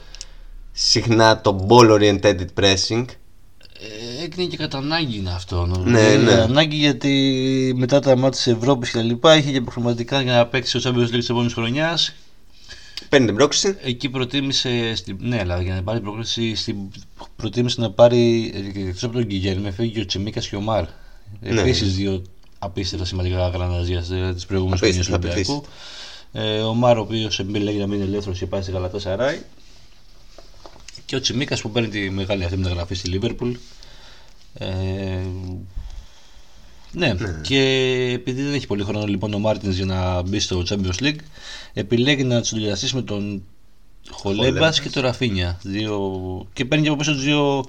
συχνά 0.72 1.40
το 1.40 1.66
ball 1.68 1.90
oriented 1.90 2.44
pressing. 2.60 3.04
Ε, 3.82 4.24
Έγινε 4.24 4.46
και 4.46 4.56
κατά 4.56 4.78
ανάγκη 4.78 5.16
είναι 5.16 5.30
αυτό. 5.30 5.66
Ναι, 5.84 6.00
Ε, 6.00 6.16
ναι. 6.16 6.32
Ανάγκη 6.32 6.76
γιατί 6.76 7.72
μετά 7.76 8.00
τα 8.00 8.16
μάτια 8.16 8.30
της 8.30 8.46
Ευρώπης 8.46 8.90
και 8.90 8.96
τα 8.96 9.02
λοιπά 9.02 9.36
είχε 9.36 9.50
και 9.50 9.60
προγραμματικά 9.60 10.22
για 10.22 10.32
να 10.32 10.46
παίξει 10.46 10.76
ο 10.76 10.80
Champions 10.84 11.06
League 11.06 11.10
της 11.10 11.28
επόμενης 11.28 11.52
χρονιάς. 11.52 12.12
Παίρνει 13.08 13.26
την 13.26 13.34
πρόκληση. 13.36 13.76
Εκεί 13.82 14.08
προτίμησε. 14.08 14.94
Στη... 14.94 15.16
Ναι, 15.20 15.38
αλλά 15.40 15.62
για 15.62 15.74
να 15.74 15.82
πάρει 15.82 16.00
πρόκληση, 16.00 16.54
στην... 16.54 16.76
προτίμησε 17.36 17.80
να 17.80 17.90
πάρει. 17.90 18.52
Εκτός 18.74 19.04
από 19.04 19.12
τον 19.12 19.24
Γκυγέρμε, 19.24 19.70
φεύγει 19.70 19.92
και 19.92 20.00
ο 20.00 20.06
Τσιμίκας 20.06 20.48
και 20.48 20.56
ο 20.56 20.60
Μαρ. 20.60 20.84
Ναι. 21.40 21.60
Επίσης 21.60 21.94
δύο 21.94 22.22
απίστευτα 22.58 23.04
σημαντικά 23.04 23.48
γραναζία 23.48 24.02
της 24.34 24.46
προηγούμενης 24.46 24.80
χρονιάς 24.80 25.06
του 25.06 25.14
Απίστευτα, 25.14 25.40
Ολυμπιακού. 25.52 25.64
Ε, 26.32 26.58
ο 26.60 26.74
Μαρ, 26.74 26.98
ο 26.98 27.00
οποίος 27.00 27.44
λέγει 27.48 27.78
να 27.78 27.86
μην 27.86 28.00
είναι 28.00 28.04
ελεύθερος 28.04 28.38
και 28.38 28.46
πάει 28.46 28.62
στη 28.62 28.70
Γαλατά 28.70 28.98
Σαράι. 28.98 29.38
Και 31.12 31.18
ο 31.18 31.20
Τσιμίκας 31.20 31.60
που 31.60 31.70
παίρνει 31.70 31.88
τη 31.88 32.10
μεγάλη 32.10 32.44
αυτή 32.44 32.56
μεταγραφή 32.56 32.94
στη 32.94 33.08
Λίβερπουλ. 33.08 33.52
Ε, 34.54 34.66
ναι, 36.92 37.14
και 37.42 37.58
επειδή 38.14 38.42
δεν 38.42 38.54
έχει 38.54 38.66
πολύ 38.66 38.84
χρόνο 38.84 39.06
λοιπόν 39.06 39.34
ο 39.34 39.38
Μάρτινς 39.38 39.76
για 39.76 39.84
να 39.84 40.22
μπει 40.22 40.40
στο 40.40 40.64
Champions 40.68 41.02
League, 41.02 41.20
επιλέγει 41.72 42.24
να 42.24 42.42
συνδυαστήσει 42.42 42.94
με 42.94 43.02
τον 43.02 43.42
Χολέμπας 44.10 44.46
Χολέμπας. 44.46 44.80
και 44.80 44.88
τον 44.88 45.02
Ραφίνια. 45.02 45.58
Δύο... 45.62 46.00
Και 46.52 46.64
παίρνει 46.64 46.84
και 46.84 46.90
από 46.90 46.98
πίσω 46.98 47.12
τους 47.12 47.24
δύο 47.24 47.64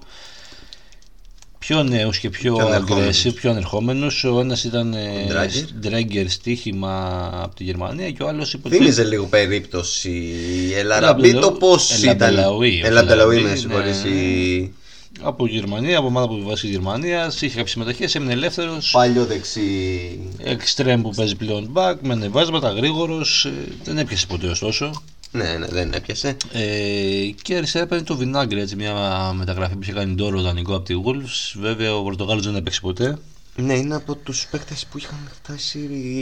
πιο 1.67 1.83
νέους 1.83 2.19
και 2.19 2.29
πιο 2.29 2.55
Πιο 2.55 2.65
ανερχόμενους. 2.67 3.23
aggressive, 3.25 3.33
πιο 3.35 3.49
ανερχόμενους. 3.49 4.23
Ο 4.23 4.39
ένας 4.39 4.63
ήταν 4.63 4.93
ε, 4.93 5.25
Ντράγκερ. 5.27 5.63
Ντράγκερ 5.79 6.29
στοίχημα 6.29 7.29
από 7.43 7.55
τη 7.55 7.63
Γερμανία 7.63 8.11
και 8.11 8.23
ο 8.23 8.27
άλλος 8.27 8.53
υποτίθεται 8.53 8.83
Θύμιζε 8.91 9.03
λίγο 9.09 9.25
περίπτωση 9.25 10.33
Ελαραμπή 10.77 11.21
το 11.21 11.27
Ελαμπελαού- 11.37 11.59
πώς 11.59 11.97
ήταν. 12.03 12.09
Ελαμπελαούι, 12.21 12.81
ο 12.83 12.87
Ελαμπελαούι, 12.87 13.35
Ελαμπελαούι, 13.37 13.41
με 13.41 13.55
συγχωρείς. 13.55 14.03
ναι. 14.03 14.09
η- 14.09 14.73
από 15.21 15.47
Γερμανία, 15.47 15.97
από 15.97 16.07
ομάδα 16.07 16.27
που 16.27 16.43
βάζει 16.43 16.67
Γερμανία, 16.67 17.25
είχε 17.35 17.47
κάποιες 17.47 17.69
συμμετοχές, 17.69 18.15
έμεινε 18.15 18.31
ελεύθερος. 18.33 18.91
Παλιό 18.91 19.25
δεξί. 19.25 20.19
Εξτρέμ 20.43 21.01
που 21.01 21.09
παίζει 21.15 21.35
πλέον 21.35 21.69
back, 21.73 21.95
με 22.01 22.13
ανεβάσματα, 22.13 22.69
γρήγορος. 22.69 23.47
Δεν 23.83 23.97
έπιασε 23.97 24.25
ποτέ 24.27 24.47
ωστόσο. 24.47 25.03
Ναι, 25.35 25.57
ναι, 25.57 25.65
δεν 25.67 25.93
έπιασε. 25.93 26.37
Ε, 26.51 27.29
και 27.41 27.55
αριστερά 27.55 27.85
παίρνει 27.87 28.03
το 28.03 28.17
Vinagre, 28.21 28.55
έτσι, 28.55 28.75
μια 28.75 28.93
μεταγραφή 29.35 29.73
που 29.73 29.79
είχε 29.83 29.91
κάνει 29.91 30.15
τώρα 30.15 30.41
δανεικό 30.41 30.75
από 30.75 30.85
τη 30.85 30.93
Wolves. 31.05 31.59
Βέβαια 31.61 31.95
ο 31.95 32.03
Πορτογάλος 32.03 32.45
δεν 32.45 32.55
έπαιξε 32.55 32.79
ποτέ. 32.81 33.17
Ναι, 33.55 33.73
είναι 33.73 33.95
από 33.95 34.15
τους 34.15 34.47
παίκτες 34.51 34.85
που 34.91 34.97
είχαν 34.97 35.17
φτάσει. 35.43 35.79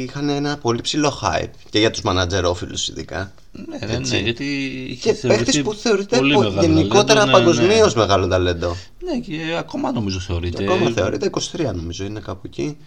είχαν 0.07 0.29
ένα 0.29 0.57
πολύ 0.57 0.81
ψηλό 0.81 1.19
hype 1.23 1.49
και 1.69 1.79
για 1.79 1.91
τους 1.91 2.01
μανατζερόφιλους 2.01 2.87
ειδικά. 2.87 3.33
Ναι, 3.51 3.87
ναι, 3.87 3.93
Έτσι. 3.95 4.11
ναι, 4.13 4.19
γιατί 4.19 4.45
είχε 4.89 5.09
Και 5.09 5.13
θεωρηθεί 5.13 5.43
παίκτες 5.43 5.61
που 5.61 5.73
θεωρείται 5.73 6.17
πολύ 6.17 6.33
πο- 6.33 6.39
μεγάλο 6.41 6.61
γενικότερα 6.61 7.19
ταλέντο, 7.19 7.25
ναι, 7.25 7.31
παγκοσμίω 7.45 7.85
ναι. 7.87 7.91
μεγάλο 7.95 8.27
ταλέντο. 8.27 8.75
Ναι, 9.03 9.19
και 9.19 9.55
ακόμα 9.59 9.91
νομίζω 9.91 10.19
θεωρείται. 10.19 10.63
Ακόμα 10.63 10.89
θεωρείται 10.91 11.29
23 11.31 11.71
νομίζω, 11.75 12.05
είναι 12.05 12.19
κάπου 12.19 12.41
εκεί. 12.45 12.77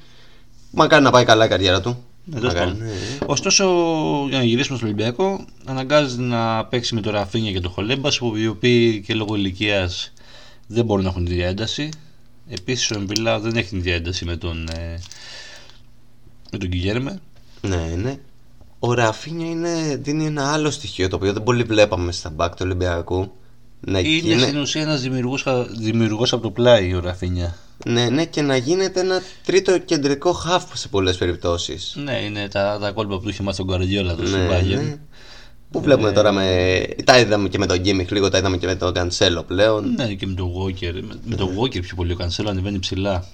Μακάρι 0.71 1.03
να 1.03 1.11
πάει 1.11 1.25
καλά 1.25 1.45
η 1.45 1.49
καριέρα 1.49 1.81
του. 1.81 2.05
Ναι, 2.25 2.35
τέλος 2.39 2.53
Μακάρι, 2.55 2.71
πάντων. 2.71 2.87
ναι. 2.87 2.93
Ωστόσο, 3.27 3.65
για 4.29 4.39
να 4.39 4.45
γυρίσουμε 4.45 4.77
στο 4.77 4.87
Ολυμπιακό, 4.87 5.45
αναγκάζεται 5.65 6.23
να 6.23 6.65
παίξει 6.65 6.95
με 6.95 7.01
το 7.01 7.11
Ραφίνια 7.11 7.53
και 7.53 7.61
το 7.61 7.69
Χολέμπας, 7.69 8.19
που 8.19 8.37
οι 8.37 8.47
οποίοι 8.47 9.01
και 9.01 9.15
λόγω 9.15 9.35
ηλικίας 9.35 10.13
δεν 10.67 10.85
μπορούν 10.85 11.05
να 11.05 11.11
έχουν 11.11 11.25
την 11.25 11.33
ίδια 11.35 11.47
ένταση. 11.49 11.89
Επίσης, 12.49 12.91
ο 12.91 12.95
Εμπιλά 12.99 13.41
δεν 13.41 13.57
έχει 13.57 13.69
την 13.69 13.79
ίδια 13.79 13.95
ένταση 13.95 14.25
με 14.25 14.37
τον, 14.37 14.69
ε, 14.69 14.99
με 16.53 16.59
τον 16.59 16.69
Κιγέρμε. 16.69 17.21
Ναι, 17.61 17.95
ναι. 17.97 18.17
Ο 18.79 18.93
Ραφίνια 18.93 19.51
είναι, 19.51 19.97
δίνει 20.03 20.27
ένα 20.27 20.53
άλλο 20.53 20.71
στοιχείο 20.71 21.09
το 21.09 21.17
οποίο 21.17 21.33
δεν 21.33 21.43
πολύ 21.43 21.63
βλέπαμε 21.63 22.13
στα 22.13 22.31
μπακ 22.31 22.51
του 22.53 22.61
Ολυμπιακού. 22.65 23.33
Να 23.81 23.99
Είναι 23.99 24.09
γίνει- 24.09 24.41
στην 24.41 24.59
ουσία 24.59 24.83
ένας 24.83 25.01
δημιουργός 25.79 26.33
από 26.33 26.43
το 26.43 26.51
πλάι 26.51 26.95
ο 26.95 27.01
Ραφίνια. 27.01 27.57
Ναι, 27.87 28.09
ναι, 28.09 28.25
και 28.25 28.43
να 28.43 28.57
γίνεται 28.57 29.01
ένα 29.01 29.23
τρίτο 29.45 29.79
κεντρικό 29.79 30.33
χαφ 30.33 30.65
σε 30.75 30.89
πολλές 30.89 31.17
περιπτώσεις. 31.17 31.95
Ναι, 32.05 32.13
είναι 32.19 32.49
τα, 32.49 32.79
τα 32.81 32.91
κόλπα 32.91 33.17
που 33.17 33.23
του 33.23 33.29
είχε 33.29 33.43
μάθει 33.43 33.57
τον 33.57 33.67
Καρδιόλα 33.69 34.15
του 34.15 34.27
στην 34.27 34.39
Ναι, 34.39 34.49
Bayern. 34.49 34.83
ναι. 34.85 34.97
Που 35.71 35.81
βλέπουμε 35.81 36.13
τώρα 36.13 36.33
με. 36.33 36.81
Τα 37.05 37.19
είδαμε 37.19 37.49
και 37.49 37.59
με 37.59 37.67
τον 37.67 37.79
Γκίμιχ 37.79 38.11
λίγο, 38.11 38.29
τα 38.29 38.39
είδαμε 38.39 38.57
και 38.57 38.67
με 38.67 38.75
τον 38.75 38.93
Κανσέλο 38.93 39.43
πλέον. 39.43 39.95
Ναι, 39.95 40.15
και 40.15 40.27
με 40.27 40.35
τον 40.35 40.53
Walker. 40.57 40.93
Με, 40.93 41.19
με 41.25 41.37
τον 41.37 41.59
Walker 41.59 41.81
πιο 41.81 41.95
πολύ. 41.97 42.13
Ο 42.13 42.17
Κανσέλο 42.17 42.49
ανεβαίνει 42.49 42.79
ψηλά. 42.79 43.27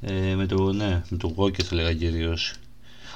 Ε, 0.00 0.34
με 0.34 0.46
το, 0.46 0.72
ναι, 0.72 1.02
με 1.08 1.16
τον 1.16 1.34
Walker 1.36 1.62
θα 1.62 1.74
λέγα 1.74 1.92
κυρίως. 1.92 2.52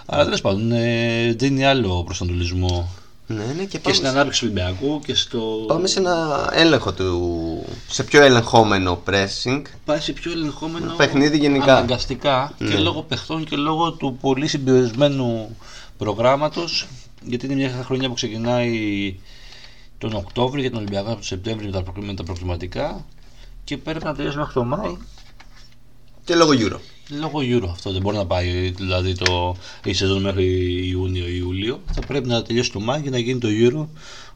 Αλλά 0.06 0.24
τέλος 0.24 0.40
πάντων 0.40 0.72
ε, 0.72 1.32
δίνει 1.32 1.64
άλλο 1.64 2.02
προσανατολισμό 2.04 2.88
Ναι, 3.34 3.44
ναι, 3.44 3.52
και 3.62 3.66
και 3.66 3.78
πάμε, 3.78 3.94
στην 3.94 4.06
σε... 4.06 4.12
ανάπτυξη 4.12 4.40
του 4.40 4.46
Ολυμπιακού 4.52 5.00
και 5.00 5.14
στο. 5.14 5.64
πάμε 5.66 5.86
σε 5.86 5.98
ένα 5.98 6.48
έλεγχο 6.52 6.92
του. 6.92 7.64
σε 7.88 8.04
πιο 8.04 8.22
ελεγχόμενο 8.22 9.02
pressing. 9.06 9.62
Πάει 9.84 10.00
σε 10.00 10.12
πιο 10.12 10.32
ελεγχόμενο 10.32 10.94
Παιχνίδι 10.96 11.36
γενικά. 11.38 11.76
αναγκαστικά 11.76 12.52
και 12.58 12.64
Ναι. 12.64 12.78
λόγω 12.78 13.02
παιχτών 13.02 13.44
και 13.44 13.56
λόγω 13.56 13.92
του 13.92 14.16
πολύ 14.20 14.46
συμπερισμένου 14.48 15.56
προγράμματος. 15.98 16.88
Γιατί 17.22 17.46
είναι 17.46 17.54
μια 17.54 17.82
χρονιά 17.84 18.08
που 18.08 18.14
ξεκινάει 18.14 19.16
τον 19.98 20.12
Οκτώβριο 20.12 20.60
για 20.60 20.70
τον 20.70 20.78
Ολυμπιακό 20.78 21.06
από 21.06 21.14
τον 21.14 21.24
Σεπτέμβριο 21.24 21.66
με 21.70 21.76
τα, 21.76 21.82
προκρι- 21.82 22.06
με 22.06 22.14
τα 22.14 22.22
προκριματικά 22.22 23.04
και 23.64 23.76
πρέπει 23.76 24.04
να 24.04 24.14
τελειώσει 24.14 24.36
μέχρι 24.36 24.52
το 24.52 24.64
Μάη 24.64 24.96
Και 26.24 26.34
λόγω 26.34 26.50
Euro. 26.54 26.78
Λόγω 27.18 27.38
Euro 27.42 27.68
αυτό 27.70 27.92
δεν 27.92 28.00
μπορεί 28.00 28.16
να 28.16 28.26
πάει 28.26 28.70
δηλαδή 28.70 29.14
το, 29.14 29.56
η 29.84 29.92
σεζόν 29.92 30.22
μέχρι 30.22 30.44
Ιούνιο-Ιούλιο. 30.88 31.82
Θα 31.92 32.00
πρέπει 32.00 32.28
να 32.28 32.42
τελειώσει 32.42 32.72
το 32.72 32.80
Μάη 32.80 33.00
και 33.00 33.10
να 33.10 33.18
γίνει 33.18 33.38
το 33.38 33.48
Euro. 33.50 33.86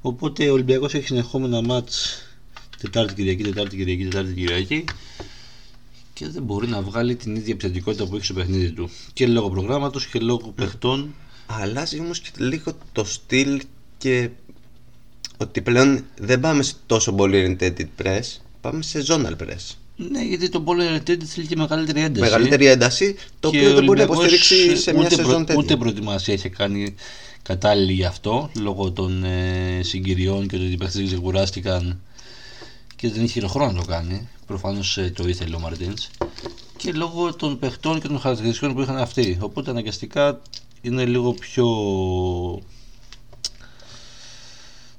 Οπότε 0.00 0.48
ο 0.48 0.52
Ολυμπιακός 0.52 0.94
έχει 0.94 1.06
συνεχόμενα 1.06 1.62
μάτς 1.62 2.22
Τετάρτη 2.80 3.14
Κυριακή, 3.14 3.42
Τετάρτη 3.42 3.76
Κυριακή, 3.76 4.04
Τετάρτη 4.04 4.32
Κυριακή 4.32 4.84
και 6.12 6.28
δεν 6.28 6.42
μπορεί 6.42 6.68
να 6.68 6.82
βγάλει 6.82 7.16
την 7.16 7.37
ίδια 7.37 7.52
επιθετικότητα 7.52 8.06
που 8.06 8.16
έχει 8.16 8.24
στο 8.24 8.34
παιχνίδι 8.34 8.70
του. 8.70 8.90
Και 9.12 9.26
λόγω 9.26 9.50
προγράμματος 9.50 10.06
και 10.06 10.18
λόγω 10.18 10.52
παιχτών. 10.54 11.14
Αλλάζει 11.46 12.00
όμως 12.00 12.20
και 12.20 12.30
λίγο 12.37 12.72
το 12.92 13.04
στυλ 13.04 13.62
και 13.98 14.30
ότι 15.37 15.62
πλέον 15.62 16.04
δεν 16.18 16.40
πάμε 16.40 16.62
σε 16.62 16.74
τόσο 16.87 17.12
πολύ 17.12 17.56
oriented 17.60 17.87
press, 18.02 18.22
πάμε 18.60 18.82
σε 18.82 19.04
zonal 19.08 19.37
press. 19.42 19.84
Ναι, 19.96 20.22
γιατί 20.22 20.48
το 20.48 20.64
Ball 20.66 20.96
United 20.96 21.22
θέλει 21.24 21.46
και 21.46 21.57
μεγαλύτερη 21.57 22.00
ένταση. 22.00 22.20
Μεγαλύτερη 22.20 22.66
ένταση, 22.66 23.14
το 23.40 23.50
Και 23.50 23.59
οποίο 23.59 23.70
ο 23.70 23.74
δεν 23.74 23.85
μπορεί 23.85 23.98
να 23.98 24.04
Ολυμπιακός 24.04 24.33
υποστηρίξει 24.33 24.83
σε 24.83 24.92
μια 24.92 25.04
ούτε 25.04 25.14
σεζόν 25.14 25.44
τέτοια. 25.44 25.62
Ούτε 25.62 25.76
προετοιμασία 25.76 26.35
είχε 26.35 26.48
κάνει 26.48 26.94
κατάλληλη 27.42 27.92
γι' 27.92 28.04
αυτό, 28.04 28.50
λόγω 28.61 28.92
των 28.92 29.24
ε, 29.24 29.80
συγκυριών 29.83 30.48
και 30.48 30.57
ότι 30.57 30.64
οι 30.64 30.76
παίχτες 30.76 30.96
δεν 30.96 31.07
ξεκουράστηκαν 31.07 32.00
και 32.96 33.11
δεν 33.11 33.24
είχε 33.24 33.40
το 33.40 33.48
χρόνο 33.48 33.72
να 33.72 33.80
το 33.80 33.87
κάνει. 33.87 34.28
Προφανώς 34.46 34.98
το 35.14 35.28
ήθελε 35.28 35.57
ο 35.57 35.59
Μαρτίν. 35.59 35.94
Και 36.76 36.92
λόγω 36.92 37.35
των 37.35 37.59
παιχτών 37.59 38.00
και 38.00 38.09
των 38.09 38.20
χαρακτηριστικών 38.20 38.74
που 38.74 38.80
είχαν 38.80 38.96
αυτοί. 38.96 39.38
Οπότε 39.40 39.70
αναγκαστικά 39.70 40.40
είναι 40.80 41.04
λίγο 41.04 41.33
πιο. 41.33 41.66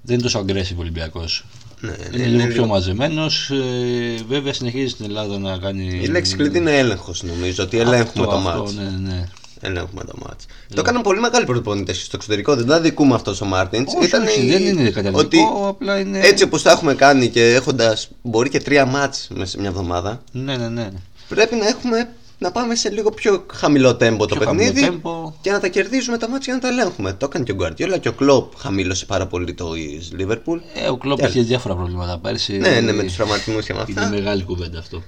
Δεν 0.02 0.14
είναι 0.14 0.24
τόσο 0.24 0.46
aggressive 0.48 0.76
ο 0.78 0.80
Ολυμπιακός. 0.80 1.46
Ναι, 1.86 1.92
ναι, 1.92 2.18
Είναι 2.18 2.18
είναι 2.18 2.36
λίγο 2.36 2.46
πιο 2.48 2.54
λίγο- 2.62 2.66
μαζεμένος. 2.68 3.50
Ε, 3.50 4.24
βέβαια 4.30 4.54
συνεχίζει 4.54 4.88
στην 4.88 5.06
Ελλάδα 5.06 5.38
να 5.38 5.58
κάνει. 5.58 6.00
Η 6.04 6.08
λέξη 6.08 6.36
κλειδί 6.36 6.58
είναι 6.58 6.78
έλεγχος, 6.78 7.24
νομίζω. 7.24 7.64
Ότι 7.64 7.78
ελέγχουμε 7.78 8.02
Αυτό, 8.02 8.24
το 8.26 8.36
αυτό, 8.50 8.60
μάτς. 8.60 8.74
Ναι, 8.76 9.10
ναι. 9.10 9.24
Ελέγχουμε 9.62 10.04
το 10.04 10.14
μάτς. 10.26 10.46
Το 10.74 10.80
έκαναν 10.80 11.02
πολύ 11.02 11.20
μεγάλοι 11.20 11.46
προπονητέ 11.46 11.94
στο 11.94 12.16
εξωτερικό. 12.16 12.56
Δεν 12.56 12.66
τα 12.66 12.82
δικούμε 12.82 13.16
αυτό 13.16 13.36
ο 13.42 13.46
Μάρτινς. 13.46 13.94
Όχι, 14.02 14.16
όχι, 14.16 14.50
δεν 14.50 14.66
είναι 14.66 14.90
καταλληλικό, 14.90 15.68
απλά 15.68 16.00
είναι- 16.00 16.20
Έτσι 16.20 16.44
όπως 16.44 16.62
τα 16.62 16.72
έχουμε 16.72 16.94
κάνει 16.94 17.28
και 17.30 17.54
έχοντας 17.54 18.10
μπορεί 18.22 18.50
και 18.50 18.60
τρία 18.60 18.86
μάτς 18.86 19.28
μέσα 19.34 19.52
σε 19.52 19.60
μια 19.60 19.70
εβδομάδα, 19.70 20.22
Ναι, 20.32 20.58
ναι, 20.58 20.68
ναι. 20.70 20.90
πρέπει 21.28 21.56
να 21.56 21.68
έχουμε 21.68 22.10
να 22.38 22.52
πάμε 22.52 22.76
σε 22.76 22.90
λίγο 22.90 23.10
πιο 23.12 23.46
χαμηλό 23.54 23.96
τέμπο 23.96 24.26
το 24.26 24.36
Πιο 24.36 24.46
παιχνίδι 24.46 24.82
χαμηλό 24.82 25.02
tempo. 25.30 25.34
και 25.42 25.52
να 25.52 25.60
τα 25.60 25.68
κερδίζουμε 25.68 26.18
τα 26.18 26.30
μάτια 26.30 26.54
για 26.54 26.54
να 26.54 26.60
τα 26.60 26.82
ελέγχουμε. 26.82 27.14
Το 27.14 27.26
έκανε 27.26 27.44
και 27.44 27.52
ο 27.52 27.56
Γκουαρδιόλα 27.56 27.98
και 27.98 28.08
ο 28.08 28.14
Κλοπ 28.14 28.54
χαμήλωσε 28.58 29.06
πάρα 29.06 29.28
πολύ 29.28 29.54
το 29.54 29.72
Λίβερπουλ. 30.12 30.60
Ε, 30.74 30.88
ο 30.88 30.98
Κλόπ 30.98 31.20
είχε 31.20 31.42
διάφορα 31.42 31.76
προβλήματα 31.76 32.18
πέρσι. 32.20 32.58
Ναι, 32.58 32.80
ναι, 32.80 32.92
με 32.92 33.04
τους 33.04 33.16
τραυματισμούς 33.16 33.66
και 33.66 33.74
με 33.74 33.86
Είναι 33.90 34.00
αυτά. 34.02 34.16
μεγάλη 34.16 34.44
κουβέντα 34.44 34.80
αυτό. 34.80 35.04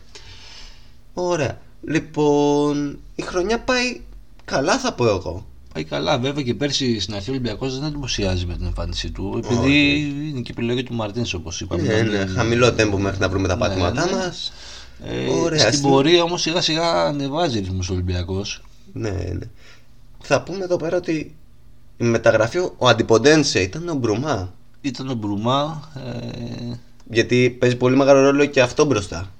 Ωραία. 1.13 1.59
Λοιπόν, 1.83 2.99
η 3.15 3.21
χρονιά 3.21 3.59
πάει 3.59 4.01
καλά, 4.45 4.79
θα 4.79 4.93
πω 4.93 5.07
εγώ. 5.07 5.45
Πάει 5.73 5.83
καλά, 5.83 6.17
βέβαια 6.19 6.43
και 6.43 6.53
πέρσι 6.53 6.99
στην 6.99 7.15
αρχή 7.15 7.29
ο 7.29 7.33
Ολυμπιακός 7.33 7.79
δεν 7.79 7.87
εντυπωσιάζει 7.87 8.45
με 8.45 8.53
την 8.55 8.65
εμφάνισή 8.65 9.11
του. 9.11 9.41
Επειδή 9.45 9.97
είναι 10.29 10.39
και 10.41 10.51
η 10.51 10.55
επιλογή 10.57 10.83
του 10.83 10.93
Μαρτίνς, 10.93 11.33
όπως 11.33 11.61
είπαμε. 11.61 11.81
Ναι, 11.81 12.01
ναι, 12.01 12.25
χαμηλό 12.25 12.73
τέμπο 12.73 12.97
μέχρι 12.97 13.19
να 13.19 13.29
βρούμε 13.29 13.47
τα 13.47 13.53
Ναι, 13.55 13.59
πατήματά 13.59 14.05
ναι. 14.05 14.11
μας. 14.11 14.51
Ε, 15.05 15.29
Ωραία, 15.29 15.59
στην 15.59 15.73
στην- 15.73 15.89
πορεία 15.89 16.23
όμως 16.23 16.41
σιγά 16.41 16.61
σιγά 16.61 17.03
ανεβάζει 17.05 17.59
ρυθμός 17.59 17.89
ο 17.89 17.93
Ολυμπιακός. 17.93 18.61
Ναι, 18.93 19.09
ναι. 19.09 19.45
Θα 20.21 20.41
πούμε 20.41 20.63
εδώ 20.63 20.77
πέρα 20.77 20.97
ότι 20.97 21.35
η 21.97 22.03
μεταγραφή, 22.03 22.57
ο 22.57 22.87
Αντιποντένσε 22.87 23.61
ήταν 23.61 23.89
ο 23.89 23.93
Μπρουμά. 23.93 24.53
Ήταν 24.81 25.09
ο 25.09 25.13
Μπρουμά. 25.13 25.91
Ε, 25.95 26.75
Γιατί 27.11 27.55
παίζει 27.59 27.75
πολύ 27.75 27.95
μεγάλο 27.95 28.21
ρόλο 28.21 28.45
και 28.45 28.61
αυτό 28.61 28.85
μπροστά. 28.85 29.31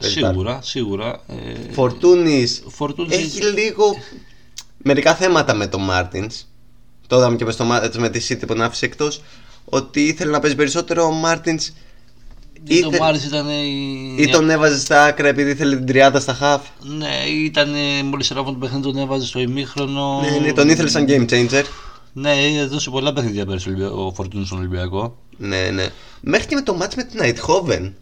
Παίζει 0.00 0.14
σίγουρα, 0.18 0.62
σίγουρα. 0.62 1.20
Ε, 1.28 1.72
Φορτούνης 1.72 2.62
Φορτούνης- 2.68 3.16
έχει 3.16 3.42
λίγο 3.44 3.96
μερικά 4.76 5.14
θέματα 5.14 5.54
με 5.54 5.66
τον 5.66 5.82
Μάρτινς. 5.84 6.46
Το 7.06 7.16
είδαμε 7.16 7.36
και 7.36 7.44
με, 7.44 7.50
στο, 7.52 7.64
Μά- 7.64 7.96
με 7.96 8.08
τη 8.08 8.26
City 8.28 8.38
που 8.40 8.46
τον 8.46 8.62
άφησε 8.62 8.84
εκτός 8.84 9.22
ότι 9.64 10.00
ήθελε 10.06 10.30
να 10.30 10.40
παίζει 10.40 10.56
περισσότερο 10.56 11.04
ο 11.04 11.10
Μάρτινς 11.10 11.70
ή 12.68 12.80
τον 12.80 12.88
ήθε- 12.90 13.00
Μάρις 13.00 13.24
ήταν 13.24 13.48
η... 13.48 14.14
ή 14.18 14.28
τον 14.28 14.50
έβαζε 14.50 14.78
στα 14.78 15.04
άκρα 15.04 15.28
επειδή 15.28 15.50
ήθελε 15.50 15.76
την 15.76 15.86
τριάδα 15.86 16.20
στα 16.20 16.32
χαφ. 16.34 16.62
Ναι, 16.82 17.14
ήταν 17.44 17.68
μόλις 18.04 18.28
στράβωνε 18.34 18.52
το 18.52 18.58
παιχνίδι 18.58 18.82
τον 18.82 18.96
έβαζε 18.98 19.26
στο 19.26 19.40
ημίχρονο. 19.40 20.20
Ναι, 20.20 20.38
ναι, 20.46 20.52
τον 20.52 20.68
ήθελε 20.68 20.88
σαν 20.88 21.04
game 21.08 21.26
changer. 21.30 21.62
Ναι, 22.12 22.32
έδωσε 22.60 22.90
πολλά 22.90 23.12
παιχνίδια 23.12 23.46
πέρσι 23.46 23.68
ο 23.68 23.72
Ολυμπια- 23.72 23.90
ο 23.92 24.12
Φορτούνης 24.14 24.46
στον 24.46 24.58
Ολυμπιακό. 24.58 25.16
Ναι, 25.36 25.70
ναι. 25.72 25.86
Μέχρι 26.20 26.46
και 26.46 26.54
με 26.54 26.62
το 26.62 26.74
μάτς 26.74 26.94
με 26.94 27.02
την 27.02 27.20
Αιτχόβεν. 27.20 27.94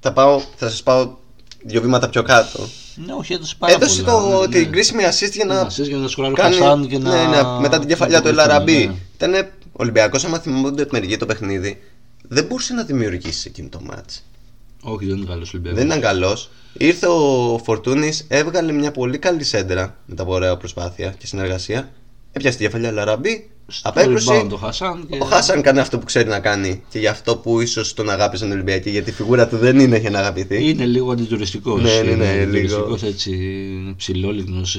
Θα, 0.00 0.12
πάω, 0.12 0.40
θα 0.56 0.68
σας 0.70 0.82
πάω 0.82 1.10
δύο 1.64 1.80
βήματα 1.80 2.08
πιο 2.08 2.22
κάτω. 2.22 2.68
Ναι, 3.06 3.12
όχι, 3.18 3.32
έδωσε 3.32 3.54
πάρα 3.58 3.72
Έδωσε 3.72 4.02
πολλά. 4.02 4.20
το, 4.20 4.40
ναι, 4.40 4.48
την 4.48 4.60
ναι. 4.60 4.66
κρίσιμη 4.66 5.02
assist 5.10 5.32
για 5.32 5.44
να 5.44 5.66
Assist 5.66 5.82
για 5.88 5.96
να 5.96 6.08
σκοράρει 6.08 6.34
ο 6.34 6.36
κάνει. 6.36 6.54
Χασάν 6.56 6.86
και 6.88 6.98
να- 6.98 7.10
ναι, 7.10 7.36
ναι, 7.36 7.42
μετά 7.60 7.78
την 7.78 7.88
κεφαλιά 7.88 8.18
του 8.18 8.24
να 8.24 8.30
Ελαραμπή. 8.30 8.86
ναι. 8.86 8.94
Ήταν 9.16 9.48
Ολυμπιακός, 9.72 10.24
άμα 10.24 10.38
θυμούνται 10.38 10.82
την 10.82 10.90
μερική 10.92 11.16
το 11.16 11.26
παιχνίδι. 11.26 11.82
Δεν 12.28 12.44
μπορούσε 12.44 12.74
να 12.74 12.82
δημιουργήσεις 12.84 13.44
εκείνο 13.44 13.68
το 13.68 13.80
μάτς. 13.80 14.24
Όχι, 14.82 15.06
δεν 15.06 15.16
είναι 15.16 15.26
καλός 15.26 15.54
Ολυμπιακός. 15.54 15.78
Δεν 15.78 15.88
ήταν 15.88 16.00
καλός. 16.00 16.50
Ήρθε 16.72 17.06
ο 17.06 17.60
Φορτούνης, 17.64 18.24
έβγαλε 18.28 18.72
μια 18.72 18.90
πολύ 18.90 19.18
καλή 19.18 19.44
σέντρα 19.44 19.96
μετά 20.06 20.22
από 20.22 20.32
ωραία 20.32 20.56
προσπάθεια 20.56 21.14
και 21.18 21.26
συνεργασία. 21.26 21.90
Έπιασε 22.32 22.56
τη 22.58 22.64
κεφαλιά 22.64 22.92
Λαραμπή, 22.92 23.50
απέκλωσε. 23.82 24.46
Το 24.48 24.56
Χασάν 24.56 25.06
και... 25.10 25.18
Ο 25.20 25.24
Χάσαν 25.24 25.62
κάνει 25.62 25.78
αυτό 25.78 25.98
που 25.98 26.04
ξέρει 26.04 26.28
να 26.28 26.40
κάνει 26.40 26.82
και 26.88 26.98
γι' 26.98 27.06
αυτό 27.06 27.36
που 27.36 27.60
ίσως 27.60 27.94
τον 27.94 28.10
αγάπησαν 28.10 28.48
οι 28.48 28.52
Ολυμπιακοί. 28.52 28.90
Γιατί 28.90 29.10
η 29.10 29.12
φιγούρα 29.12 29.48
του 29.48 29.56
δεν 29.56 29.78
είναι 29.78 29.98
για 29.98 30.10
να 30.10 30.18
αγαπηθεί. 30.18 30.68
Είναι 30.68 30.84
λίγο 30.84 31.12
αντιτουριστικός. 31.12 31.82
Ναι, 31.82 32.02
ναι, 32.02 32.14
ναι, 32.14 32.44
λίγο. 32.44 32.98
έτσι 33.02 33.38
ψηλόλιγνος. 33.96 34.78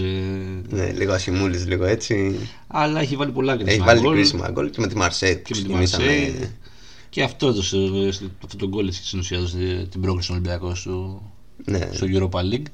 Ναι, 0.69 0.91
λίγο 0.91 1.13
ασημούλη, 1.13 1.57
λίγο 1.57 1.85
έτσι. 1.85 2.35
Αλλά 2.67 2.99
έχει 2.99 3.15
βάλει 3.15 3.31
πολλά 3.31 3.55
κρίσιμα 3.55 3.71
Έχει 3.73 3.81
βάλει 3.85 3.99
γκολ. 3.99 4.15
κρίσιμα 4.15 4.49
γκολ 4.51 4.69
και 4.69 4.81
με 4.81 4.87
τη 4.87 4.95
Μαρσέη. 4.95 5.35
Και 5.35 5.55
με 5.55 5.61
τη 5.61 5.73
Μαρσέη. 5.73 6.49
Και 7.15 7.23
αυτό 7.23 7.47
έδωσε 7.47 7.77
αυτό 8.43 8.57
τον 8.57 8.69
γκολ 8.69 8.91
στην 8.91 9.19
ουσία 9.19 9.37
έδωσε 9.37 9.87
την 9.91 10.01
πρόκληση 10.01 10.23
στον 10.25 10.35
Ολυμπιακό 10.37 10.75
στο, 10.75 11.21
Ναι. 11.65 11.89
στο 11.93 12.05
Europa 12.09 12.39
League. 12.39 12.65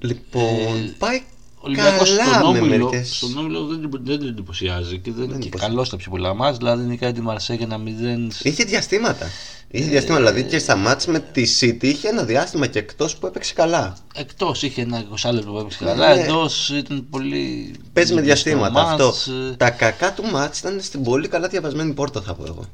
Λοιπόν, 0.00 0.94
πάει 0.98 1.16
Ο 1.56 1.60
Ολυμπιακός 1.66 2.10
καλά 2.16 2.34
στον 2.34 2.52
με 2.52 2.58
Όμιλο, 2.58 2.84
μερικές. 2.88 3.16
στον 3.16 3.36
Όμιλο 3.38 3.66
δεν, 3.66 3.90
δεν 4.04 4.18
τον 4.18 4.28
εντυπωσιάζει 4.28 4.98
και 4.98 5.10
δεν 5.12 5.22
είναι 5.24 5.32
και 5.32 5.38
εντυπωσιάζει. 5.38 5.72
καλός 5.72 5.86
στα 5.86 5.96
πιο 5.96 6.10
πολλά 6.10 6.34
μας. 6.34 6.56
Δηλαδή 6.56 6.84
νικάει 6.86 7.12
τη 7.12 7.20
Μαρσέη 7.20 7.56
και 7.56 7.64
ένα 7.64 7.78
0. 7.78 8.42
Είχε 8.42 8.64
διαστήματα. 8.64 9.26
Είχε 9.68 9.88
διαστήματα, 9.88 10.24
δηλαδή 10.24 10.50
και 10.50 10.58
στα 10.58 10.76
μάτς 10.76 11.06
με 11.06 11.18
τη 11.20 11.44
City 11.60 11.84
είχε 11.84 12.08
ένα 12.08 12.24
διάστημα 12.24 12.66
και 12.66 12.78
εκτός 12.78 13.16
που 13.16 13.26
έπαιξε 13.26 13.54
καλά. 13.54 13.96
Εκτός 14.14 14.62
είχε 14.62 14.82
ένα 14.82 15.04
20 15.24 15.30
λεπτό 15.32 15.50
που 15.50 15.58
έπαιξε 15.58 15.84
Ναι, 15.84 15.90
καλά, 15.90 16.14
ναι. 16.14 16.22
εντός 16.22 16.68
ήταν 16.70 17.06
πολύ. 17.10 17.74
Παίζει 17.92 18.14
με 18.14 18.20
ζήτητο 18.20 18.34
διαστήματα 18.34 18.72
μάτς, 18.72 19.02
αυτό. 19.02 19.32
ε, 19.32 19.56
Τα 19.56 19.70
κακά 19.70 20.12
του 20.14 20.24
μάτς 20.24 20.58
ήταν 20.58 20.78
στην 20.82 21.02
πολύ 21.02 21.28
καλά 21.28 21.48
διαβασμένη 21.48 21.92
πόρτα 21.92 22.20
θα 22.20 22.34
πω 22.34 22.44
εγώ. 22.46 22.64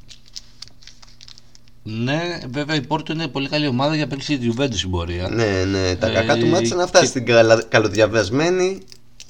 Ναι, 1.83 2.39
βέβαια 2.51 2.75
η 2.75 2.81
Πόρτο 2.81 3.13
είναι 3.13 3.27
πολύ 3.27 3.49
καλή 3.49 3.67
ομάδα 3.67 3.95
για 3.95 4.07
παίξει 4.07 4.37
της 4.37 4.53
Juventus 4.55 4.73
στην 4.73 4.89
πορεία. 4.89 5.27
Ναι, 5.29 5.63
ναι, 5.65 5.95
τα 5.95 6.07
Ε, 6.07 6.13
κακά 6.13 6.37
του 6.37 6.47
μάτς 6.47 6.67
ήταν 6.67 6.79
αυτά 6.79 6.99
και- 6.99 7.05
στην 7.05 7.25
καλα- 7.25 7.63
καλοδιαβασμένη 7.69 8.77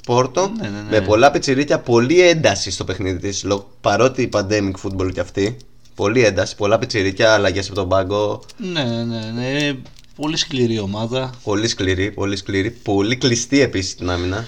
πόρτο 0.06 0.52
Ναι, 0.62 0.68
ναι, 0.70 0.82
ναι. 0.82 0.90
με 1.00 1.02
πολλά 1.02 1.32
πετσιρίκια, 1.32 1.80
πολλή 1.80 2.22
ένταση 2.22 2.72
στο 2.72 2.84
παιχνίδι 2.84 3.20
της 3.20 3.44
λο- 3.44 3.72
παρότι 3.82 4.30
pandemic 4.34 4.72
football 4.84 5.14
κι 5.14 5.20
αυτή. 5.20 5.58
Πολλή 5.96 6.24
ένταση, 6.24 6.56
πολλά 6.56 6.80
πετσιρίκια, 6.80 7.34
αλλαγές 7.34 7.66
από 7.66 7.76
τον 7.76 7.90
πάγκο. 7.90 8.42
Ναι, 8.58 8.84
ναι, 8.84 9.32
ναι. 9.36 9.74
Πολύ 10.16 10.38
σκληρή 10.38 10.80
ομάδα. 10.80 11.30
Πολύ 11.44 11.68
σκληρή, 11.68 12.12
πολύ 12.12 12.36
σκληρή. 12.36 12.72
Πολύ 12.72 13.16
κλειστή 13.16 13.60
επίσης 13.62 13.96
την 13.96 14.10
άμυνα. 14.10 14.48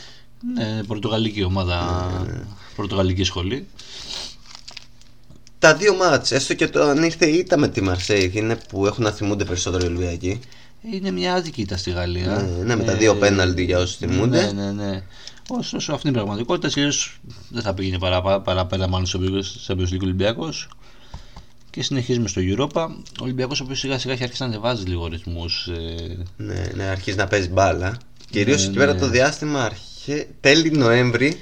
Ναι, 0.54 0.84
πορτογαλική 0.88 1.44
ομάδα. 1.44 2.10
Ναι, 2.28 2.34
Πορτογαλική 2.76 3.24
σχολή. 3.24 3.68
Τα 5.64 5.76
δύο 5.76 5.96
μάτς, 5.96 6.32
έστω 6.32 6.54
και 6.54 6.68
το 6.68 6.84
αν 6.84 7.04
ήρθε 7.04 7.26
η 7.26 7.38
ήττα 7.38 7.58
με 7.58 7.68
τη 7.68 7.82
Μαρσέη, 7.82 8.32
είναι 8.34 8.58
που 8.70 8.86
έχουν 8.86 9.04
να 9.04 9.12
θυμούνται 9.12 9.46
περισσότερο 9.46 9.86
οι 9.86 9.88
Ολυμπιακοί. 9.88 10.40
Είναι 10.92 11.12
μια 11.12 11.34
άδικη 11.34 11.62
ήττα 11.62 11.78
στη 11.78 11.92
Γαλλία. 11.92 12.28
Ναι, 12.28 12.64
ναι, 12.64 12.76
με 12.76 12.84
τα 12.84 12.94
δύο 12.96 13.16
πέναλτι 13.16 13.64
για 13.64 13.80
όσους 13.80 13.96
θυμούνται. 13.96 14.52
Ναι, 14.52 14.62
ναι, 14.62 14.72
ναι. 14.72 15.04
Ωστόσο 15.48 15.94
αυτή 15.94 16.08
είναι 16.08 16.18
η 16.18 16.20
πραγματικότητα. 16.20 16.68
Κυρίω 16.68 16.92
δεν 17.50 17.62
θα 17.62 17.74
πήγαινε 17.74 17.98
παραπέρα, 17.98 18.42
παραπέρα 18.42 18.88
μάλλον 18.88 19.06
στο 19.06 19.20
Champions 19.68 19.94
League 19.94 20.02
Ολυμπιακός. 20.02 20.70
Και 21.70 21.84
συνεχίζουμε 21.84 22.28
στο 22.28 22.42
Europa. 22.46 22.86
Ο 23.20 23.24
Ολυμπιακός, 23.24 23.60
ο 23.60 23.64
οποίος 23.64 23.80
σιγά 23.80 24.00
σιγά 24.00 24.14
έχει 24.14 24.24
αρχίσει 24.24 24.42
να 24.42 24.48
ανεβάζει 24.48 24.84
λίγο 24.86 25.08
ρυθμούς. 25.08 25.68
Ε, 25.68 26.18
Ναι, 26.38 26.64
ναι, 26.76 26.84
αρχίζει 26.84 27.18
να 27.18 27.28
παίζει 27.28 27.50
μπάλα. 27.50 27.98
Κυρίως 28.30 28.62
Ναι, 28.62 28.68
εκεί 28.68 28.78
πέρα 28.78 28.94
ναι. 28.94 29.00
το 29.00 29.08
διάστημα 29.08 29.64
αρχέ... 29.64 30.28
τέλη 30.40 30.72
Νοέμβρη 30.72 31.40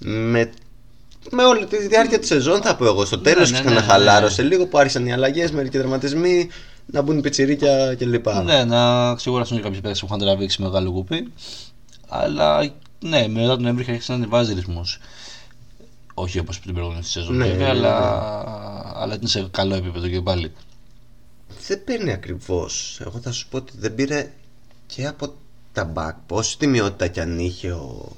με... 0.00 0.50
με 1.30 1.44
όλη 1.44 1.66
τη 1.66 1.86
διάρκεια 1.86 2.18
της 2.18 2.28
σεζόν 2.28 2.62
θα 2.62 2.76
πω 2.76 2.84
εγώ. 2.84 3.04
Στο 3.04 3.18
τέλος 3.18 3.50
ναι, 3.50 3.58
ναι, 3.58 3.64
ναι, 3.64 3.70
ναι, 3.70 3.76
ξαναχαλάρωσε 3.76 4.42
λίγο 4.42 4.66
που 4.66 4.78
άρχισαν 4.78 5.06
οι 5.06 5.12
αλλαγές, 5.12 5.50
μερικοί 5.50 5.78
δραματισμοί, 5.78 6.48
να 6.86 7.02
μπουν 7.02 7.18
οι 7.18 7.20
πιτσιρίκια 7.20 7.94
κλπ. 7.94 8.26
ναι, 8.44 8.64
να 8.64 9.14
ξεκουραστούν 9.14 9.62
κάποιοι 9.62 9.80
παίκτες 9.80 10.00
που 10.00 10.06
είχαν 10.06 10.18
τραβήξει 10.18 10.62
μεγάλο 10.62 10.92
κουπί. 10.92 11.32
Αλλά 12.08 12.70
ναι, 12.98 13.28
μετά 13.28 13.48
τον 13.48 13.62
Νοέμβρη 13.62 13.82
έχει 13.82 13.90
αρχίσει 13.90 14.10
να 14.10 14.16
ανεβάζει 14.16 14.54
ρυθμούς. 14.54 14.98
Όχι 16.14 16.38
όπως 16.38 16.60
την 16.60 16.72
προηγούμενη 16.74 17.04
σεζόν, 17.04 17.36
Ναι, 17.36 17.44
βέβαια, 17.44 17.66
ναι, 17.66 17.70
αλλά, 17.70 18.92
αλλά 18.96 19.14
είναι 19.14 19.28
σε 19.28 19.48
καλό 19.50 19.74
επίπεδο 19.74 20.08
και 20.08 20.20
πάλι. 20.20 20.52
Δεν 21.66 21.84
παίρνει 21.84 22.12
ακριβώς. 22.12 23.00
Εγώ 23.06 23.18
θα 23.22 23.32
σου 23.32 23.48
πω 23.48 23.56
ότι 23.56 23.72
δεν 23.78 23.94
πήρε 23.94 24.32
και 24.86 25.06
από 25.06 25.34
τα 25.72 25.84
μπακ. 25.84 26.16
Πόση 26.26 26.58
τιμιότητα 26.58 27.06
κι 27.06 27.20
αν 27.20 27.38
είχε 27.38 27.70
ο. 27.72 28.16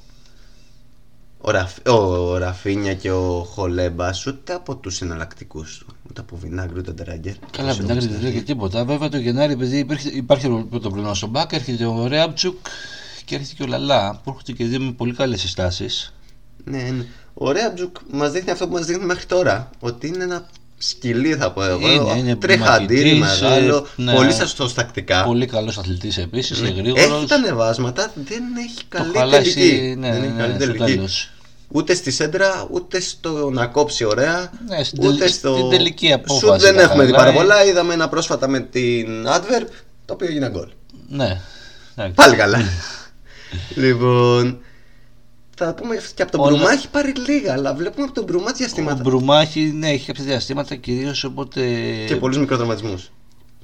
Ο, 1.41 1.51
Ραφ... 1.51 1.77
ο 1.87 2.37
Ραφίνια 2.37 2.95
και 2.95 3.11
ο 3.11 3.47
Χολέμπα, 3.55 4.11
ούτε 4.27 4.53
από 4.53 4.77
τους 4.77 5.01
εναλλακτικούς 5.01 5.79
του. 5.79 5.87
Ούτε 6.11 6.21
από 6.21 6.37
Βινάγκρη 6.37 6.79
ούτε 6.79 6.93
Ντράγκερ. 6.93 7.35
Καλά, 7.51 7.77
πεντάκρι 7.77 8.07
δεν 8.07 8.23
λέει 8.23 8.33
και 8.33 8.43
τίποτα. 8.43 8.85
Βέβαια 8.85 9.09
το 9.09 9.19
Γενάρη, 9.19 9.53
επειδή 9.53 9.79
υπήρχε, 9.79 10.09
υπάρχει 10.09 10.67
το 10.71 10.81
πρόβλημα 10.81 11.15
στον 11.15 11.29
Μπακ, 11.29 11.53
έρχεται 11.53 11.85
ο 11.85 12.07
Ρέαμτσουκ 12.07 12.57
και 13.25 13.35
έρχεται 13.35 13.55
και 13.55 13.63
ο 13.63 13.67
Λαλά, 13.67 14.21
που 14.25 14.31
έρχονται 14.31 14.53
και 14.53 14.65
δύο 14.65 14.81
με 14.81 14.93
πολύ 14.93 15.15
καλές 15.15 15.41
συστάσεις. 15.41 16.15
Ναι, 16.65 16.83
ναι. 16.83 17.05
Ο 17.35 17.53
Ρέαμπτζουκ 17.53 17.97
μας 18.11 18.33
δείχνει 18.33 18.51
αυτό 18.51 18.67
που 18.67 18.73
μας 18.73 18.87
δείχνει 18.87 19.05
μέχρι 19.05 19.25
τώρα. 19.27 19.71
Ότι 19.81 20.07
είναι 20.07 20.25
ένα 20.25 20.49
σκυλί, 20.79 21.35
θα 21.35 21.53
πω 21.53 21.63
εγώ. 21.65 21.89
Είναι, 21.91 22.19
είναι 22.19 22.37
Τρεχαντήρι, 22.37 23.15
μαχητής, 23.15 23.41
μεγάλο. 23.43 23.87
ε, 23.99 24.03
ναι. 24.03 24.15
Πολύ 24.15 24.33
σωστό 24.33 24.73
τακτικά. 24.73 25.25
Πολύ 25.25 25.47
καλός 25.47 25.79
αθλητής 25.79 26.19
επίσης, 26.19 26.61
Ναι. 26.61 26.69
γρήγορος. 26.69 27.17
Έχει 27.17 27.27
τα 27.27 27.35
ανεβάσματα, 27.35 28.13
δεν 28.15 28.43
έχει 28.69 28.75
Το 28.77 28.85
καλή 28.89 29.17
χαλάσει, 29.19 29.55
τελική. 29.55 29.95
ναι, 29.99 30.13
δεν 30.13 30.23
έχει 30.23 30.33
ναι, 30.33 30.41
καλή 30.41 30.53
στο 30.55 30.59
τελική. 30.73 30.95
τέλος. 30.95 31.31
Ούτε 31.73 31.95
στη 31.95 32.11
σέντρα, 32.11 32.67
ούτε 32.71 33.01
στο 33.01 33.51
να 33.53 33.67
κόψει 33.67 34.05
ωραία. 34.05 34.51
Ναι, 34.69 34.83
στην 34.85 35.07
ούτε 35.07 35.17
τελ- 35.19 35.33
στο. 35.33 35.55
στην 35.57 35.71
τελική 35.71 36.13
απόφαση 36.13 36.47
Σουτ 36.47 36.61
δεν 36.61 36.75
τα 36.77 36.83
έχουμε 36.83 37.05
δει 37.05 37.11
πάρα 37.13 37.23
χαλάει. 37.25 37.39
πολλά. 37.39 37.65
Είδαμε 37.65 37.95
ένα 37.95 38.09
πρόσφατα 38.09 38.49
με 38.49 38.61
την 38.61 39.27
Adverb, 39.27 39.67
το 40.05 40.13
οποίο 40.13 40.27
έγινε 40.27 40.51
γκολ. 40.51 40.69
Ναι. 41.09 41.41
Εντάξει. 41.97 42.15
Πάλι 42.15 42.37
καλά. 42.37 42.59
λοιπόν. 43.75 44.59
Θα 45.61 45.75
πούμε 45.75 45.97
και 46.15 46.23
από 46.23 46.31
τον 46.33 46.41
Όλα- 46.41 46.51
Μπρουμά 46.51 46.73
έχει 46.73 46.89
πάρει 46.89 47.13
λίγα, 47.27 47.53
αλλά 47.53 47.75
βλέπουμε 47.75 48.05
από 48.05 48.15
τον 48.15 48.25
Μπρουμά 48.25 48.51
Ο 48.51 48.55
διαστήματα. 48.57 49.03
Μπρουμά 49.03 49.41
έχει, 49.41 49.61
ναι, 49.61 49.89
έχει 49.91 50.07
κάποια 50.07 50.25
διαστήματα 50.25 50.75
κυρίως 50.75 51.25
οπότε. 51.25 51.61
Και 52.07 52.17
πολλούς 52.17 52.39
μικροδραματισμούς. 52.39 53.11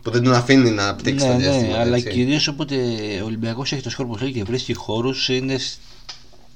Που 0.02 0.10
δεν 0.10 0.22
τον 0.22 0.32
αφήνει 0.34 0.70
να 0.70 0.94
πτύξει 0.94 1.26
ναι, 1.26 1.30
τα 1.32 1.36
ναι, 1.38 1.42
διαστήματα. 1.42 1.80
αλλά 1.80 1.96
έτσι. 1.96 2.08
κυρίως 2.10 2.48
όποτε 2.48 2.74
ο 3.22 3.24
Ολυμπιακός 3.24 3.72
έχει 3.72 3.82
το 3.82 3.90
σκόρ 3.90 4.06
που 4.06 4.18
θέλει 4.18 4.32
και 4.32 4.44
βρίσκει 4.44 4.72
χώρους, 4.74 5.28
είναι, 5.28 5.58
σ- 5.58 5.78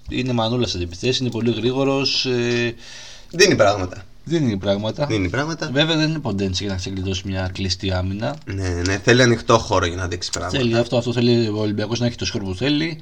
είναι 0.09 0.33
μανούλας 0.33 0.70
σε 0.70 0.77
αντιπιθέσεις, 0.77 1.18
είναι 1.18 1.31
πολύ 1.31 1.53
γρήγορος. 1.53 2.27
Ε, 2.27 2.74
Δίνει 3.31 3.57
πράγματα. 3.57 4.03
δίνει 4.24 4.57
πράγματα. 4.57 5.07
Δίνει 5.07 5.29
πράγματα. 5.29 5.70
Βέβαια 5.72 5.96
δεν 5.96 6.09
είναι 6.09 6.18
ποντέντσι 6.18 6.62
για 6.64 6.72
να 6.72 6.79
ξεκλειδώσει 6.79 7.22
μια 7.27 7.51
κλειστή 7.53 7.92
άμυνα. 7.92 8.37
Ναι, 8.44 8.68
ναι, 8.68 8.98
θέλει 9.05 9.22
ανοιχτό 9.22 9.59
χώρο 9.59 9.87
για 9.87 9.96
να 9.96 10.09
δείξει 10.09 10.31
πράγματα. 10.31 10.59
Θέλει 10.59 10.77
αυτό, 10.77 10.96
αυτό 10.96 11.12
θέλει 11.12 11.48
ο 11.48 11.59
Ολυμπιακός 11.61 12.01
να 12.01 12.07
έχει 12.07 12.16
το 12.16 12.24
σκορ 12.24 12.42
που 12.42 12.55
θέλει 12.55 12.98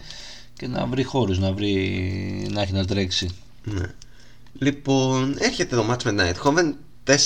και 0.57 0.67
να 0.67 0.87
βρει 0.87 1.03
χώρους, 1.03 1.39
να, 1.39 1.53
βρει, 1.53 2.49
να 2.53 2.63
έχει 2.63 2.73
να 2.73 2.85
τρέξει. 2.85 3.31
Ναι. 3.65 3.95
Λοιπόν, 4.59 5.35
έρχεται 5.39 5.77
το 5.77 5.83
μάτς 5.85 6.05
με 6.05 6.11
την 6.13 6.21
Eindhoven 6.21 6.75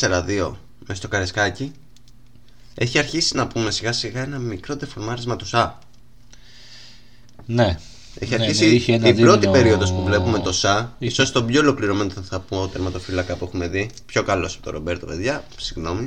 4-2 0.01 0.53
μέσα 0.87 0.95
στο 0.95 1.09
Καρεσκάκι. 1.09 1.73
Έχει 2.75 2.99
αρχίσει 2.99 3.37
να 3.37 3.47
πούμε 3.47 3.71
σιγά 3.71 3.93
σιγά 3.93 4.23
ένα 4.23 4.39
μικρό 4.39 4.77
τεφορμάρισμα 4.77 5.37
του 5.37 5.47
ΣΑ. 5.47 5.79
Ναι. 7.47 7.79
Έχει 8.19 8.37
Ναι, 8.37 8.43
αρχίσει 8.43 8.65
ναι, 8.67 8.71
είχε 8.75 8.93
ένα 8.93 9.09
η 9.09 9.15
πρώτη 9.15 9.39
δίμηνο- 9.39 9.53
περίοδος 9.63 9.93
που 9.93 10.03
βλέπουμε 10.05 10.39
το 10.39 10.53
ΣΑ. 10.53 10.97
Είχε- 10.99 11.11
Ίσως 11.11 11.33
τον 11.33 11.47
πιο 11.47 11.61
ολοκληρωμένο 11.61 12.11
θα 12.11 12.41
πω 12.41 12.69
τερματοφύλακα 12.69 13.37
που 13.37 13.45
έχουμε 13.45 13.69
δει. 13.69 13.91
Πιο 14.07 14.23
καλός 14.23 14.55
από 14.55 14.63
τον 14.65 14.73
Ρομπέρτο, 14.73 15.07
παιδιά. 15.07 15.45
Συγγνώμη. 15.57 16.07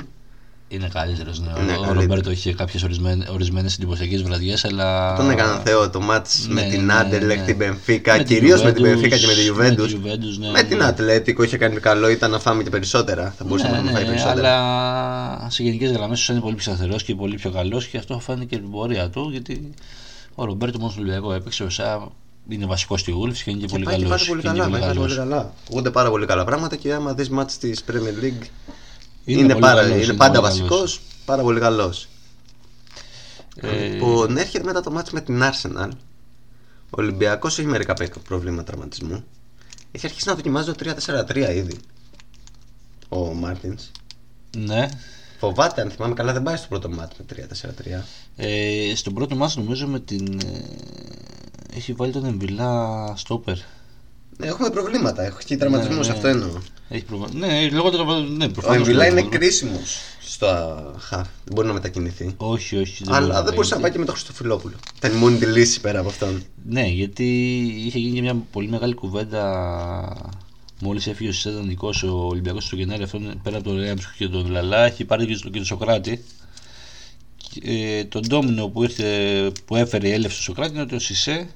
Είναι 0.74 0.88
καλύτερος. 0.92 1.40
Ναι. 1.40 1.46
Είναι 1.46 1.72
ο 1.72 1.74
καλύτερος. 1.74 1.94
Ρομπέρτο 2.00 2.30
είχε 2.30 2.52
κάποιες 2.54 2.82
ορισμένες 3.32 3.74
εντυπωσιακές 3.74 4.22
βραδιές, 4.22 4.64
αλλά. 4.64 5.16
Τον 5.16 5.30
έκαναν 5.30 5.60
θεό 5.64 5.90
το 5.90 6.00
μάτς 6.00 6.46
με 6.48 6.62
Ναι, 6.62 6.68
την 6.68 6.84
ναι, 6.84 6.92
Άντερλεχτ, 6.94 7.40
ναι. 7.40 7.46
την 7.46 7.56
Μπενφίκα, 7.56 8.12
Με 8.12 8.18
την 8.24 8.26
κυρίως 8.26 8.62
με 8.62 8.72
την 8.72 8.84
Juventus, 8.84 8.88
Μπενφίκα 8.88 9.16
και 9.16 9.26
με 9.26 9.32
την 9.34 9.54
με 9.54 9.68
Juventus. 9.68 9.86
τη 9.88 9.96
Juventus, 10.02 10.38
ναι, 10.38 10.50
Με 10.50 10.62
την 10.62 10.76
ναι. 10.76 10.84
Ατλέτικο 10.84 11.42
είχε 11.42 11.56
κάνει 11.56 11.80
καλό, 11.80 12.08
ήταν 12.08 12.30
να 12.30 12.38
φάμε 12.38 12.62
και 12.62 12.70
περισσότερα. 12.70 13.34
Θα 13.38 13.44
μπορούσαμε 13.44 13.76
Ναι, 13.76 13.82
να 13.82 13.90
φάει 13.90 14.02
ναι, 14.02 14.08
περισσότερα. 14.08 14.48
αλλά 14.48 15.50
σε 15.50 15.62
γενικές 15.62 15.90
γραμμές 15.90 16.28
είναι 16.28 16.40
πολύ 16.40 16.54
πιο 16.54 16.72
σταθερός 16.72 17.02
και 17.02 17.14
πολύ 17.14 17.34
πιο 17.36 17.50
καλός 17.50 17.86
και 17.86 17.98
αυτό 17.98 18.18
φάνηκε 18.18 18.54
και 18.54 18.60
την 18.62 18.70
πορεία 18.70 19.10
του 19.10 19.28
γιατί 19.30 19.70
ο 20.34 20.44
Ρομπέρτο 20.44 20.78
μόνος 20.78 20.92
στο 20.92 21.02
Ολυμπιακό 21.02 21.32
έπαιξε. 21.32 21.62
Ο 21.64 21.70
Σά 21.70 22.08
είναι 22.48 22.66
βασικός 22.66 23.00
στη 23.00 23.12
Wolves 23.22 23.36
και 23.44 23.50
είναι 23.50 23.58
και, 23.60 23.66
Και 23.66 23.72
πολύ 23.72 23.84
πάει 23.84 23.96
και 23.96 24.02
καλός. 24.02 24.26
πάρα 24.26 24.30
πολύ 24.30 24.42
καλά, 24.42 24.68
πάει 24.70 24.80
πάρα 24.80 24.94
πολύ 25.00 25.14
καλά. 25.14 25.52
Ακούγονται 25.66 25.90
πάρα 25.90 26.10
πολύ 26.10 26.26
καλά 26.26 26.44
πράγματα 26.44 26.76
και 26.76 26.92
άμα 26.92 27.14
δεις 27.14 27.28
μάτς 27.30 27.58
της 27.58 27.84
Premier 27.90 28.24
League 28.24 28.46
είναι, 29.24 29.54
πάρα, 29.58 29.86
είναι 29.86 30.12
πάντα 30.12 30.40
βασικός, 30.40 31.00
πάρα 31.24 31.42
πολύ 31.42 31.60
καλός. 31.60 32.08
Ε, 33.60 33.86
Λοιπόν, 33.88 34.36
έρχεται 34.36 34.64
μετά 34.64 34.80
το 34.80 34.90
μάτς 34.90 35.10
με 35.10 35.20
την 35.20 35.40
Arsenal. 35.42 35.88
Ο 36.90 37.00
Ολυμπιακός 37.02 37.58
έχει 37.58 37.68
μερικά 37.68 37.94
πε- 37.94 38.18
προβλήματα 38.18 38.62
τραυματισμού. 38.64 39.24
Έχει 39.92 40.06
αρχίσει 40.06 40.28
να 40.28 40.34
δοκιμάζει 40.34 40.72
το 40.72 40.74
3-4-3 40.74 41.54
ήδη. 41.54 41.76
Ο 43.08 43.18
Μάρτινς. 43.34 43.90
Ναι. 44.56 44.88
Φοβάται, 45.38 45.80
αν 45.80 45.90
θυμάμαι 45.90 46.14
καλά, 46.14 46.32
δεν 46.32 46.42
πάει 46.42 46.56
στο 46.56 46.66
πρώτο 46.68 46.88
μάτς 46.90 47.16
με 47.18 47.24
3-4-3. 47.24 48.04
Ε, 48.36 48.92
στον 48.94 49.14
πρώτο 49.14 49.36
μάτι 49.36 49.58
νομίζω 49.58 49.86
με 49.86 50.00
την. 50.00 50.40
ε, 50.44 50.64
έχει 51.76 51.92
βάλει 51.92 52.12
τον 52.12 52.24
Εμβιλά 52.24 53.12
στόπερ. 53.16 53.56
Ναι, 54.36 54.46
έχουμε 54.46 54.70
προβλήματα. 54.70 55.22
Έχει 55.22 55.56
τραυματισμούς, 55.56 56.06
Ναι, 56.06 56.12
ναι. 56.12 56.16
αυτό 56.18 56.28
εννοώ. 56.28 56.50
Έχει 56.88 57.04
προβλημα... 57.04 57.46
Ναι, 57.46 57.68
λόγω 57.70 57.90
του 57.90 58.04
ναι, 58.36 58.44
Ο 58.44 58.50
προφανώς 58.50 58.76
Εμβιλά 58.76 59.06
είναι 59.06 59.20
λόγω- 59.20 59.28
κρίσιμος 59.30 59.96
στο 60.20 60.46
χαφ. 60.98 61.28
Δεν 61.44 61.54
μπορεί 61.54 61.66
να 61.66 61.72
μετακινηθεί. 61.72 62.34
Όχι, 62.36 62.76
όχι. 62.76 63.04
Αλλά 63.08 63.26
μπορεί 63.32 63.44
δεν 63.44 63.54
μπορούσε 63.54 63.74
να 63.74 63.80
πάει 63.80 63.90
και 63.90 63.98
με 63.98 64.04
τον 64.04 64.14
Χριστοφιλόπουλο. 64.14 64.74
Ήταν 64.96 65.12
η 65.12 65.16
μόνη 65.16 65.36
τη 65.38 65.46
λύση 65.46 65.80
πέρα 65.80 65.98
από 66.00 66.08
αυτόν. 66.08 66.42
Ναι, 66.68 66.86
γιατί 66.86 67.24
είχε 67.86 67.98
γίνει 67.98 68.14
και 68.14 68.20
μια 68.20 68.36
πολύ 68.52 68.68
μεγάλη 68.68 68.94
κουβέντα 68.94 70.32
μόλις 70.80 71.06
έφυγε 71.06 71.28
ο 71.28 71.32
Σιδανικό 71.32 71.90
ο 72.04 72.08
Ολυμπιακός 72.26 72.64
στο 72.64 72.76
Γενάρη 72.76 73.02
αυτόν 73.02 73.40
πέρα 73.42 73.56
από 73.56 73.68
τον 73.68 73.78
Ρέαμψ 73.78 74.12
και 74.16 74.28
τον 74.28 74.50
Λαλά, 74.50 74.84
έχει 74.84 75.04
πάρει 75.04 75.26
και 75.26 75.32
τον, 75.36 75.50
και 75.50 75.56
τον 75.56 75.66
Σοκράτη. 75.66 76.24
Και, 77.36 77.60
ε, 77.70 78.04
τον 78.04 78.22
Ντόμινο 78.28 78.68
που, 78.68 78.82
ήρθε, 78.82 79.06
που 79.64 79.76
έφερε 79.76 80.08
η 80.08 80.12
έλευση 80.12 80.34
στο 80.36 80.42
Σοκράτη 80.42 80.74
είναι 80.78 80.86
ο 80.94 80.98
Σισε, 80.98 81.48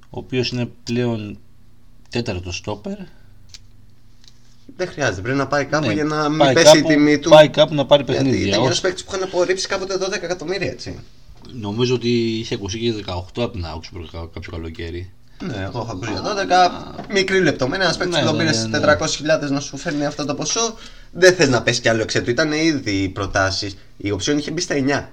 ο 0.00 0.18
οποίος 0.18 0.48
είναι 0.50 0.68
πλέον 0.84 1.38
τέταρτο 2.10 2.52
στόπερ. 2.52 2.96
Δεν 4.76 4.88
χρειάζεται. 4.88 5.20
Πρέπει 5.20 5.38
να 5.38 5.46
πάει 5.46 5.64
κάπου 5.64 5.86
Ναι, 5.86 5.92
για 5.92 6.04
να 6.04 6.28
μην 6.28 6.38
πάει 6.38 6.54
πέσει 6.54 6.64
κάπου, 6.64 6.78
η 6.90 6.94
τιμή 6.94 7.18
του. 7.18 7.30
Πάει 7.30 7.48
κάπου 7.48 7.74
να 7.74 7.86
πάρει 7.86 8.02
Γιατί 8.06 8.22
παιχνίδια. 8.22 8.46
ήταν 8.46 8.60
ένας 8.60 8.72
Ως- 8.74 8.80
παίκτης 8.80 9.04
που 9.04 9.10
είχαν 9.14 9.28
απορρίψει 9.28 9.66
κάποτε 9.68 9.96
12 9.96 10.22
εκατομμύρια 10.24 10.70
έτσι. 10.70 10.98
Νομίζω 11.52 11.94
ότι 11.94 12.08
είχε 12.38 12.54
ακουστεί 12.54 12.78
και 12.78 12.92
18 12.92 13.42
από 13.42 13.50
την 13.50 13.64
Augsburg 13.74 14.06
κα- 14.12 14.28
κάποιο 14.34 14.50
καλοκαίρι. 14.52 15.10
Ναι, 15.46 15.54
εγώ 15.56 15.78
έχω 15.80 15.90
ακούσει 15.92 16.10
για 16.12 16.22
12. 16.22 16.94
Μικρή 17.12 17.40
λεπτομέρεια. 17.42 17.84
Ένας 17.84 17.96
παίκτης 17.96 18.16
Ναι, 18.16 18.20
που 18.22 18.26
τον 18.28 18.36
ναι, 18.36 18.42
πήρε 18.44 18.56
ναι, 18.56 18.62
στι 18.62 18.70
ναι. 18.70 18.78
400.000 19.46 19.50
να 19.50 19.60
σου 19.60 19.76
φέρνει 19.76 20.04
αυτό 20.06 20.24
το 20.24 20.34
ποσό. 20.34 20.74
Δεν 21.12 21.34
θες 21.34 21.48
να 21.48 21.62
πέσει 21.62 21.80
κι 21.80 21.88
άλλο 21.88 22.02
εξ 22.02 22.14
του. 22.14 22.30
Ήταν 22.30 22.52
ήδη 22.52 22.90
οι 23.02 23.08
προτάσεις. 23.08 23.76
Η 23.96 24.10
οψιόν 24.10 24.38
είχε 24.38 24.50
μπει 24.50 24.60
στα 24.60 24.74
9. 24.74 25.08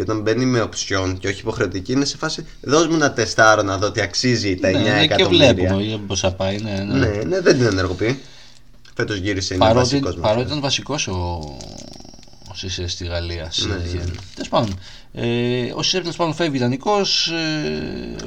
Και 0.00 0.10
όταν 0.10 0.22
μπαίνει 0.22 0.44
με 0.44 0.60
οψιόν 0.60 1.18
και 1.18 1.28
όχι 1.28 1.40
υποχρεωτική, 1.40 1.92
είναι 1.92 2.04
σε 2.04 2.16
φάση 2.16 2.46
δώσ' 2.60 2.86
μου 2.86 2.94
ένα 2.94 3.12
τεστάρο 3.12 3.62
να 3.62 3.78
δω 3.78 3.86
ότι 3.86 4.00
αξίζει 4.00 4.56
τα 4.56 4.68
9 4.68 4.72
ναι, 4.72 4.78
ναι, 4.78 5.06
και 5.06 5.14
εκατομμύρια. 5.14 5.54
βλέπουμε 5.54 6.00
πώ 6.06 6.16
θα 6.16 6.32
πάει. 6.32 6.58
Ναι, 6.58 6.70
ναι. 6.70 6.98
Ναι, 6.98 7.22
ναι, 7.22 7.40
δεν 7.40 7.56
την 7.56 7.66
ενεργοποιεί. 7.66 8.20
Φέτος 8.94 9.16
γύρισε, 9.16 9.54
είναι 9.54 9.64
παρότι, 9.64 9.78
βασικός 9.78 10.16
μας. 10.16 10.28
παρότι 10.28 10.46
ήταν 10.46 10.60
βασικός 10.60 11.06
ο, 11.08 11.12
ο 12.50 12.54
Σίσε 12.54 12.86
στη 12.88 13.04
Γαλλία. 13.04 13.52
Ναι, 13.66 13.74
ναι. 13.74 14.04
Τέλος 14.34 14.48
πάντων, 14.48 14.78
ε, 15.12 15.72
ο 15.74 15.82
Σίσε 15.82 16.00
τέλος 16.00 16.16
πάντων 16.16 16.34
φεύγει 16.34 16.56
ιδανικός. 16.56 17.32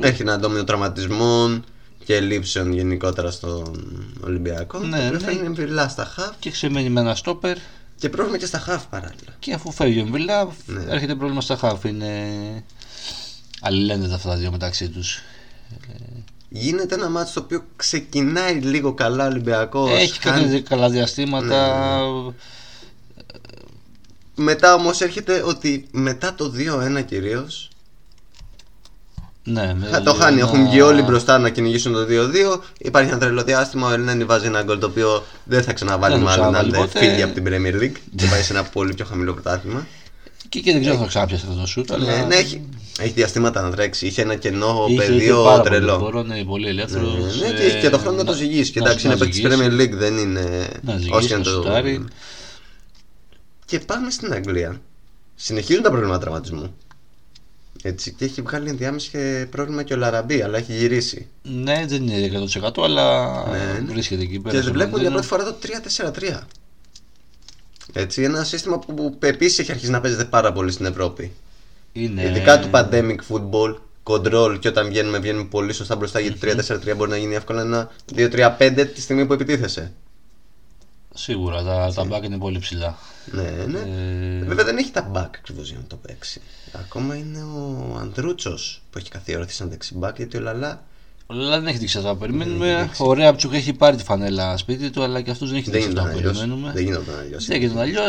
Ε, 0.02 0.08
Έχει 0.08 0.22
ένα 0.22 0.40
ντόμινο 0.40 0.64
τραυματισμών 0.64 1.64
και 2.06 2.20
λήψεων 2.20 2.74
γενικότερα 2.74 3.32
στον 3.32 3.86
Ολυμπιακό. 4.24 4.80
Ναι, 4.80 4.88
Ναι, 4.98 5.10
ναι. 5.10 5.20
Φέρνει 5.20 5.46
εμβυλά 5.46 5.88
στα 5.88 6.06
χαφ 6.06 6.34
και 6.40 6.52
ξεμένει 6.52 6.90
με 6.90 7.00
ένα 7.00 7.16
στόπερ. 7.16 7.58
Και 8.04 8.10
πρόβλημα 8.10 8.38
και 8.38 8.46
στα 8.46 8.60
χαφ 8.60 8.86
παράλληλα. 8.86 9.36
Και 9.40 9.54
αφού 9.54 9.72
φεύγει 9.72 10.00
ο 10.00 10.02
Εμβιλά, 10.02 10.48
Ναι. 10.66 10.84
έρχεται 10.88 11.16
πρόβλημα 11.16 11.42
στα 11.42 11.58
χάφ. 11.58 11.84
Είναι 11.84 12.14
αλληλένδετα 13.62 14.16
αυτά 14.16 14.30
τα 14.30 14.36
δύο 14.36 14.52
μεταξύ 14.52 14.90
τους. 14.90 15.22
Γίνεται 16.50 16.96
ένα 16.96 17.10
μάτι 17.10 17.32
το 17.34 17.40
οποίο 17.40 17.66
ξεκινάει 17.76 18.54
λίγο 18.54 18.94
καλά 18.94 19.24
ο 19.24 19.28
Ολυμπιακός. 19.28 19.90
Έχει 19.92 20.20
κάνει 20.20 20.62
καλά 20.62 20.90
διαστήματα. 20.90 22.00
Ναι, 22.00 22.34
Μετά 24.36 24.74
όμως 24.74 25.02
έρχεται 25.02 25.42
ότι 25.46 25.88
μετά 25.92 26.36
το 26.36 26.50
2-1 26.50 27.02
κυρίως. 27.02 27.70
Ναι, 29.46 29.74
με- 29.80 30.02
Το 30.04 30.14
χάνει. 30.14 30.40
ένα- 30.40 30.48
Έχουν 30.48 30.70
βγει 30.70 30.82
όλοι 30.82 31.02
μπροστά 31.02 31.38
να 31.38 31.50
κυνηγήσουν 31.50 31.94
το 31.94 32.06
2-2. 32.06 32.62
Υπάρχει 32.78 33.10
ένα 33.10 33.20
τρελό 33.20 33.44
διάστημα. 33.44 33.88
Ο 33.90 33.94
Ελένη 33.94 34.24
βάζει 34.24 34.46
ένα 34.46 34.64
γκολ 34.64 34.80
το 34.80 34.86
οποίο 34.86 35.24
δεν 35.44 35.64
θα 35.64 35.74
ξαναβάλει 35.74 36.14
Δεν 36.16 36.24
θα 36.24 36.30
μάλλον 36.30 36.46
αν 36.46 36.52
ξαναβάλει 36.52 36.72
δεν 36.72 36.82
ποτέ. 36.94 37.00
φύγει 37.10 37.22
από 37.22 37.34
την 37.34 37.44
Premier 37.48 37.82
League 37.84 37.98
και 38.16 38.26
πάει 38.32 38.42
σε 38.42 38.54
ένα 38.54 38.64
πολύ 38.64 38.94
πιο 38.94 39.06
χαμηλό 39.06 39.34
πρωτάθλημα. 39.34 39.88
Και, 40.50 40.60
και 40.60 40.72
δεν 40.72 40.82
ξέρω 40.82 40.96
αν 40.96 41.02
θα 41.02 41.08
ξαναπιάσει 41.08 41.46
αυτό 41.50 41.60
το 41.62 41.68
σουτ. 41.68 41.90
Ναι, 41.90 41.96
αλλά... 41.96 42.26
ναι, 42.26 42.36
έχει, 42.36 42.62
έχει 43.00 43.12
διαστήματα 43.14 43.62
να 43.62 43.72
τρέξει. 43.72 44.06
Είχε 44.08 44.22
ένα 44.22 44.36
κενό 44.36 44.86
Είχε- 44.90 45.02
είχε 45.04 45.12
πεδίο 45.12 45.44
πάρα 45.44 45.58
πολύ 45.62 45.70
τρελό. 45.70 45.98
χώρο, 45.98 46.24
ναι, 46.24 46.44
πολύ 46.44 46.68
ελεύθερος. 46.68 47.40
Ναι, 47.42 47.48
και 47.48 47.64
έχει 47.64 47.80
και 47.80 47.90
το 47.90 47.98
χρόνο 47.98 48.18
να 48.18 48.24
το 48.24 48.34
ζυγίσει. 48.34 48.72
Και 48.72 48.80
εντάξει, 48.80 49.06
είναι 49.08 49.18
παίκτης 49.18 49.42
Premier 49.46 49.82
League, 49.82 49.92
δεν 49.94 50.18
είναι. 50.18 50.68
Να 50.82 50.94
ζυγίσει, 50.94 51.12
όσοι 51.14 51.32
να 51.32 51.38
να 51.38 51.44
το- 51.44 51.50
σουτάρει. 51.50 52.06
Και 53.66 53.80
πάμε 53.80 54.10
στην 54.10 54.34
Αγγλία. 54.34 54.82
Συνεχίζουν 55.36 55.84
τα 55.84 55.90
προβλήματα 55.90 56.20
τραυματισμού. 56.20 56.76
Έτσι, 57.86 58.12
και 58.14 58.26
έχει 58.26 58.42
βγάλει 58.42 58.70
ενδιάμεση 58.70 59.10
και 59.10 59.48
πρόβλημα 59.50 59.84
και 59.84 59.94
ο 59.94 59.98
Λαραμπή, 59.98 60.42
αλλά 60.42 60.58
έχει 60.58 60.74
γυρίσει. 60.74 61.28
Ναι, 61.44 61.86
δεν 61.88 62.08
είναι 62.08 62.46
100% 62.62 62.84
αλλά 62.84 63.30
Ναι, 63.50 63.58
ναι. 63.58 63.92
βρίσκεται 63.92 64.22
εκεί 64.22 64.40
πέρα. 64.40 64.56
Και 64.56 64.62
στο 64.62 64.72
βλέπουμε 64.72 65.02
για 65.02 65.10
Λονδίνο. 65.10 65.36
πρώτη 65.38 65.60
φορά 65.60 66.12
το 66.14 66.36
3-4-3. 66.36 66.48
Έτσι, 67.94 68.22
ένα 68.22 68.44
σύστημα 68.44 68.80
που, 68.80 68.94
που 68.94 69.18
επίσης 69.20 69.60
έχει 69.60 69.72
αρχίσει 69.72 69.92
να 69.92 70.02
παίζεται 70.02 70.24
πάρα 70.24 70.52
πολύ 70.52 70.72
στην 70.72 70.86
Ευρώπη. 70.86 71.32
Είναι... 71.92 72.24
Ειδικά 72.24 72.60
του 72.60 72.70
pandemic 72.74 73.18
football, 73.30 73.76
control 74.04 74.58
και 74.60 74.68
όταν 74.68 74.88
βγαίνουμε, 74.88 75.20
βγαίνουμε 75.20 75.46
πολύ 75.46 75.74
σωστά 75.74 75.96
μπροστά 75.96 76.20
γιατί 76.20 76.40
3-4-3 76.42 76.94
μπορεί 76.96 77.10
να 77.10 77.18
γίνει 77.18 77.36
εύκολα 77.36 77.62
ένα 77.62 77.92
2-3-5 78.16 78.88
τη 78.94 79.02
στιγμή 79.02 79.26
που 79.26 79.34
επιτίθεσαι. 79.34 79.94
Σίγουρα, 81.14 81.64
τα, 81.64 81.92
τα 81.96 82.08
back 82.12 82.24
είναι 82.24 82.38
πολύ 82.38 82.60
ψηλά. 82.60 82.98
Ναι, 83.32 83.42
ναι. 83.68 83.80
Ε, 83.80 84.46
Βέβαια 84.46 84.66
δεν 84.66 84.78
έχει 84.78 84.92
τα 84.92 85.12
back 85.16 85.30
ακριβώς 85.38 85.70
για 85.70 85.78
να 85.78 85.84
το 85.88 85.96
παίξει. 85.96 86.42
Ακόμα 86.72 87.16
είναι 87.16 87.42
ο 87.44 87.98
Ανδρούτσος 88.00 88.82
που 88.92 88.98
έχει 88.98 89.10
καθιερωθεί 89.10 89.54
σαν 89.54 89.70
δεξί 89.70 89.96
back 90.02 90.14
γιατί 90.18 90.38
ο 90.38 90.40
Λαλά 90.40 90.84
αλλά 91.28 91.50
δεν 91.60 91.68
έχει 91.68 91.78
δείξει 91.78 91.98
αυτά 91.98 92.14
που 92.16 92.20
Δεν 92.20 92.30
έχει 92.30 92.38
περιμένουμε. 92.40 92.82
δείξει. 92.84 93.04
Ο 93.04 93.14
Ρέαπτσουκ 93.14 93.54
έχει 93.54 93.74
πάρει 93.74 93.96
τη 93.98 94.04
φανέλα 94.04 94.58
σπίτι 94.58 94.90
του, 94.90 95.04
αλλά 95.04 95.22
και 95.22 95.32
αυτός 95.32 95.50
δεν 95.50 95.58
έχει 95.58 95.70
δεν 95.70 95.82
δείξει 95.82 95.98
αυτά 95.98 96.02
γινόταν 96.02 96.22
που 96.22 96.28
αλλιώ. 96.30 96.40
περιμένουμε. 96.40 96.72
Δεν 96.74 96.84
γινόταν 96.84 97.20
αλλιώ. 97.20 97.38
Δεν 97.40 97.60
γίνεται 97.60 97.80
αλλιώ. 97.80 98.02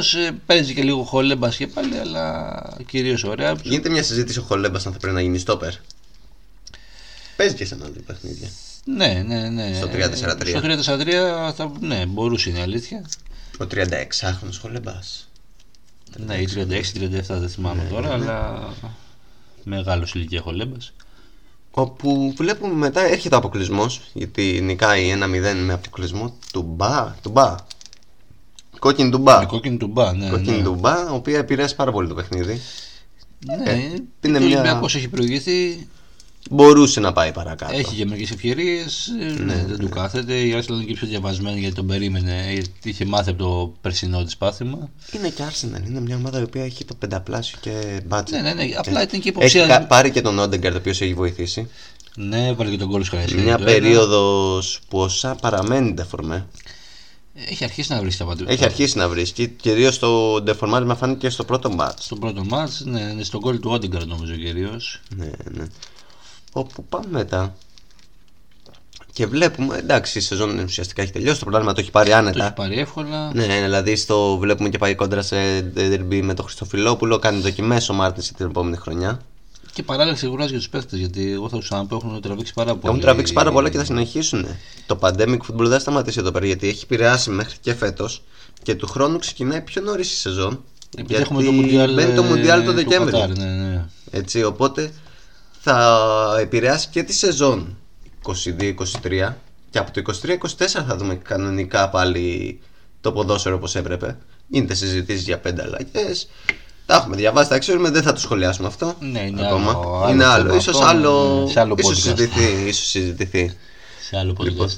Παίζει 0.47 0.75
και 0.75 0.83
λίγο 0.83 1.03
χολέμπας 1.03 1.57
και 1.57 1.67
πάλι, 1.67 1.99
αλλά 1.99 2.77
κυρίως 2.87 3.25
ο 3.25 3.35
Ρέαπτσουκ. 3.35 3.67
Γίνεται 3.67 3.89
μια 3.89 4.03
συζήτηση 4.03 4.39
ο 4.39 4.43
Χολέμπας 4.43 4.87
αν 4.87 4.93
θα 4.93 4.99
πρέπει 4.99 5.15
να 5.15 5.21
γίνει 5.21 5.39
στόπερ. 5.39 5.73
Παίζει 7.37 7.55
και 7.55 7.65
σε 7.65 7.75
ένα 7.75 7.85
άλλο 7.85 7.95
παιχνίδια. 8.07 8.49
Ναι, 8.85 9.25
ναι, 9.27 9.49
ναι. 9.49 9.73
Στο 9.75 9.89
3-4-3. 9.93 10.17
Στο 10.47 10.61
3-4-3 10.99 11.53
θα, 11.55 11.73
ναι, 11.81 12.07
μπορούσε 12.07 12.51
είναι 12.51 12.59
η 12.59 12.63
αλήθεια. 12.63 13.05
Ο 13.61 13.67
36χρονο 13.71 14.59
Χολέμπα. 14.61 14.99
Ναι, 16.17 16.35
ή 16.35 16.49
36-37 16.55 16.59
δεν 17.29 17.49
θυμάμαι 17.49 17.83
Ναι, 17.83 17.89
τώρα, 17.89 18.09
ναι, 18.17 18.25
ναι. 18.25 18.31
αλλά 18.31 18.73
μεγάλος 19.65 20.15
ηλικία 20.15 20.41
χολέμπα. 20.41 20.77
Όπου 21.71 22.35
βλέπουμε 22.37 22.75
μετά 22.75 23.01
έρχεται 23.01 23.35
ο 23.35 23.39
αποκλεισμός 23.39 24.01
γιατί 24.13 24.61
νικάει 24.63 25.15
1-0 25.23 25.55
με 25.65 25.73
αποκλεισμό 25.73 26.35
του 26.53 26.63
Μπα. 26.63 27.15
Του 27.23 27.31
Μπα. 27.31 27.55
Κόκκινη 28.79 29.11
του 29.11 29.19
Μπα. 29.19 29.39
Με 29.39 29.47
κόκκινη 29.47 29.77
του 29.77 29.87
μπα, 29.87 30.13
ναι. 30.13 30.29
Κόκκινη 30.31 30.57
ναι. 30.57 30.63
του 30.63 30.75
Μπα, 30.75 31.03
η 31.03 31.15
οποία 31.15 31.39
επηρέασε 31.39 31.75
πάρα 31.75 31.93
πολύ 31.93 32.09
το 32.09 32.15
παιχνίδι. 32.15 32.61
Ναι, 33.47 33.71
Ε, 33.71 33.75
είναι 33.75 34.03
είναι 34.25 34.39
ο 34.39 34.41
μια- 34.41 34.59
Ολυμπιακός 34.61 34.95
έχει 34.95 35.09
προηγηθεί, 35.09 35.89
Μπορούσε 36.51 37.01
να 37.01 37.13
πάει 37.13 37.33
παρακάτω. 37.33 37.77
έχει 37.77 37.95
και 37.95 38.07
μερικέ 38.07 38.33
ευκαιρίε. 38.33 38.85
Ναι, 39.45 39.65
δεν 39.69 39.79
του 39.79 39.89
κάθεται. 39.89 40.35
Η 40.35 40.55
Arsenal 40.59 40.69
είναι 40.71 40.85
και 40.85 40.93
πιο 40.93 41.07
διαβασμένη 41.07 41.59
γιατί 41.61 41.75
τον 41.75 41.87
περίμενε. 41.87 42.49
γιατί 42.53 42.71
Είχε 42.89 43.05
μάθει 43.05 43.31
από 43.31 43.39
το 43.45 43.75
περσινό 43.81 44.25
της 44.25 44.37
πάθημα. 44.37 44.91
Είναι 45.13 45.29
και 45.29 45.43
Arsenal, 45.51 45.87
είναι 45.89 46.01
μια 46.01 46.17
ομάδα 46.17 46.41
η 46.41 46.43
οποία 46.43 46.65
έχει 46.65 46.85
το 46.85 46.95
πενταπλάσιο 46.95 47.59
και 47.61 48.01
budget. 48.09 48.31
Ναι, 48.31 48.41
ναι, 48.41 48.53
ναι. 48.55 48.65
Απλά 48.77 49.03
ήταν 49.03 49.21
και 49.21 49.29
Ε, 49.39 49.45
Έχει 49.45 49.57
υποψία. 49.57 49.67
κα- 49.67 49.87
πάρει 49.87 50.11
και 50.11 50.21
τον 50.21 50.39
Όντεγκαρ, 50.39 50.73
ο 50.73 50.77
οποίος 50.77 51.01
έχει 51.01 51.15
βοηθήσει. 51.15 51.69
Ναι, 52.17 52.47
έβαλε 52.47 52.71
και 52.71 52.77
τον 52.77 52.89
κόλλο 52.91 53.05
Σκαρέσια. 53.05 53.43
Μια 53.43 53.59
περίοδος 53.59 54.81
που 54.89 54.99
ο 55.01 55.09
Σα 55.09 55.35
παραμένει 55.35 55.93
ντεφορμέ. 55.93 56.47
Έχει 57.51 57.65
αρχίσει 57.65 57.93
να 57.93 58.01
βρίσκει 58.01 58.19
τα 58.23 58.29
παντού. 58.29 58.45
Έχει 58.49 58.65
αρχίσει 58.65 58.99
να 58.99 59.09
βρίσκει. 59.09 59.49
Κυρίως 59.49 59.99
το 59.99 60.43
ντεφορμάρισμα 60.43 60.95
φάνηκε 60.95 61.29
στο 61.31 61.45
πρώτο 61.45 61.75
μπάτ. 61.75 61.99
Στο 62.01 62.17
πρώτο 62.17 62.45
μάτς, 62.45 62.83
ναι, 62.85 63.01
είναι 63.01 63.23
στον 63.25 63.41
κόλλο 63.41 63.59
του 63.59 63.71
Όντεγκαρ 63.71 64.07
νομίζω 64.07 64.35
κυρίως. 64.35 65.01
Ναι, 65.17 65.31
ναι. 65.51 65.65
Όπου 66.57 66.85
πάμε 66.85 67.07
μετά. 67.11 67.55
Και 69.13 69.27
βλέπουμε, 69.27 69.77
εντάξει, 69.77 70.19
η 70.19 70.21
σεζόν 70.21 70.59
ουσιαστικά 70.59 71.03
έχει 71.03 71.13
τελειώσει. 71.13 71.39
Το 71.39 71.45
πρωτάθλημα 71.45 71.73
το 71.75 71.81
έχει 71.81 71.91
πάρει 71.91 72.11
Το 72.11 72.17
άνετα. 72.17 72.45
έχει 72.45 72.53
πάρει 72.53 72.79
εύκολα. 72.79 73.35
Ναι, 73.35 73.61
δηλαδή 73.63 73.97
στο 73.97 74.37
βλέπουμε 74.37 74.69
και 74.69 74.79
πάει 74.79 74.95
κόντρα 74.95 75.23
σε 75.23 75.37
derby 75.77 76.21
με 76.23 76.35
τον 76.35 76.45
Χριστοφιλόπουλο. 76.45 77.19
Κάνει 77.19 77.41
δοκιμές 77.41 77.89
ο 77.89 77.93
Μάρτινς 77.93 78.27
για 78.27 78.37
την 78.37 78.47
επόμενη 78.47 78.77
χρονιά. 78.77 79.21
Και 79.73 79.83
παράλληλα 79.83 80.17
σιγουράζει 80.17 80.51
για 80.51 80.59
τους 80.59 80.69
παίχτε 80.69 80.97
γιατί 80.97 81.33
εγώ 81.33 81.49
θα 81.49 81.57
τους 81.57 81.65
ξαναπώ 81.65 81.97
έχουν 81.97 82.21
τραβήξει 82.21 82.53
πάρα 82.55 82.71
πολύ. 82.71 82.87
Έχουν 82.87 83.01
τραβήξει 83.01 83.33
πάρα 83.33 83.53
πολλά 83.53 83.69
και 83.69 83.79
θα 83.79 83.85
συνεχίσουν. 83.85 84.47
Το 84.87 84.99
pandemic 85.01 85.39
football 85.39 85.57
δεν 85.57 85.71
θα 85.71 85.79
σταματήσει 85.79 86.19
εδώ 86.19 86.31
πέρα 86.31 86.47
γιατί 86.47 86.69
έχει 86.69 86.85
επηρεάσει 86.85 87.31
μέχρι 87.31 87.57
και 87.61 87.75
φέτος 87.75 88.23
και 88.63 88.75
του 88.75 88.87
χρόνου 88.87 89.19
ξεκινάει 89.19 89.61
πιο 89.61 89.83
νωρίς 89.83 90.13
η 90.13 90.17
σεζόν. 90.17 90.65
Επειδή 90.97 91.21
έχουμε 91.21 91.43
το 91.43 91.53
Μουντιάλ, 91.53 91.95
μπαίνει 91.95 92.15
το 92.15 92.23
ε, 92.23 92.29
Μουντιάλ 92.29 92.61
το 92.65 92.71
του 92.71 92.75
Δεκέμβρη. 92.75 93.11
Κατάρ, 93.13 93.37
ναι, 93.39 93.45
ναι. 93.45 93.85
Έτσι, 94.11 94.43
οπότε 94.43 94.93
θα 95.67 96.37
επηρεάσει 96.41 96.89
και 96.89 97.03
τη 97.03 97.13
σεζόν 97.13 97.77
22-23 99.03 99.33
και 99.71 99.79
από 99.79 99.91
το 99.91 100.03
23-24 100.23 100.39
θα 100.67 100.97
δούμε 100.97 101.15
κανονικά 101.15 101.89
πάλι 101.89 102.61
το 103.01 103.13
ποδόσφαιρο 103.13 103.55
όπως 103.55 103.75
έπρεπε. 103.75 104.19
Γίνεται 104.47 104.75
συζητήσεις 104.75 105.25
για 105.25 105.39
πέντε 105.39 105.63
αλλαγές. 105.63 106.29
Τα 106.87 106.95
έχουμε 106.95 107.17
διαβάσει, 107.17 107.49
τα 107.49 107.59
ξέρουμε, 107.59 107.91
δεν 107.91 108.03
θα 108.03 108.13
το 108.13 108.21
σχολιάσουμε 108.21 108.67
αυτό. 108.67 108.95
Ναι, 109.01 109.21
είναι 109.21 109.47
ακόμα. 109.47 109.71
άλλο- 109.71 110.01
άλλο 110.03 110.13
είναι 110.13 110.25
άλλο. 110.25 110.43
θέμα 110.45 110.57
Ίσως 110.57 110.75
αυτό, 110.75 110.87
άλλο, 110.87 111.43
ναι, 111.45 111.51
σε 111.51 111.61
άλλο 111.61 111.75
ίσως 111.79 111.93
podcast. 111.93 112.01
συζητηθεί, 112.01 112.69
ίσως 112.69 112.87
συζητηθεί. 112.87 113.57
Σε 114.09 114.17
άλλο 114.19 114.33
podcast. 114.39 114.45
Λοιπόν. 114.45 114.71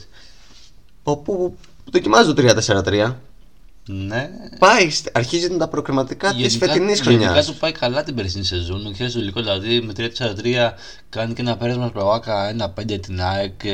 Όπου 1.03 1.57
δοκιμάζει 1.91 2.32
το 2.34 2.43
3-4-3 2.43 3.14
Ναι. 3.89 4.30
Πάει, 4.59 4.91
στε- 4.91 5.16
αρχίζουν 5.18 5.59
τα 5.59 5.68
προκριματικά 5.68 6.32
της 6.32 6.37
Γενικά- 6.55 6.66
φετινής 6.66 7.01
Γενικά 7.01 7.24
χρονιάς. 7.24 7.47
του 7.47 7.55
πάει 7.57 7.72
καλά 7.72 8.03
την 8.03 8.14
περσινή 8.14 8.45
σεζόν. 8.45 8.93
Ξέρει 8.93 9.12
το 9.12 9.18
υλικό 9.18 9.41
δηλαδή 9.41 9.80
με 9.80 9.93
3-4-3 9.93 10.74
κάνει 11.09 11.34
και 11.34 11.41
ένα 11.41 11.57
πέρασμα 11.57 11.87
Σπραβάκα, 11.89 12.49
ένα 12.49 12.70
5 12.70 12.99
την 12.99 13.20
ΑΕΚ. 13.22 13.64
ε, 13.64 13.70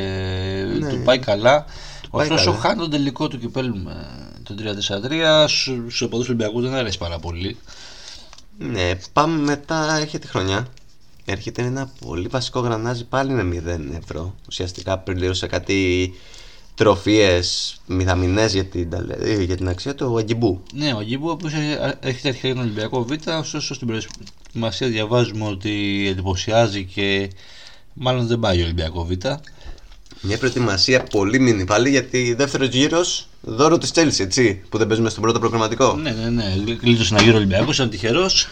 Ναι. 0.79 0.89
Του 0.89 1.01
πάει 1.05 1.19
καλά. 1.19 1.65
πάει 2.11 2.25
Ωστόσο, 2.25 2.45
καλά. 2.51 2.61
χάνει 2.61 2.79
τον 2.79 2.89
τελικό 2.89 3.27
του 3.27 3.39
κυπέλου 3.39 3.77
με 3.77 3.95
το 4.43 4.55
3-4-3. 4.55 5.45
Στου 5.47 5.73
στους 5.73 6.01
οπαδούς 6.01 6.25
του 6.25 6.33
Ολυμπιακούς 6.35 6.63
δεν 6.63 6.73
αρέσει 6.73 6.97
πάρα 6.97 7.19
πολύ. 7.19 7.57
Ναι, 8.57 8.91
πάμε 9.13 9.37
μετά, 9.41 9.97
έρχεται 10.01 10.27
η 10.27 10.29
χρονιά. 10.29 10.67
Έρχεται 11.25 11.61
ένα 11.61 11.89
πολύ 12.05 12.27
βασικό 12.27 12.59
γρανάζι 12.59 13.03
πάλι 13.05 13.31
με 13.33 13.43
0 13.43 13.97
ευρώ. 14.03 14.35
Ουσιαστικά 14.47 14.97
πλήρωσε 14.99 15.47
κάτι 15.47 16.13
τροφίες 16.75 17.77
μηδαμινές 17.85 18.53
για 18.53 18.65
την, 18.65 18.89
ταλε- 18.89 19.21
ε, 19.21 19.43
για 19.43 19.55
την 19.55 19.67
αξία 19.69 19.95
του 19.95 20.09
ο 20.13 20.17
Αγκιμπού. 20.17 20.63
Ναι, 20.73 20.93
ο 20.93 21.03
Γκίμπου, 21.03 21.27
ο 21.27 21.31
οποίος 21.31 21.53
έχει 21.99 22.27
αρχίσει 22.27 22.53
τον 22.53 22.57
Ολυμπιακό 22.61 23.03
Β, 23.05 23.11
ωστόσο 23.39 23.73
στην 23.73 23.87
προετοιμασία 23.87 24.87
διαβάζουμε 24.87 25.45
ότι 25.45 26.05
εντυπωσιάζει 26.09 26.83
και 26.83 27.29
μάλλον 27.93 28.27
δεν 28.27 28.39
πάει 28.39 28.61
ο 28.61 28.63
Ολυμπιακό 28.63 29.05
Β. 29.05 29.11
Μια 30.21 30.37
προετοιμασία 30.37 31.03
πολύ 31.03 31.39
μήνυ 31.39 31.65
πάλι 31.65 31.89
γιατί 31.89 32.33
δεύτερος 32.33 32.67
γύρος 32.67 33.27
δώρο 33.41 33.77
της 33.77 33.91
Chelsea, 33.95 34.19
έτσι, 34.19 34.61
που 34.69 34.77
δεν 34.77 34.87
παίζουμε 34.87 35.09
στον 35.09 35.23
πρώτο 35.23 35.39
προγραμματικό. 35.39 35.95
Ναι, 35.95 36.11
ναι, 36.11 36.29
ναι. 36.29 36.75
Κλείτωσε 36.75 37.13
ένα 37.13 37.23
γύρο 37.23 37.37
Ολυμπιακός, 37.37 37.75
ήταν 37.75 37.89
τυχερός. 37.89 38.47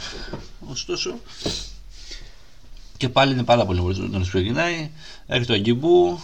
Ωστόσο. 0.72 1.15
Και 2.97 3.09
πάλι 3.09 3.34
είναι 3.34 3.43
πάρα 3.43 3.65
πολύ 3.65 3.80
νωρίς 3.82 3.97
που 3.99 4.38
ξεκινάει. 4.38 4.89
Έρχεται 5.28 5.51
ο 5.51 5.55
Αγκιμπού. 5.55 6.19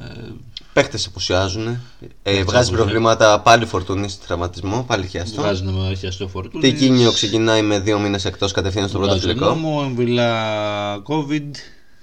Ε, 0.00 0.30
Παίχτες 0.74 1.06
απουσιάζουν. 1.06 1.66
Ε, 1.66 1.76
βγάζει 2.22 2.40
απουσιάζουν. 2.40 2.76
προβλήματα 2.76 3.40
πάλι 3.40 3.66
φορτούνη 3.66 4.08
στη 4.08 4.26
τραυματισμό, 4.26 4.84
πάλι 4.86 5.06
χιάστο. 5.06 5.40
βγάζουν 5.42 5.68
με 5.68 5.86
αρχαία 5.86 6.10
στο 6.10 6.28
φορτούνι. 6.28 6.62
Τικίνιο 6.70 7.12
ξεκινάει 7.12 7.62
με 7.62 7.78
δύο 7.78 7.98
μήνες 7.98 8.24
εκτός 8.24 8.52
κατευθείαν 8.52 8.88
στο 8.88 8.98
πρώτο 8.98 9.16
φιλικό. 9.18 9.44
νόμο, 9.44 9.82
εμβυλά 9.84 11.02
COVID. 11.06 11.50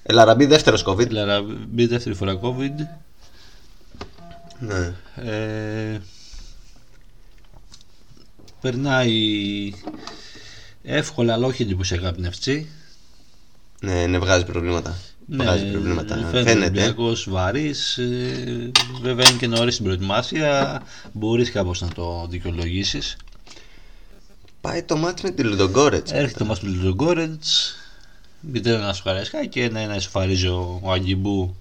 Ελαραμπή 0.03 0.45
δεύτερος 0.45 0.84
COVID. 0.88 1.09
Λαραμπή 1.09 1.86
δεύτερη 1.86 2.15
φορά 2.15 2.39
COVID. 2.41 2.76
Ναι. 4.59 4.93
Ε, 5.15 5.99
περνάει 8.61 9.74
εύκολα 10.84 11.34
αλλά 11.34 11.47
όχι 11.47 11.61
εντυπωσιακά 11.61 12.07
από 12.07 12.22
την 12.22 12.32
FC. 12.32 12.63
Ναι, 13.82 14.05
ναι, 14.05 14.17
βγάζει 14.19 14.45
προβλήματα. 14.45 14.97
Βγάζει 15.38 15.65
προβλήματα. 15.71 16.15
Ναι, 16.15 16.21
φαίνεται, 16.21 16.49
Φαίνεται. 16.49 16.59
Ολυμπιακός 16.65 17.27
βαρύς, 17.29 17.97
ε, 17.97 18.71
βέβαια 19.01 19.29
είναι 19.29 19.38
και 19.38 19.47
νωρίς 19.47 19.73
στην 19.73 19.86
προετοιμασία, 19.86 20.82
μπορείς 21.11 21.51
κάπως 21.51 21.82
να 21.82 21.88
το 21.88 22.27
δικαιολογήσεις. 22.29 23.17
Πάει 24.61 24.84
το 24.84 24.97
μάτι 24.97 25.21
με 25.23 25.32
τη 25.32 25.43
Λουντογκόρετ. 25.43 26.07
Έρχεται 26.11 26.39
το 26.39 26.45
μας 26.45 26.59
του 26.59 26.67
Λιντογκόρετς, 26.67 27.75
μηδέν 28.39 28.73
ένα 28.73 28.93
σοφαρέσκα 28.93 29.45
και 29.45 29.63
ένα-ένα 29.63 29.95
ισοφαρίζει 29.95 30.47
ο, 30.47 30.79
ο 30.84 30.91
Αγγιμπού 30.91 31.55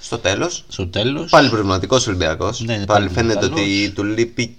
Στο 0.00 0.18
τέλος. 0.18 0.64
στο 0.68 0.86
τέλος. 0.86 1.30
Πάλι 1.30 1.48
προβληματικός 1.48 2.06
Ολυμπιακός. 2.06 2.60
Ναι, 2.60 2.72
είναι 2.74 2.84
πάλι 2.84 3.06
πάλι 3.06 3.18
φαίνεται 3.18 3.40
καλός. 3.40 3.60
ότι 3.60 3.92
του 3.94 4.04
λείπει 4.04 4.56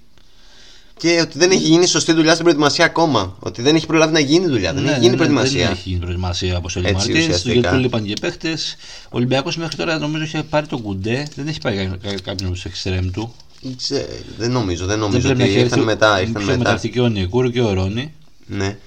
και 1.02 1.20
ότι 1.22 1.38
δεν 1.38 1.52
έχει 1.52 1.62
γίνει 1.64 1.86
σωστή 1.86 2.14
δουλειά 2.14 2.32
στην 2.32 2.44
προετοιμασία 2.44 2.86
ακόμα. 2.86 3.36
Ότι 3.40 3.62
δεν 3.62 3.76
έχει 3.76 3.86
προλάβει 3.86 4.14
να 4.14 4.20
γίνει 4.20 4.48
δουλειά. 4.48 4.74
Δεν 4.74 4.84
Ναι, 4.84 4.90
έχει 4.90 4.98
ναι, 4.98 5.02
γίνει 5.06 5.12
ναι, 5.12 5.18
προετοιμασία. 5.18 5.64
Δεν 5.64 5.72
έχει 5.72 5.90
γίνει 5.90 6.00
προετοιμασία 6.02 6.56
από 6.58 6.68
ο 6.76 6.80
Έτσι, 6.80 6.94
Μαρτίνς, 6.94 7.20
ουσιαστικά. 7.20 7.54
γιατί 7.54 7.76
του 7.76 7.82
λείπαν 7.82 8.04
και 8.04 8.14
παίχτες. 8.22 8.76
Ο 9.06 9.10
Ολυμπιακός 9.10 9.58
μέχρι 9.58 9.76
τώρα 9.76 9.98
νομίζω 9.98 10.24
είχε 10.24 10.44
πάρει 10.44 10.68
τον 10.68 10.82
Κουντέ, 10.82 11.28
δεν 11.36 11.48
έχει 11.48 11.60
πάρει 11.60 11.76
κα- 11.76 11.84
κα- 12.10 12.14
κάποιον 12.22 12.38
από 12.46 12.52
τους 12.52 12.66
εξτρέμ 12.66 13.12
του. 13.12 13.34
Δεν 13.62 13.76
ξέρω, 13.78 14.06
δεν 14.38 14.52
νομίζω, 14.52 14.80
δεν 14.86 14.88
Δεν 14.88 15.00
νομίζω 15.00 15.28
πρέπει 15.28 15.38
να 15.40 15.44
ότι 15.46 15.54
έχει 15.54 15.62
ήρθαν 15.64 15.80
έρθει 15.80 15.92
μετά. 15.92 16.14
πιο 16.16 16.22
Ήρθαν 16.28 16.44
μετά. 16.44 16.58
μεταρρυθμιστική 16.58 17.00
ο 17.00 17.08
Νικούρου 17.08 17.50
και 17.52 17.62
ο 17.62 17.74
Ρόνι. 17.74 18.14
Ναι. 18.46 18.78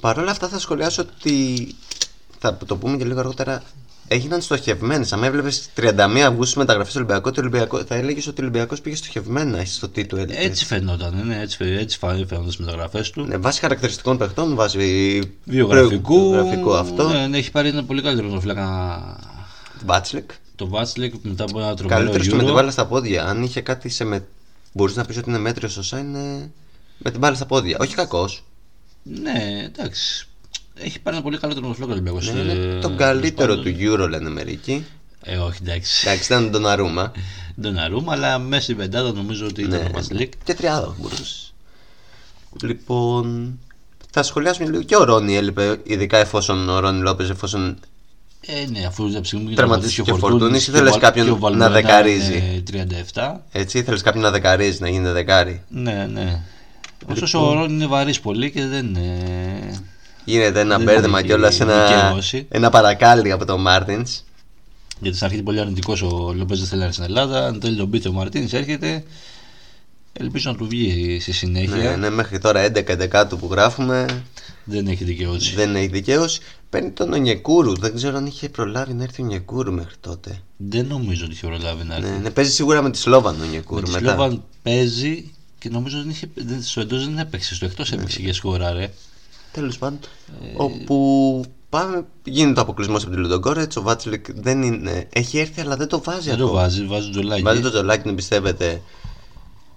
Παρ' 0.00 0.18
όλα 0.18 0.30
αυτά 0.30 0.48
θα 0.48 0.58
σχολιάσω 0.58 1.02
ότι 1.02 1.68
θα 2.38 2.58
το 2.66 2.76
πούμε 2.76 2.96
και 2.96 3.04
λίγο 3.04 3.18
αργότερα. 3.18 3.62
Έγιναν 4.08 4.40
στοχευμένες. 4.40 5.12
Αν 5.12 5.24
έβλεπες 5.24 5.68
31 5.76 6.18
Αυγούστου 6.26 6.58
μεταγραφή 6.58 6.90
στο 6.90 6.98
Ολυμπιακό, 6.98 7.30
το 7.30 7.40
Ολυμπιακό 7.40 7.84
θα 7.84 7.94
έλεγες 7.94 8.26
ότι 8.26 8.40
ο 8.40 8.44
Ολυμπιακός 8.44 8.80
πήγε 8.80 8.96
στοχευμένα 8.96 9.64
στο 9.64 9.88
τι 9.88 10.06
του 10.06 10.16
έλεγε. 10.16 10.38
Έτσι 10.46 10.64
φαινόταν, 10.64 11.22
ναι, 11.26 11.40
έτσι, 11.40 11.56
φαι- 11.56 11.78
έτσι 11.80 11.98
φα- 11.98 12.26
φαίνονταν 12.26 12.50
στι 12.52 12.62
μεταγραφές 12.62 13.10
του. 13.10 13.24
Ναι, 13.24 13.36
βάσει 13.36 13.60
χαρακτηριστικών 13.60 14.18
παιχτών, 14.18 14.54
βάσει 14.54 15.20
Βιογραφικού. 15.44 16.30
βιογραφικού 16.30 16.74
αυτό. 16.76 17.08
Ναι, 17.08 17.26
ναι, 17.26 17.38
έχει 17.38 17.50
πάρει 17.50 17.68
ένα 17.68 17.84
πολύ 17.84 18.02
καλύτερο 18.02 18.26
τερματοφύλακα 18.28 19.18
Μπάτσλεκ. 19.84 20.30
το 20.56 20.68
Βάτσλεκ 20.68 21.14
μετά 21.22 21.44
από 21.44 21.60
ένα 21.60 21.74
τρομερό 21.76 21.98
Καλύτερος 22.00 22.26
και 22.28 22.34
με 22.34 22.40
την 22.42 22.50
Euro. 22.50 22.54
μπάλα 22.54 22.70
στα 22.70 22.86
πόδια. 22.86 23.24
Αν 23.26 23.42
είχε 23.42 23.60
κάτι 23.60 23.88
σε 23.88 24.04
με... 24.04 24.26
Μπορείς 24.72 24.94
να 24.96 25.04
πεις 25.04 25.16
ότι 25.16 25.28
είναι 25.28 25.38
μέτριος 25.38 25.72
σωστά, 25.72 25.98
είναι 25.98 26.50
με 26.98 27.10
την 27.10 27.18
μπάλα 27.20 27.34
στα 27.36 27.46
πόδια. 27.46 27.76
Όχι 27.80 27.94
κακός. 27.94 28.44
Ναι, 29.02 29.62
εντάξει. 29.64 30.28
Έχει 30.82 31.00
πάρει 31.00 31.16
ένα 31.16 31.24
πολύ 31.24 31.38
καλό 31.38 31.52
τερματοφύλακα 31.54 31.92
ο 31.92 31.94
Ολυμπιακός. 31.94 32.32
Ναι, 32.32 32.40
είναι 32.40 32.52
ε, 32.76 32.78
τον 32.80 32.96
καλύτερο 32.96 33.58
τέλος 33.58 33.76
του 33.76 34.02
Euro, 34.02 34.08
λένε 34.08 34.30
μερικοί. 34.30 34.84
Ε, 35.22 35.36
όχι, 35.36 35.58
εντάξει. 35.62 36.08
Εντάξει, 36.08 36.32
ήταν 36.32 36.50
τον 36.50 36.66
Αρούμα. 36.66 37.12
Δεν 37.60 37.78
αρούμε, 37.78 38.12
αλλά 38.12 38.38
μέσα 38.38 38.62
στην 38.62 38.76
πεντάδα 38.76 39.12
νομίζω 39.12 39.46
ότι 39.46 39.60
ήταν 39.62 39.78
Ναι, 39.80 39.84
ο 39.88 39.90
Βάτσλεκ. 39.94 40.32
Και 40.44 40.54
τριάδα 40.54 40.94
μπορούσες. 41.00 41.52
Λοιπόν, 42.62 43.58
θα 44.10 44.22
σχολιάσουμε 44.22 44.70
λίγο 44.70 44.82
και 44.82 44.96
ο 44.96 45.04
Ρόνι 45.04 45.36
έλειπε, 45.36 45.80
ειδικά 45.82 46.18
εφόσον 46.18 46.68
ο 46.68 46.78
Ρόνι 46.78 47.00
Λόπεζ, 47.00 47.30
εφόσον 47.30 47.78
Ε, 48.46 48.66
ναι, 48.70 48.84
αφού 48.86 49.10
δεν 49.10 49.20
ψηφίσουμε 49.20 49.54
Τραυματίστηκε 49.54 50.12
ο 50.12 50.16
Φορτούνης, 50.16 50.64
και 50.64 50.70
ήθελες 50.70 50.90
Βαλ- 50.90 51.02
κάποιον 51.02 51.24
και 51.26 51.30
ο 51.32 51.34
να 51.34 51.40
Βαλμπουένα 51.40 51.70
δεκαρίζει. 51.70 52.36
είναι 52.36 52.62
37. 53.12 53.40
έτσι 53.52 53.78
ήθελες 53.78 54.02
κάποιον 54.02 54.22
να 54.22 54.30
δεκαρίζει, 54.30 54.80
να 54.80 54.88
γίνει 54.88 55.08
δεκάρι. 55.08 55.62
Ναι, 55.68 56.06
ναι. 56.12 56.40
Ωστόσο 57.06 57.38
Λοιπόν. 57.38 57.56
ο 57.56 57.60
Ρόν 57.60 57.70
είναι 57.70 57.86
βαρύς 57.86 58.20
πολύ 58.20 58.50
και 58.50 58.66
δεν 58.66 58.86
είναι... 58.86 59.18
Γίνεται 60.32 60.60
ένα 60.60 60.76
Δεν 60.76 60.84
μπέρδεμα 60.86 61.18
έχει 61.18 61.26
κιόλας, 61.26 61.60
ένα, 61.60 61.86
δικαίωση. 61.86 62.46
ένα 62.48 62.70
παρακάλι 62.70 63.30
από 63.32 63.44
τον 63.44 63.60
Μάρτινς. 63.60 64.22
Γιατί 65.00 65.14
στην 65.16 65.26
αρχή 65.26 65.36
είναι 65.38 65.46
πολύ 65.46 65.60
αρνητικός 65.60 66.02
ο 66.02 66.32
Λόπες 66.36 66.58
δεν 66.58 66.68
θέλει 66.68 66.78
να 66.78 66.84
είναι 66.84 66.92
στην 66.92 67.04
Ελλάδα. 67.04 67.46
Αν 67.46 67.60
θέλει 67.60 67.76
τον 67.76 67.90
πείτε 67.90 68.08
ο 68.08 68.12
Μαρτίνη 68.12 68.48
έρχεται. 68.52 69.02
Ελπίζω 70.12 70.50
να 70.50 70.56
του 70.56 70.66
βγει 70.68 71.18
στη 71.20 71.32
συνέχεια. 71.32 71.76
Ναι, 71.76 71.96
ναι, 71.96 72.10
μέχρι 72.10 72.38
τώρα 72.38 72.70
11-11 72.74 73.24
που 73.38 73.48
γράφουμε 73.50 74.22
Δεν 74.64 74.86
έχει 74.86 75.04
δικαιώσει. 75.04 75.54
δεν 75.54 75.76
έχει 75.76 75.86
δικαίωση. 75.86 76.40
Παίρνει 76.70 76.90
τον 76.90 77.12
Ονιεκούρου. 77.12 77.76
Δεν 77.76 77.94
ξέρω 77.94 78.16
αν 78.16 78.26
είχε 78.26 78.48
προλάβει 78.48 78.92
να 78.94 79.02
έρθει 79.02 79.22
ο 79.22 79.24
Ονιεκούρου 79.24 79.72
μέχρι 79.72 79.94
τότε. 80.00 80.38
Δεν 80.56 80.86
νομίζω 80.86 81.24
ότι 81.24 81.32
είχε 81.34 81.46
προλάβει 81.46 81.84
να 81.84 81.94
έρθει. 81.94 82.10
Ναι, 82.10 82.16
ναι, 82.16 82.30
παίζει 82.30 82.50
σίγουρα 82.52 82.82
με 82.82 82.90
τη 82.90 82.98
Σλόβαν 82.98 83.34
ο 83.34 83.38
Με 83.38 83.44
Ονιεκούρου 83.44 83.82
τη 83.82 83.90
μετά. 83.90 84.04
Σλόβαν 84.04 84.42
παίζει 84.62 85.30
και 85.58 85.68
νομίζω 85.68 85.98
δεν 85.98 86.10
είχε, 86.10 86.26
δεν, 86.34 86.62
στο 86.62 86.80
εντός 86.80 87.04
δεν 87.04 87.18
έπαιξε. 87.18 87.54
Στο 87.54 87.64
εκτός 87.64 87.90
Ναι. 87.90 87.96
έπαιξε 87.96 88.20
και 88.20 88.32
σκόρα, 88.32 88.72
ρε. 88.72 88.90
Τέλος 89.58 89.78
πάντων. 89.78 89.98
Ε, 90.42 90.46
Όπου 90.56 91.44
πάμε, 91.68 92.04
γίνεται 92.24 92.58
ο 92.60 92.62
αποκλεισμός 92.62 93.02
από 93.02 93.10
την 93.12 93.20
Λουντογκόρετ. 93.20 93.76
Ο 93.76 93.82
Βάτσλικ 93.82 94.26
δεν 94.34 94.62
είναι. 94.62 95.08
Έχει 95.12 95.38
έρθει, 95.38 95.60
αλλά 95.60 95.76
δεν 95.76 95.88
το 95.88 96.02
βάζει 96.04 96.28
Δεν 96.28 96.38
το 96.38 96.44
ακόμα. 96.44 96.60
βάζει, 96.60 96.84
βάζει 96.84 97.10
τζολάκι. 97.10 97.42
Βάζει 97.42 97.60
το 97.60 97.70
τζολάκι, 97.70 98.08
να 98.08 98.14
πιστεύετε. 98.14 98.82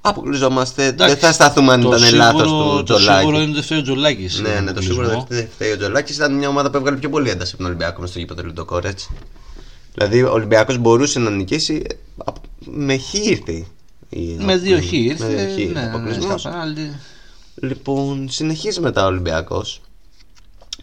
Αποκλειζόμαστε. 0.01 0.85
Εντάξει, 0.85 1.13
δεν 1.15 1.23
θα 1.23 1.31
σταθούμε 1.33 1.73
αν 1.73 1.81
το 1.81 1.87
ήταν 1.87 1.99
σίγουρο- 1.99 2.17
λάθο 2.23 2.43
του 2.43 2.83
Το 2.83 2.97
σίγουρο 2.97 3.05
τζολάκι. 3.05 3.27
είναι 3.27 3.37
ότι 3.43 3.51
δεν 3.53 3.63
φταίει 3.63 3.77
ο 3.77 3.81
Τζολάκης. 3.81 4.39
Ναι, 4.39 4.59
ναι, 4.59 4.71
το 4.73 4.81
σίγουρο 4.81 5.25
δεν 5.29 5.47
φταίει 5.53 5.71
ο 5.71 5.77
Τζολάκης. 5.77 6.15
Ήταν 6.15 6.33
μια 6.37 6.47
ομάδα 6.47 6.69
που 6.69 6.77
έβγαλε 6.77 6.97
πιο 6.97 7.09
πολύ 7.09 7.29
ένταση 7.29 7.49
από 7.53 7.57
τον 7.57 7.65
Ολυμπιακό 7.71 8.01
μες 8.01 8.09
στο 8.09 8.19
γήπεδο 8.19 8.43
Λουντογκόρετς. 8.43 9.09
Δηλαδή 9.93 10.23
ο 10.23 10.31
Ολυμπιακός 10.31 10.77
μπορούσε 10.77 11.19
να 11.19 11.29
νικήσει. 11.29 11.81
ε, 11.89 11.93
απ- 12.25 12.35
Με 12.65 12.97
χ 12.97 13.13
ήρθε. 13.13 13.65
η- 14.09 14.35
Με 14.39 14.57
δύο 14.57 14.79
χ 14.81 14.91
ήρθε. 14.91 15.27
Με 15.27 15.33
δύο 15.35 15.53
χ 15.55 15.57
ήρθε 15.59 15.73
ναι, 15.73 15.79
ναι, 15.81 15.87
αποκλεισμός. 15.87 16.41
στα 16.41 16.49
πέναλτι. 16.49 16.91
Λοιπόν, 17.61 18.29
συνεχίζει 18.29 18.79
μετά 18.79 19.03
ο 19.03 19.07
Ολυμπιακός. 19.07 19.81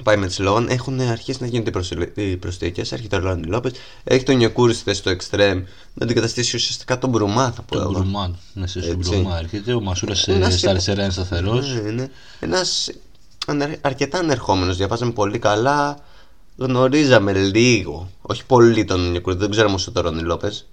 Πάει 0.02 0.16
με 0.16 0.26
τη 0.26 0.32
Σλόβαν. 0.32 0.68
Έχουν 0.68 1.00
αρχίσει 1.00 1.38
να 1.40 1.46
γίνονται 1.46 1.72
οι 2.14 2.36
προσθήκες. 2.36 2.92
Έρχεται 2.92 3.16
ο 3.16 3.18
Ρόνι 3.18 3.46
Λόπες. 3.46 3.72
Έχει 4.04 4.22
τον 4.24 4.36
Νιοκούρη 4.36 4.74
στη 4.74 4.82
θέση 4.82 5.02
του 5.02 5.08
Εξτρέμ. 5.08 5.58
Να 5.94 6.04
αντικαταστήσει 6.04 6.56
ουσιαστικά 6.56 6.98
τον 6.98 7.10
Μπρουμά, 7.10 7.50
θα 7.52 7.62
πω 7.62 7.74
Τον 7.74 7.82
εγώ. 7.82 7.92
Μπρουμάν. 7.92 8.36
Ναι, 8.52 8.66
σε 8.66 8.80
στον 8.82 8.98
Έτσι. 8.98 9.10
Μπρουμά 9.10 9.38
έρχεται. 9.38 9.72
Ο 9.72 9.80
Μασούρα 9.80 10.14
Ένας 10.26 10.52
στα 10.52 10.58
υπο- 10.58 10.70
αριστερά 10.70 11.02
είναι 11.02 11.12
σταθερός. 11.12 11.72
Ναι, 11.72 11.90
ναι. 11.90 12.08
Ένας 12.40 12.90
αρκετά 13.80 14.18
ανερχόμενος. 14.18 14.76
Διαβάζαμε 14.76 15.12
πολύ 15.12 15.38
καλά. 15.38 15.98
Γνωρίζαμε 16.56 17.32
λίγο. 17.32 18.10
Όχι 18.22 18.44
πολύ 18.44 18.84
τον 18.84 19.10
Νιοκούρη. 19.10 19.36
Δεν 19.36 19.50
ξέραμε 19.50 19.74
όσο 19.74 19.92
τον 19.92 20.02
Ρόνι 20.02 20.22
Λόπες. 20.22 20.66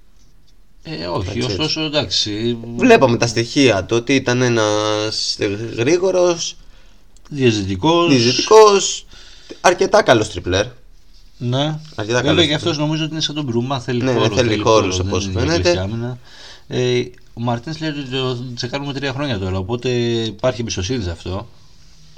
Ε, 0.88 1.06
όχι, 1.06 1.30
Έτσι, 1.30 1.42
ωστόσο 1.42 1.82
εντάξει. 1.82 2.58
Βλέπαμε 2.76 3.18
τα 3.18 3.28
στοιχεία 3.28 3.84
του 3.84 3.96
ότι 3.96 4.16
ήταν 4.16 4.42
ένας 4.42 5.38
γρήγορος, 5.78 6.56
Διαζητικός. 7.30 8.10
διαιτητικό, 8.16 8.58
αρκετά 9.62 10.02
καλός 10.04 10.30
τριπλέρ. 10.30 10.66
Ναι. 11.38 11.80
Αρκετά 11.96 12.20
καλός 12.22 12.30
Βέβαια 12.36 12.46
και 12.46 12.54
αυτός 12.54 12.62
τριπλέρ. 12.70 12.86
νομίζω 12.86 13.04
ότι 13.04 13.12
είναι 13.14 13.22
σαν 13.22 13.36
τον 13.36 13.44
Μπρουμά. 13.44 13.80
Θέλει 13.80 14.04
Ναι, 14.04 14.12
χώρο. 14.14 14.36
θέλει 14.36 14.58
χώρους, 14.58 14.98
δεν 14.98 15.08
από 15.08 15.16
όσο 15.16 15.30
είναι 15.30 15.40
φαίνεται. 15.40 15.62
κλειστή 15.62 15.78
άμυνα. 15.80 16.18
Ε, 16.68 17.02
ο 17.34 17.42
Μαρτίνς 17.42 17.80
λέει 17.80 17.90
ότι 17.90 18.04
το 18.04 18.54
τσεκάρουμε 18.56 18.94
τρία 18.94 19.14
χρόνια 19.14 19.40
τώρα. 19.40 19.58
Οπότε 19.58 19.90
υπάρχει 20.24 20.62
εμπιστοσύνη 20.62 21.04
σε 21.04 21.12
αυτό. 21.12 21.48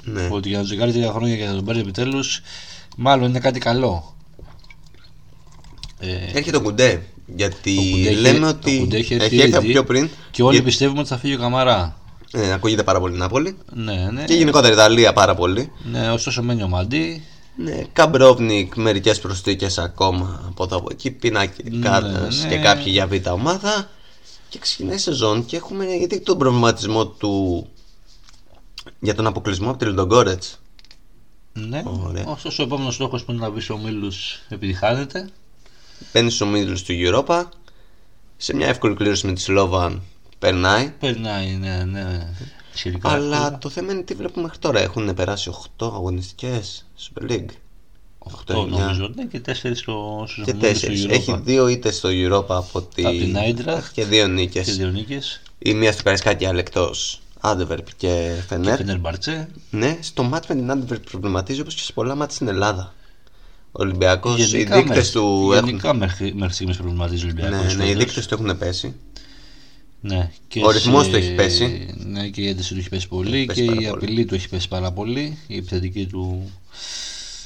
Ναι. 0.04 0.28
Ότι 0.30 0.48
για 0.48 0.56
να 0.56 0.62
το 0.62 0.68
τσεκάρεις 0.68 0.94
τρία 0.94 1.12
χρόνια 1.12 1.36
και 1.36 1.44
να 1.44 1.54
τον 1.54 1.64
πάρεις 1.64 1.80
επιτέλους, 1.80 2.40
μάλλον 2.96 3.28
είναι 3.28 3.38
κάτι 3.40 3.58
καλό. 3.58 4.16
Ε, 5.98 6.08
Έρχεται 6.34 6.56
ο 6.56 6.60
Κουντέ. 6.60 7.02
Γιατί 7.36 7.76
Ο 7.78 7.90
Κουντέ 7.90 8.08
έχει- 8.08 8.20
λέμε 8.20 8.46
ο 8.46 8.48
ότι 8.48 8.78
Κουντέ 8.78 8.96
έχει 8.96 9.14
έχει 9.14 9.22
έρθει 9.24 9.40
έρθει 9.40 9.54
από 9.54 9.64
ήδη 9.64 9.72
πιο 9.72 9.84
πριν. 9.84 10.08
και 10.30 10.42
όλοι 10.42 10.54
Για- 10.54 10.64
πιστεύουμε 10.64 11.00
ότι 11.00 11.08
θα 11.08 11.18
φύγει 11.18 11.34
ο 11.34 11.38
Καμαρά. 11.38 11.96
Ε, 12.32 12.52
ακούγεται 12.52 12.82
πάρα 12.82 13.00
πολύ 13.00 13.16
Νάπολη. 13.16 13.56
Ναι, 13.72 14.08
ναι. 14.12 14.24
Και 14.24 14.34
γενικότερα 14.34 14.72
Ιταλία 14.74 15.12
πάρα 15.12 15.34
πολύ. 15.34 15.72
Ναι, 15.90 16.10
ωστόσο 16.10 16.42
μένει 16.42 16.62
ο 16.62 16.68
Μαντί. 16.68 17.22
Ναι, 17.56 17.82
Καμπρόβνικ, 17.92 18.74
μερικές 18.76 19.20
προσθήκες 19.20 19.78
ακόμα 19.78 20.42
από 20.48 20.64
εδώ 20.64 20.76
από 20.76 20.88
εκεί. 20.90 21.10
Πίνακε 21.10 21.62
κάρτες 21.82 22.42
ναι. 22.42 22.48
και 22.48 22.56
κάποιοι 22.58 22.84
για 22.86 23.06
β' 23.06 23.30
ομάδα. 23.30 23.90
Και 24.48 24.58
ξεκινάει 24.58 24.94
η 24.96 24.98
σεζόν 24.98 25.44
και 25.44 25.56
έχουμε 25.56 25.84
γιατί 25.84 26.20
τον 26.20 26.38
προβληματισμό 26.38 27.06
του 27.06 27.66
για 29.00 29.14
τον 29.14 29.26
αποκλεισμό 29.26 29.68
από 29.70 29.78
τη 29.78 29.84
Λιντογκόρετς. 29.84 30.58
Ναι. 31.52 31.82
Ωραία. 32.06 32.24
Ωστόσο 32.26 32.62
ο 32.62 32.66
επόμενος 32.66 32.94
στόχος 32.94 33.24
που 33.24 33.32
είναι 33.32 33.40
να 33.40 33.50
μπει 33.50 33.60
στου 33.60 33.76
ομίλου 33.80 34.12
επειδή 34.48 34.72
χάνεται. 34.72 35.28
Μπαίνει 36.12 36.30
στου 36.30 36.46
ομίλου 36.46 36.74
του 36.74 36.94
Europa. 37.26 37.44
Σε 38.36 38.54
μια 38.54 38.66
εύκολη 38.66 38.94
κλήρωση 38.94 39.26
με 39.26 39.32
τη 39.32 39.40
Σλόβαν 39.40 40.02
περνάει. 40.38 40.92
Περνάει, 41.00 41.56
ναι, 41.56 41.84
ναι. 41.84 42.32
Σχετικά 42.74 43.08
Αλλά 43.08 43.36
εύκολα. 43.36 43.58
το 43.58 43.68
θέμα 43.68 43.92
είναι 43.92 44.02
τι 44.02 44.14
βλέπουμε 44.14 44.42
μέχρι 44.42 44.58
τώρα. 44.58 44.80
Έχουν 44.80 45.14
περάσει 45.14 45.50
8 45.78 45.86
αγωνιστικές 45.92 46.86
Super 46.98 47.30
League. 47.30 47.50
Οκτώ 48.18 48.66
νομίζω 48.66 49.10
ναι, 49.14 49.24
και 49.24 49.40
4 49.46 49.52
στο, 49.52 50.24
στους 50.28 50.44
Και 50.44 50.50
ομίλους 50.50 50.80
του 50.80 50.86
4. 50.86 50.90
Europa. 50.90 51.10
Έχει 51.10 51.40
δύο 51.44 51.68
ήττες 51.68 51.96
στο 51.96 52.08
Europa 52.12 52.46
από, 52.48 52.82
τη... 52.82 53.06
Από 53.06 53.16
την 53.16 53.36
Eintracht. 53.36 53.88
και 53.92 54.04
δύο 54.04 54.26
νίκες. 54.26 54.66
και 54.66 54.72
δύο 54.72 54.88
νίκες. 54.88 55.40
Η 55.58 55.74
μία 55.74 55.92
στο 55.92 56.02
Καρισκάκι 56.02 56.46
αλλά 56.46 56.58
εκτός 56.58 57.20
Άντερβερπ 57.40 57.86
και 57.86 57.94
Και 57.96 58.42
Φενέρ. 58.48 58.76
Φενέρμπαρτσε. 58.76 59.48
Ναι, 59.70 59.98
στο 60.00 60.22
μάτς 60.22 60.46
με 60.46 60.54
την 60.54 60.70
Άντερβερπ 60.70 61.04
προβληματίζει 61.04 61.60
όπως 61.60 61.74
και 61.74 61.82
σε 61.82 61.92
πολλά 61.92 62.14
μάτς 62.14 62.34
στην 62.34 62.48
Ελλάδα. 62.48 62.94
Ο 63.78 63.82
Ολυμπιακός, 63.82 64.38
οι 64.40 64.44
Γενικά 64.44 64.76
δείκτες 64.76 64.96
μέχρι- 64.96 65.10
του 65.12 65.50
έχουν. 65.52 65.66
Γενικά 65.68 65.94
μέχρι, 65.94 66.34
μέχρι 66.34 66.54
στιγμής 66.54 66.76
προβληματίζει 66.76 67.22
ο 67.24 67.26
Ολυμπιακός. 67.26 67.74
Ναι, 67.76 67.84
ναι, 67.84 67.84
οι 67.84 67.86
φέτος. 67.86 68.04
δείκτες 68.04 68.26
του 68.26 68.34
έχουν 68.34 68.58
πέσει. 68.58 68.94
Ναι, 70.00 70.30
και 70.48 70.60
Ο 70.64 70.70
ρυθμός 70.70 71.04
σε- 71.04 71.10
του 71.10 71.16
έχει 71.16 71.34
πέσει. 71.34 71.94
Ναι, 72.06 72.28
και 72.28 72.40
η 72.40 72.48
ένταση 72.48 72.72
του 72.74 72.78
έχει 72.78 72.88
πέσει 72.88 73.08
πολύ 73.08 73.44
πέσει 73.44 73.60
και 73.60 73.66
πάρα 73.66 73.80
η 73.80 73.84
πολύ. 73.88 74.04
απειλή 74.04 74.24
του 74.24 74.34
έχει 74.34 74.48
πέσει 74.48 74.68
πάρα 74.68 74.92
πολύ. 74.92 75.38
Η 75.46 75.56
επιθετική 75.56 76.06
του. 76.06 76.50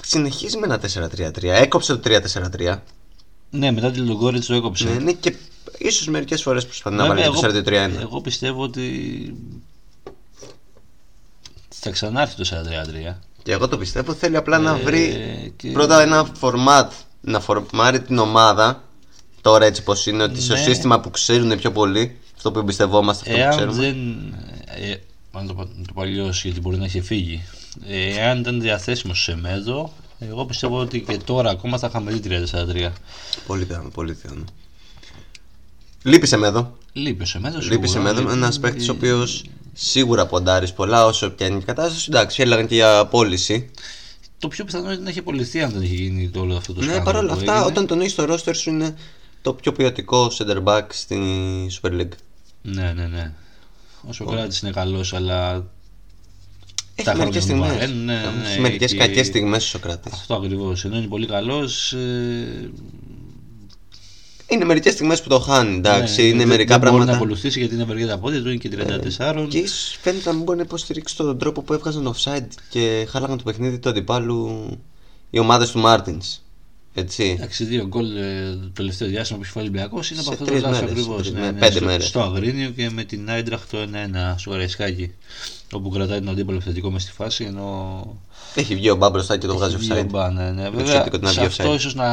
Συνεχίζει 0.03 0.59
με 0.59 0.65
ένα 0.67 0.79
4-3-3. 0.79 1.53
Έκοψε 1.55 1.97
το 1.97 2.01
3-4-3. 2.01 2.83
Ναι, 3.51 3.71
μετά 3.71 3.91
τη 3.91 3.99
Λογκόριτς 3.99 4.47
το 4.47 4.55
έκοψε. 4.55 4.85
Ναι, 4.89 4.95
ναι, 4.99 5.13
και 5.13 5.35
ίσως 5.79 6.07
μερικές 6.07 6.43
φορές 6.43 6.65
προσπαθεί 6.65 6.97
να 6.97 7.07
Βέβαια, 7.07 7.31
βάλει 7.31 7.63
το 7.63 7.71
4-2-3-1. 7.71 8.01
εγώ 8.01 8.21
πιστεύω 8.21 8.63
ότι 8.63 8.83
θα 11.69 11.91
ξανάρθει 11.91 12.37
το 12.37 12.45
4-3-3. 12.45 13.19
Και 13.43 13.53
εγώ 13.53 13.69
το 13.69 13.79
πιστεύω. 13.79 14.15
Θέλει 14.15 14.37
απλά 14.37 14.59
να 14.59 14.71
Ε, 14.71 14.83
βρει 14.83 15.53
και- 15.57 15.71
πρώτα 15.71 16.03
ένα 16.03 16.27
format 16.41 16.89
να 17.21 17.41
φορμάρει 17.41 18.01
την 18.03 18.19
ομάδα. 18.19 18.83
Τώρα 19.41 19.65
έτσι 19.65 19.83
πως 19.83 20.07
είναι, 20.07 20.23
ότι 20.23 20.43
στο 20.43 20.53
Ναι. 20.55 20.61
σύστημα 20.61 21.01
που 21.01 21.11
ξέρουν 21.11 21.59
πιο 21.59 21.73
πολύ, 21.73 22.17
αυτό 22.37 22.53
που 22.53 22.59
εμπιστευόμαστε, 22.59 23.31
αυτό 23.31 23.33
που 23.35 23.41
Εάν 23.41 23.51
ξέρουμε. 23.57 23.77
δεν. 23.83 23.97
Ε, 24.91 24.95
αν 25.33 25.47
το, 25.47 25.55
πω- 25.55 25.69
να 25.77 25.85
το 25.87 25.93
πω 25.93 26.01
αλλιώς, 26.03 26.45
γιατί 26.45 26.61
μπορεί 26.61 26.77
να 26.79 26.85
έχει 26.85 27.01
φύγει. 27.01 27.43
Ε, 27.89 28.19
εάν 28.19 28.39
ήταν 28.39 28.61
διαθέσιμος 28.61 29.23
σε 29.23 29.37
μέδο, 29.37 29.93
εγώ 30.19 30.45
πιστεύω 30.45 30.79
ότι 30.79 31.01
και 31.01 31.17
τώρα 31.25 31.51
ακόμα 31.51 31.79
θα 31.79 31.87
είχαμε 31.87 32.13
δει 32.13 32.21
3-4-3. 32.21 32.93
Πολύ 33.47 33.65
πιθανό, 33.65 33.89
πολύ 33.89 34.15
πιθανό. 34.15 34.45
Λείπει 36.03 36.27
σε 36.27 36.37
μέδο. 36.37 36.77
Λείπει 36.93 37.23
ο 37.23 37.27
Σεμέδο. 37.27 37.59
Λείπει 37.61 37.89
σε 37.89 37.99
μέδο. 37.99 38.31
Ένα 38.31 38.53
παίκτης 38.61 38.89
ο 38.89 38.93
οποίος 38.93 39.45
σίγουρα 39.73 40.27
ποντάρεις 40.27 40.73
πολλά 40.73 41.07
όσο 41.07 41.31
πια 41.31 41.47
είναι 41.47 41.59
η 41.59 41.63
κατάσταση. 41.65 42.07
Εντάξει, 42.09 42.43
έλεγαν 42.43 42.67
και 42.67 42.75
για 42.75 43.07
πώληση. 43.07 43.71
Το 44.39 44.49
πιο 44.49 44.65
πιθανό 44.65 44.93
είναι 44.93 45.03
να 45.03 45.09
έχει 45.09 45.19
απολυθεί 45.19 45.63
αν 45.63 45.71
δεν 45.73 45.83
έχει 45.83 45.95
γίνει 45.95 46.29
το 46.29 46.41
όλο 46.41 46.57
αυτό 46.57 46.73
το 46.73 46.81
Ναι, 46.81 46.87
σκάνδαλο 46.87 47.11
παρόλα 47.13 47.33
που 47.33 47.39
αυτά, 47.39 47.53
έγινε. 47.53 47.67
όταν 47.67 47.87
τον 47.87 48.01
έχει 48.01 48.11
στο 48.11 48.25
roster 48.29 48.55
σου 48.55 48.71
είναι 48.71 48.95
το 49.43 49.53
πιο 49.55 49.73
ποιοτικό 49.73 50.31
center 50.39 50.63
back 50.65 50.83
στη 50.89 51.19
Super 51.83 51.91
League. 51.91 52.09
Ναι, 52.63 52.93
ναι, 52.97 53.07
ναι. 53.07 53.33
Ο 54.09 54.13
Σοκράτη 54.13 54.59
είναι 54.63 54.73
καλός, 54.73 55.13
αλλά. 55.15 55.65
Έχει 56.95 57.07
Τα 57.11 57.17
μερικές 57.17 57.45
χρόνια 57.45 57.67
στιγμές. 57.67 57.69
του 57.71 57.75
βαραίνουν, 57.79 58.05
ναι, 58.05 58.15
ναι, 58.43 58.49
Έχει 58.51 58.61
μερικές 58.61 58.91
έχει- 58.93 59.01
κακές 59.01 59.27
στιγμές 59.27 59.65
ο 59.65 59.69
Σοκράτη. 59.69 60.11
Αυτό 60.13 60.35
ακριβώς. 60.35 60.85
Ενώ 60.85 60.97
είναι 60.97 61.07
πολύ 61.07 61.27
καλός. 61.27 61.93
Ε, 61.93 62.71
Είναι 64.53 64.65
μερικές 64.65 64.93
στιγμές 64.93 65.23
που 65.23 65.29
το 65.29 65.39
χάνει. 65.39 65.77
Εντάξει, 65.77 66.21
ναι, 66.23 66.27
είναι 66.29 66.37
δεν- 66.39 66.49
μερικά 66.49 66.79
δεν 66.79 66.79
Μπορεί 66.79 66.91
να 66.91 66.97
πράγματα. 66.99 67.17
ακολουθήσει 67.17 67.59
γιατί 67.59 67.75
είναι 67.75 67.85
βαριέ 67.85 68.07
τα 68.07 68.19
πόδια 68.19 68.43
του, 68.43 68.49
είναι 68.49 68.57
και 68.57 68.69
34. 68.69 69.47
Και 69.49 69.59
ίσως 69.59 69.99
φαίνεται 70.03 70.29
να 70.29 70.35
μην 70.35 70.45
μπορεί 70.45 70.59
να 70.59 70.65
υποστηρίξει 70.65 71.17
τον 71.17 71.39
τρόπο 71.39 71.63
που 71.63 71.73
έβγαζαν 71.73 72.15
offside 72.17 72.47
και 72.69 73.07
χάλαγαν 73.11 73.37
το 73.37 73.43
παιχνίδι 73.45 73.79
του 73.79 73.89
αντιπάλου 73.89 74.69
οι 75.31 75.39
ομάδες 75.39 75.71
του 75.71 75.79
Μάρτινς. 75.79 76.41
Έτσι. 76.95 77.35
Εντάξει, 77.39 77.65
δύο 77.65 77.87
γκολ 77.87 78.17
ε, 78.17 78.51
το 78.63 78.71
τελευταίο 78.73 79.09
διάστημα 79.09 79.39
που 79.39 79.45
έχει 79.45 79.53
φάει 79.53 79.63
ο 79.63 79.67
Ολυμπιακός 79.67 80.11
είναι 80.11 80.21
Σε 80.23 80.29
από 80.29 80.33
αυτό 80.35 80.45
το 80.45 80.51
τρεις 80.51 80.63
λάθος 80.63 80.81
μέρες, 80.81 80.93
ακριβώς. 80.93 81.17
τρεις 81.23 81.33
Ναι, 81.33 81.41
μέρες, 81.41 81.55
ναι, 81.55 81.61
πέντε 81.61 81.77
στο, 81.77 81.85
μέρες. 81.85 82.07
στο 82.07 82.21
Αγρίνιο 82.21 82.71
και 82.71 82.91
με 82.91 83.05
την 83.05 83.31
Άιντραχτ 83.31 83.71
το 83.71 83.79
1-1 83.79 84.35
στο 84.39 84.51
Γαραϊσκάκι. 84.51 85.15
Όπου 85.75 85.89
κρατάει 85.89 86.19
τον 86.19 86.29
αντίπαλο 86.29 86.57
επιθετικό 86.57 86.91
μες 86.91 87.03
στη 87.03 87.13
φάση 87.13 87.45
ενώ. 87.45 88.07
Έχει 88.55 88.75
βγει 88.75 88.91
ο 88.91 88.97
Μπα 88.97 89.11
μπροστά 89.11 89.37
και 89.39 89.47
το 89.47 89.57
βγάζει 89.57 89.75
έχει 89.75 89.85
βγει 89.85 89.93
ο 89.93 90.03
offside. 90.03 90.11
Μπα, 90.11 90.31
ναι, 90.31 90.51
ναι. 90.51 90.65
Το 90.65 90.71
Βέβαια, 90.71 90.87
σχετικό 90.95 91.19
του 91.19 91.25
να 91.25 91.31
σε 91.31 91.39
βγει 91.39 91.47
αυτό 91.47 91.73
offside. 91.73 91.77
ίσως 91.77 91.95
να 91.95 92.07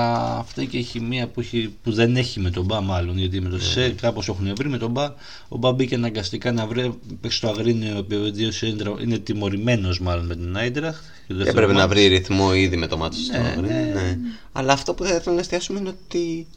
φταίει 0.48 0.68
και 0.68 0.78
η 0.78 0.84
χημεία 0.84 1.28
που, 1.28 1.40
έχει, 1.40 1.74
που 1.84 1.92
δεν 1.92 2.16
έχει 2.16 2.40
με 2.40 2.50
τον 2.50 2.66
Μπα, 2.66 2.82
μάλλον. 2.82 3.18
Γιατί 3.18 3.42
με 3.42 3.50
τον 3.50 3.62
Σισέ 3.62 3.90
κάπως 3.90 4.28
έχουν 4.28 4.54
βρει. 4.56 4.70
Με 4.70 4.78
τον 4.78 4.92
Μπα, 4.92 5.14
ο 5.48 5.58
Μπα 5.58 5.72
μπήκε 5.72 5.96
αναγκαστικά 5.96 6.52
να 6.52 6.66
βρει 6.66 7.00
παίξει 7.22 7.38
στο 7.38 7.48
Αγρίνιο 7.48 7.98
επειδή 7.98 8.46
ο 8.46 8.52
Σέντρα 8.52 8.94
είναι 9.02 9.18
τιμωρημένος 9.18 10.00
μάλλον 10.00 10.26
με 10.26 10.36
την 10.36 10.58
Άιντραχτ. 10.58 11.04
Και 11.28 11.50
έπρεπε 11.50 11.74
να 11.74 11.88
βρει 11.88 12.08
ρυθμό 12.08 12.54
ήδη 12.54 12.78
με 12.78 12.88
το 12.88 12.98
ματς 12.98 13.16
στο 13.16 13.38
Ναι, 13.38 13.48
Αγρίνιο, 13.48 13.70
ναι. 13.70 13.92
ναι. 13.92 14.18
Αλλά 14.52 14.74
αυτό 14.74 14.94
που 14.94 15.04
θα 15.04 15.16
ήθελα 15.16 15.36
να 15.36 15.42
εστιάσουμε 15.42 15.80
είναι 15.80 15.90
ότι 15.90 16.48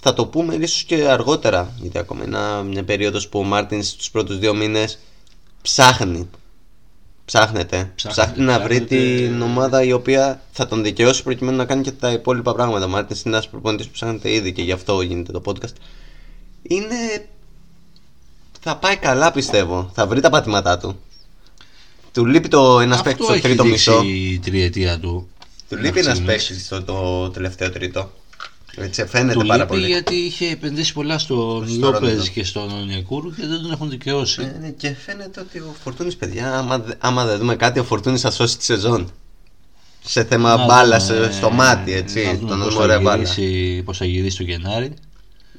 θα 0.00 0.14
το 0.14 0.26
πούμε 0.26 0.54
ίσως 0.54 0.84
και 0.84 1.08
αργότερα. 1.08 1.72
Γιατί 1.80 1.98
ακόμα 1.98 2.24
είναι 2.24 2.38
μια 2.70 2.84
περίοδος 2.84 3.28
που 3.28 3.38
ο 3.38 3.42
Μάρτινς 3.42 3.88
στους 3.88 4.10
πρώτους 4.10 4.38
δύο 4.38 4.54
μήνες 4.54 4.98
ψάχνει. 5.62 6.28
Ψάχνεται. 7.24 7.92
Ψάχνει 7.94 8.44
να 8.44 8.60
βρει 8.60 8.84
ψάχνεται. 8.84 9.26
την 9.26 9.42
ομάδα 9.42 9.82
η 9.82 9.92
οποία 9.92 10.42
θα 10.52 10.66
τον 10.66 10.82
δικαιώσει 10.82 11.22
προκειμένου 11.22 11.56
να 11.56 11.64
κάνει 11.64 11.82
και 11.82 11.90
τα 11.92 12.12
υπόλοιπα 12.12 12.54
πράγματα. 12.54 12.84
Ο 12.84 12.88
Μάρτινς 12.88 13.16
είναι 13.24 13.34
ένας 13.34 13.48
προπονητής 13.48 13.86
που 13.86 13.92
ψάχνεται 13.92 14.32
ήδη 14.32 14.52
και 14.52 14.62
γι' 14.62 14.72
αυτό 14.72 15.00
γίνεται 15.00 15.32
το 15.32 15.42
podcast. 15.44 15.72
Είναι. 16.62 17.26
Θα 18.60 18.76
πάει 18.76 18.96
καλά 18.96 19.32
πιστεύω. 19.32 19.90
Θα 19.94 20.06
βρει 20.06 20.20
τα 20.20 20.30
πατήματά 20.30 20.78
του. 20.78 21.00
Του 22.12 22.26
λείπει 22.26 22.48
το 22.48 22.80
ένας 22.80 23.02
παίκτης 23.02 23.12
Αυτό 23.12 23.24
στο 23.24 23.32
έχει 23.32 23.42
τρίτο 23.42 23.62
δείξει 23.62 23.90
μισό. 23.90 24.02
η 24.04 24.38
τριετία 24.38 24.98
του. 24.98 25.28
Του 25.68 25.74
Μέχρι 25.74 25.86
λείπει 25.86 25.98
ένας 26.00 26.16
στιγμής. 26.16 26.36
παίκτης 26.46 26.64
στο 26.66 26.82
το 26.82 27.30
τελευταίο 27.30 27.70
τρίτο. 27.70 28.10
Έτσι 28.76 29.06
φαίνεται 29.06 29.38
Του 29.38 29.46
πάρα 29.46 29.56
λείπει 29.62 29.68
πολύ. 29.68 29.86
γιατί 29.86 30.14
είχε 30.14 30.50
επενδύσει 30.50 30.92
πολλά 30.92 31.18
στον 31.18 31.68
Στο 31.68 31.78
Λόπες 31.78 32.00
Ρόναλντο. 32.00 32.24
και 32.26 32.44
στον 32.44 32.70
Ονιακούρου 32.72 33.34
και 33.34 33.46
δεν 33.46 33.62
τον 33.62 33.70
έχουν 33.72 33.90
δικαιώσει. 33.90 34.40
Ναι, 34.40 34.56
ναι, 34.60 34.68
και 34.70 34.94
φαίνεται 34.94 35.40
ότι 35.40 35.58
ο 35.58 35.74
Φορτούνης, 35.82 36.16
παιδιά, 36.16 36.58
άμα, 36.58 36.78
δε- 36.78 36.92
άμα 36.98 37.24
δεν 37.24 37.38
δούμε 37.38 37.56
κάτι, 37.56 37.78
ο 37.78 37.84
Φορτούνης 37.84 38.20
θα 38.20 38.30
σώσει 38.30 38.58
τη 38.58 38.64
σεζόν. 38.64 39.10
Σε 40.04 40.24
θέμα 40.24 40.56
Να 40.56 40.64
μπάλα 40.64 40.98
δούμε, 40.98 41.30
στο 41.32 41.50
μάτι, 41.50 41.92
έτσι. 41.92 42.24
να 42.24 42.34
δούμε 42.34 42.48
Τον 42.48 42.58
πώς 42.58 42.66
δούμε 42.66 42.72
θα 42.76 42.82
ωραία 42.82 43.00
μπάλα. 43.00 43.22
γυρίσει- 43.22 43.82
Πώς 43.82 43.98
θα 43.98 44.04
γυρίσει 44.04 44.36
το 44.36 44.42
Γενάρη. 44.42 44.92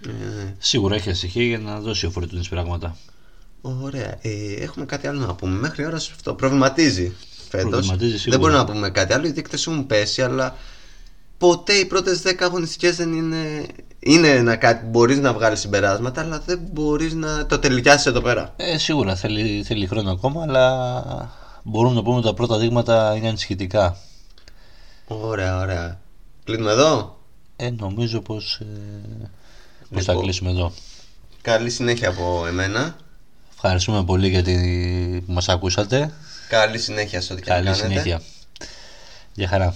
Ε, 0.08 0.10
Σίγουρα 0.58 0.96
έχει 0.96 1.10
ασυχία 1.10 1.44
για 1.46 1.58
να 1.58 1.80
δώσει 1.80 2.06
ο 2.06 2.10
Φορτούνης 2.12 2.50
πράγματα. 2.50 2.98
Ωραία. 3.62 4.18
Ε, 4.22 4.30
έχουμε 4.60 4.86
κάτι 4.86 5.08
άλλο 5.08 5.20
να 5.20 5.34
πούμε. 5.36 5.58
Μέχρι 5.58 5.86
ώρας 5.86 6.10
αυτό 6.12 6.34
προβληματίζει 6.34 7.14
φέτος. 7.50 7.70
Προβληματίζει 7.70 8.10
Δεν 8.12 8.20
σίγουρα. 8.20 8.40
μπορούμε 8.40 8.58
να 8.58 8.66
πούμε 8.66 8.90
κάτι 8.90 9.14
άλλο. 9.14 9.28
Οι 9.28 9.32
δείκτε 9.32 9.58
έχουν 9.68 9.86
πέσει, 9.88 10.22
αλλά 10.22 10.56
ποτέ 11.48 11.74
οι 11.74 11.86
πρώτες 11.86 12.22
10 12.26 12.34
αγωνιστικές 12.40 12.96
δεν 12.96 13.14
είναι. 13.14 13.66
Είναι 14.00 14.28
ένα 14.30 14.56
κάτι 14.56 14.84
που 14.84 14.90
μπορείς 14.90 15.18
να 15.20 15.34
βγάλεις 15.34 15.60
συμπεράσματα, 15.60 16.22
αλλά 16.22 16.40
δεν 16.46 16.60
μπορείς 16.72 17.14
να 17.14 17.46
το 17.46 17.60
τελικιάσει 17.60 18.10
εδώ 18.10 18.22
πέρα. 18.22 18.54
Ε, 18.56 18.78
σίγουρα 18.78 19.16
θέλει, 19.16 19.64
θέλει 19.64 19.88
χρόνο 19.88 20.12
ακόμα, 20.12 20.42
αλλά 20.42 21.32
μπορούμε 21.64 21.96
να 21.96 22.04
πούμε 22.04 22.16
ότι 22.16 22.26
τα 22.26 22.34
πρώτα 22.34 22.58
δείγματα 22.58 23.16
είναι 23.16 23.28
ανησυχητικά. 23.28 23.98
Ωραία, 25.08 25.60
ωραία. 25.60 26.00
Κλείνουμε 26.44 26.72
εδώ; 26.72 27.20
Ε, 27.56 27.70
νομίζω 27.70 28.22
πως, 28.22 28.60
ε, 28.62 28.66
πως 29.94 30.04
θα 30.04 30.12
Λοιπόν. 30.12 30.24
κλείσουμε 30.24 30.50
εδώ. 30.50 30.72
Καλή 31.42 31.70
συνέχεια 31.70 32.10
από 32.10 32.46
εμένα. 32.48 32.96
Ευχαριστούμε 33.54 34.04
πολύ 34.04 34.30
για 34.30 34.44
την... 34.44 35.26
που 35.26 35.32
μας 35.32 35.50
ακούσατε. 35.50 36.14
Καλή 36.50 36.78
συνέχεια 36.78 37.22
σε 37.22 37.34
ό,τι 37.34 37.42
και 37.42 37.50
να 37.50 37.56
Καλή 37.56 37.68
κάνετε. 37.70 37.88
συνέχεια. 37.88 38.22
Γεια 39.34 39.48
χαρά. 39.48 39.76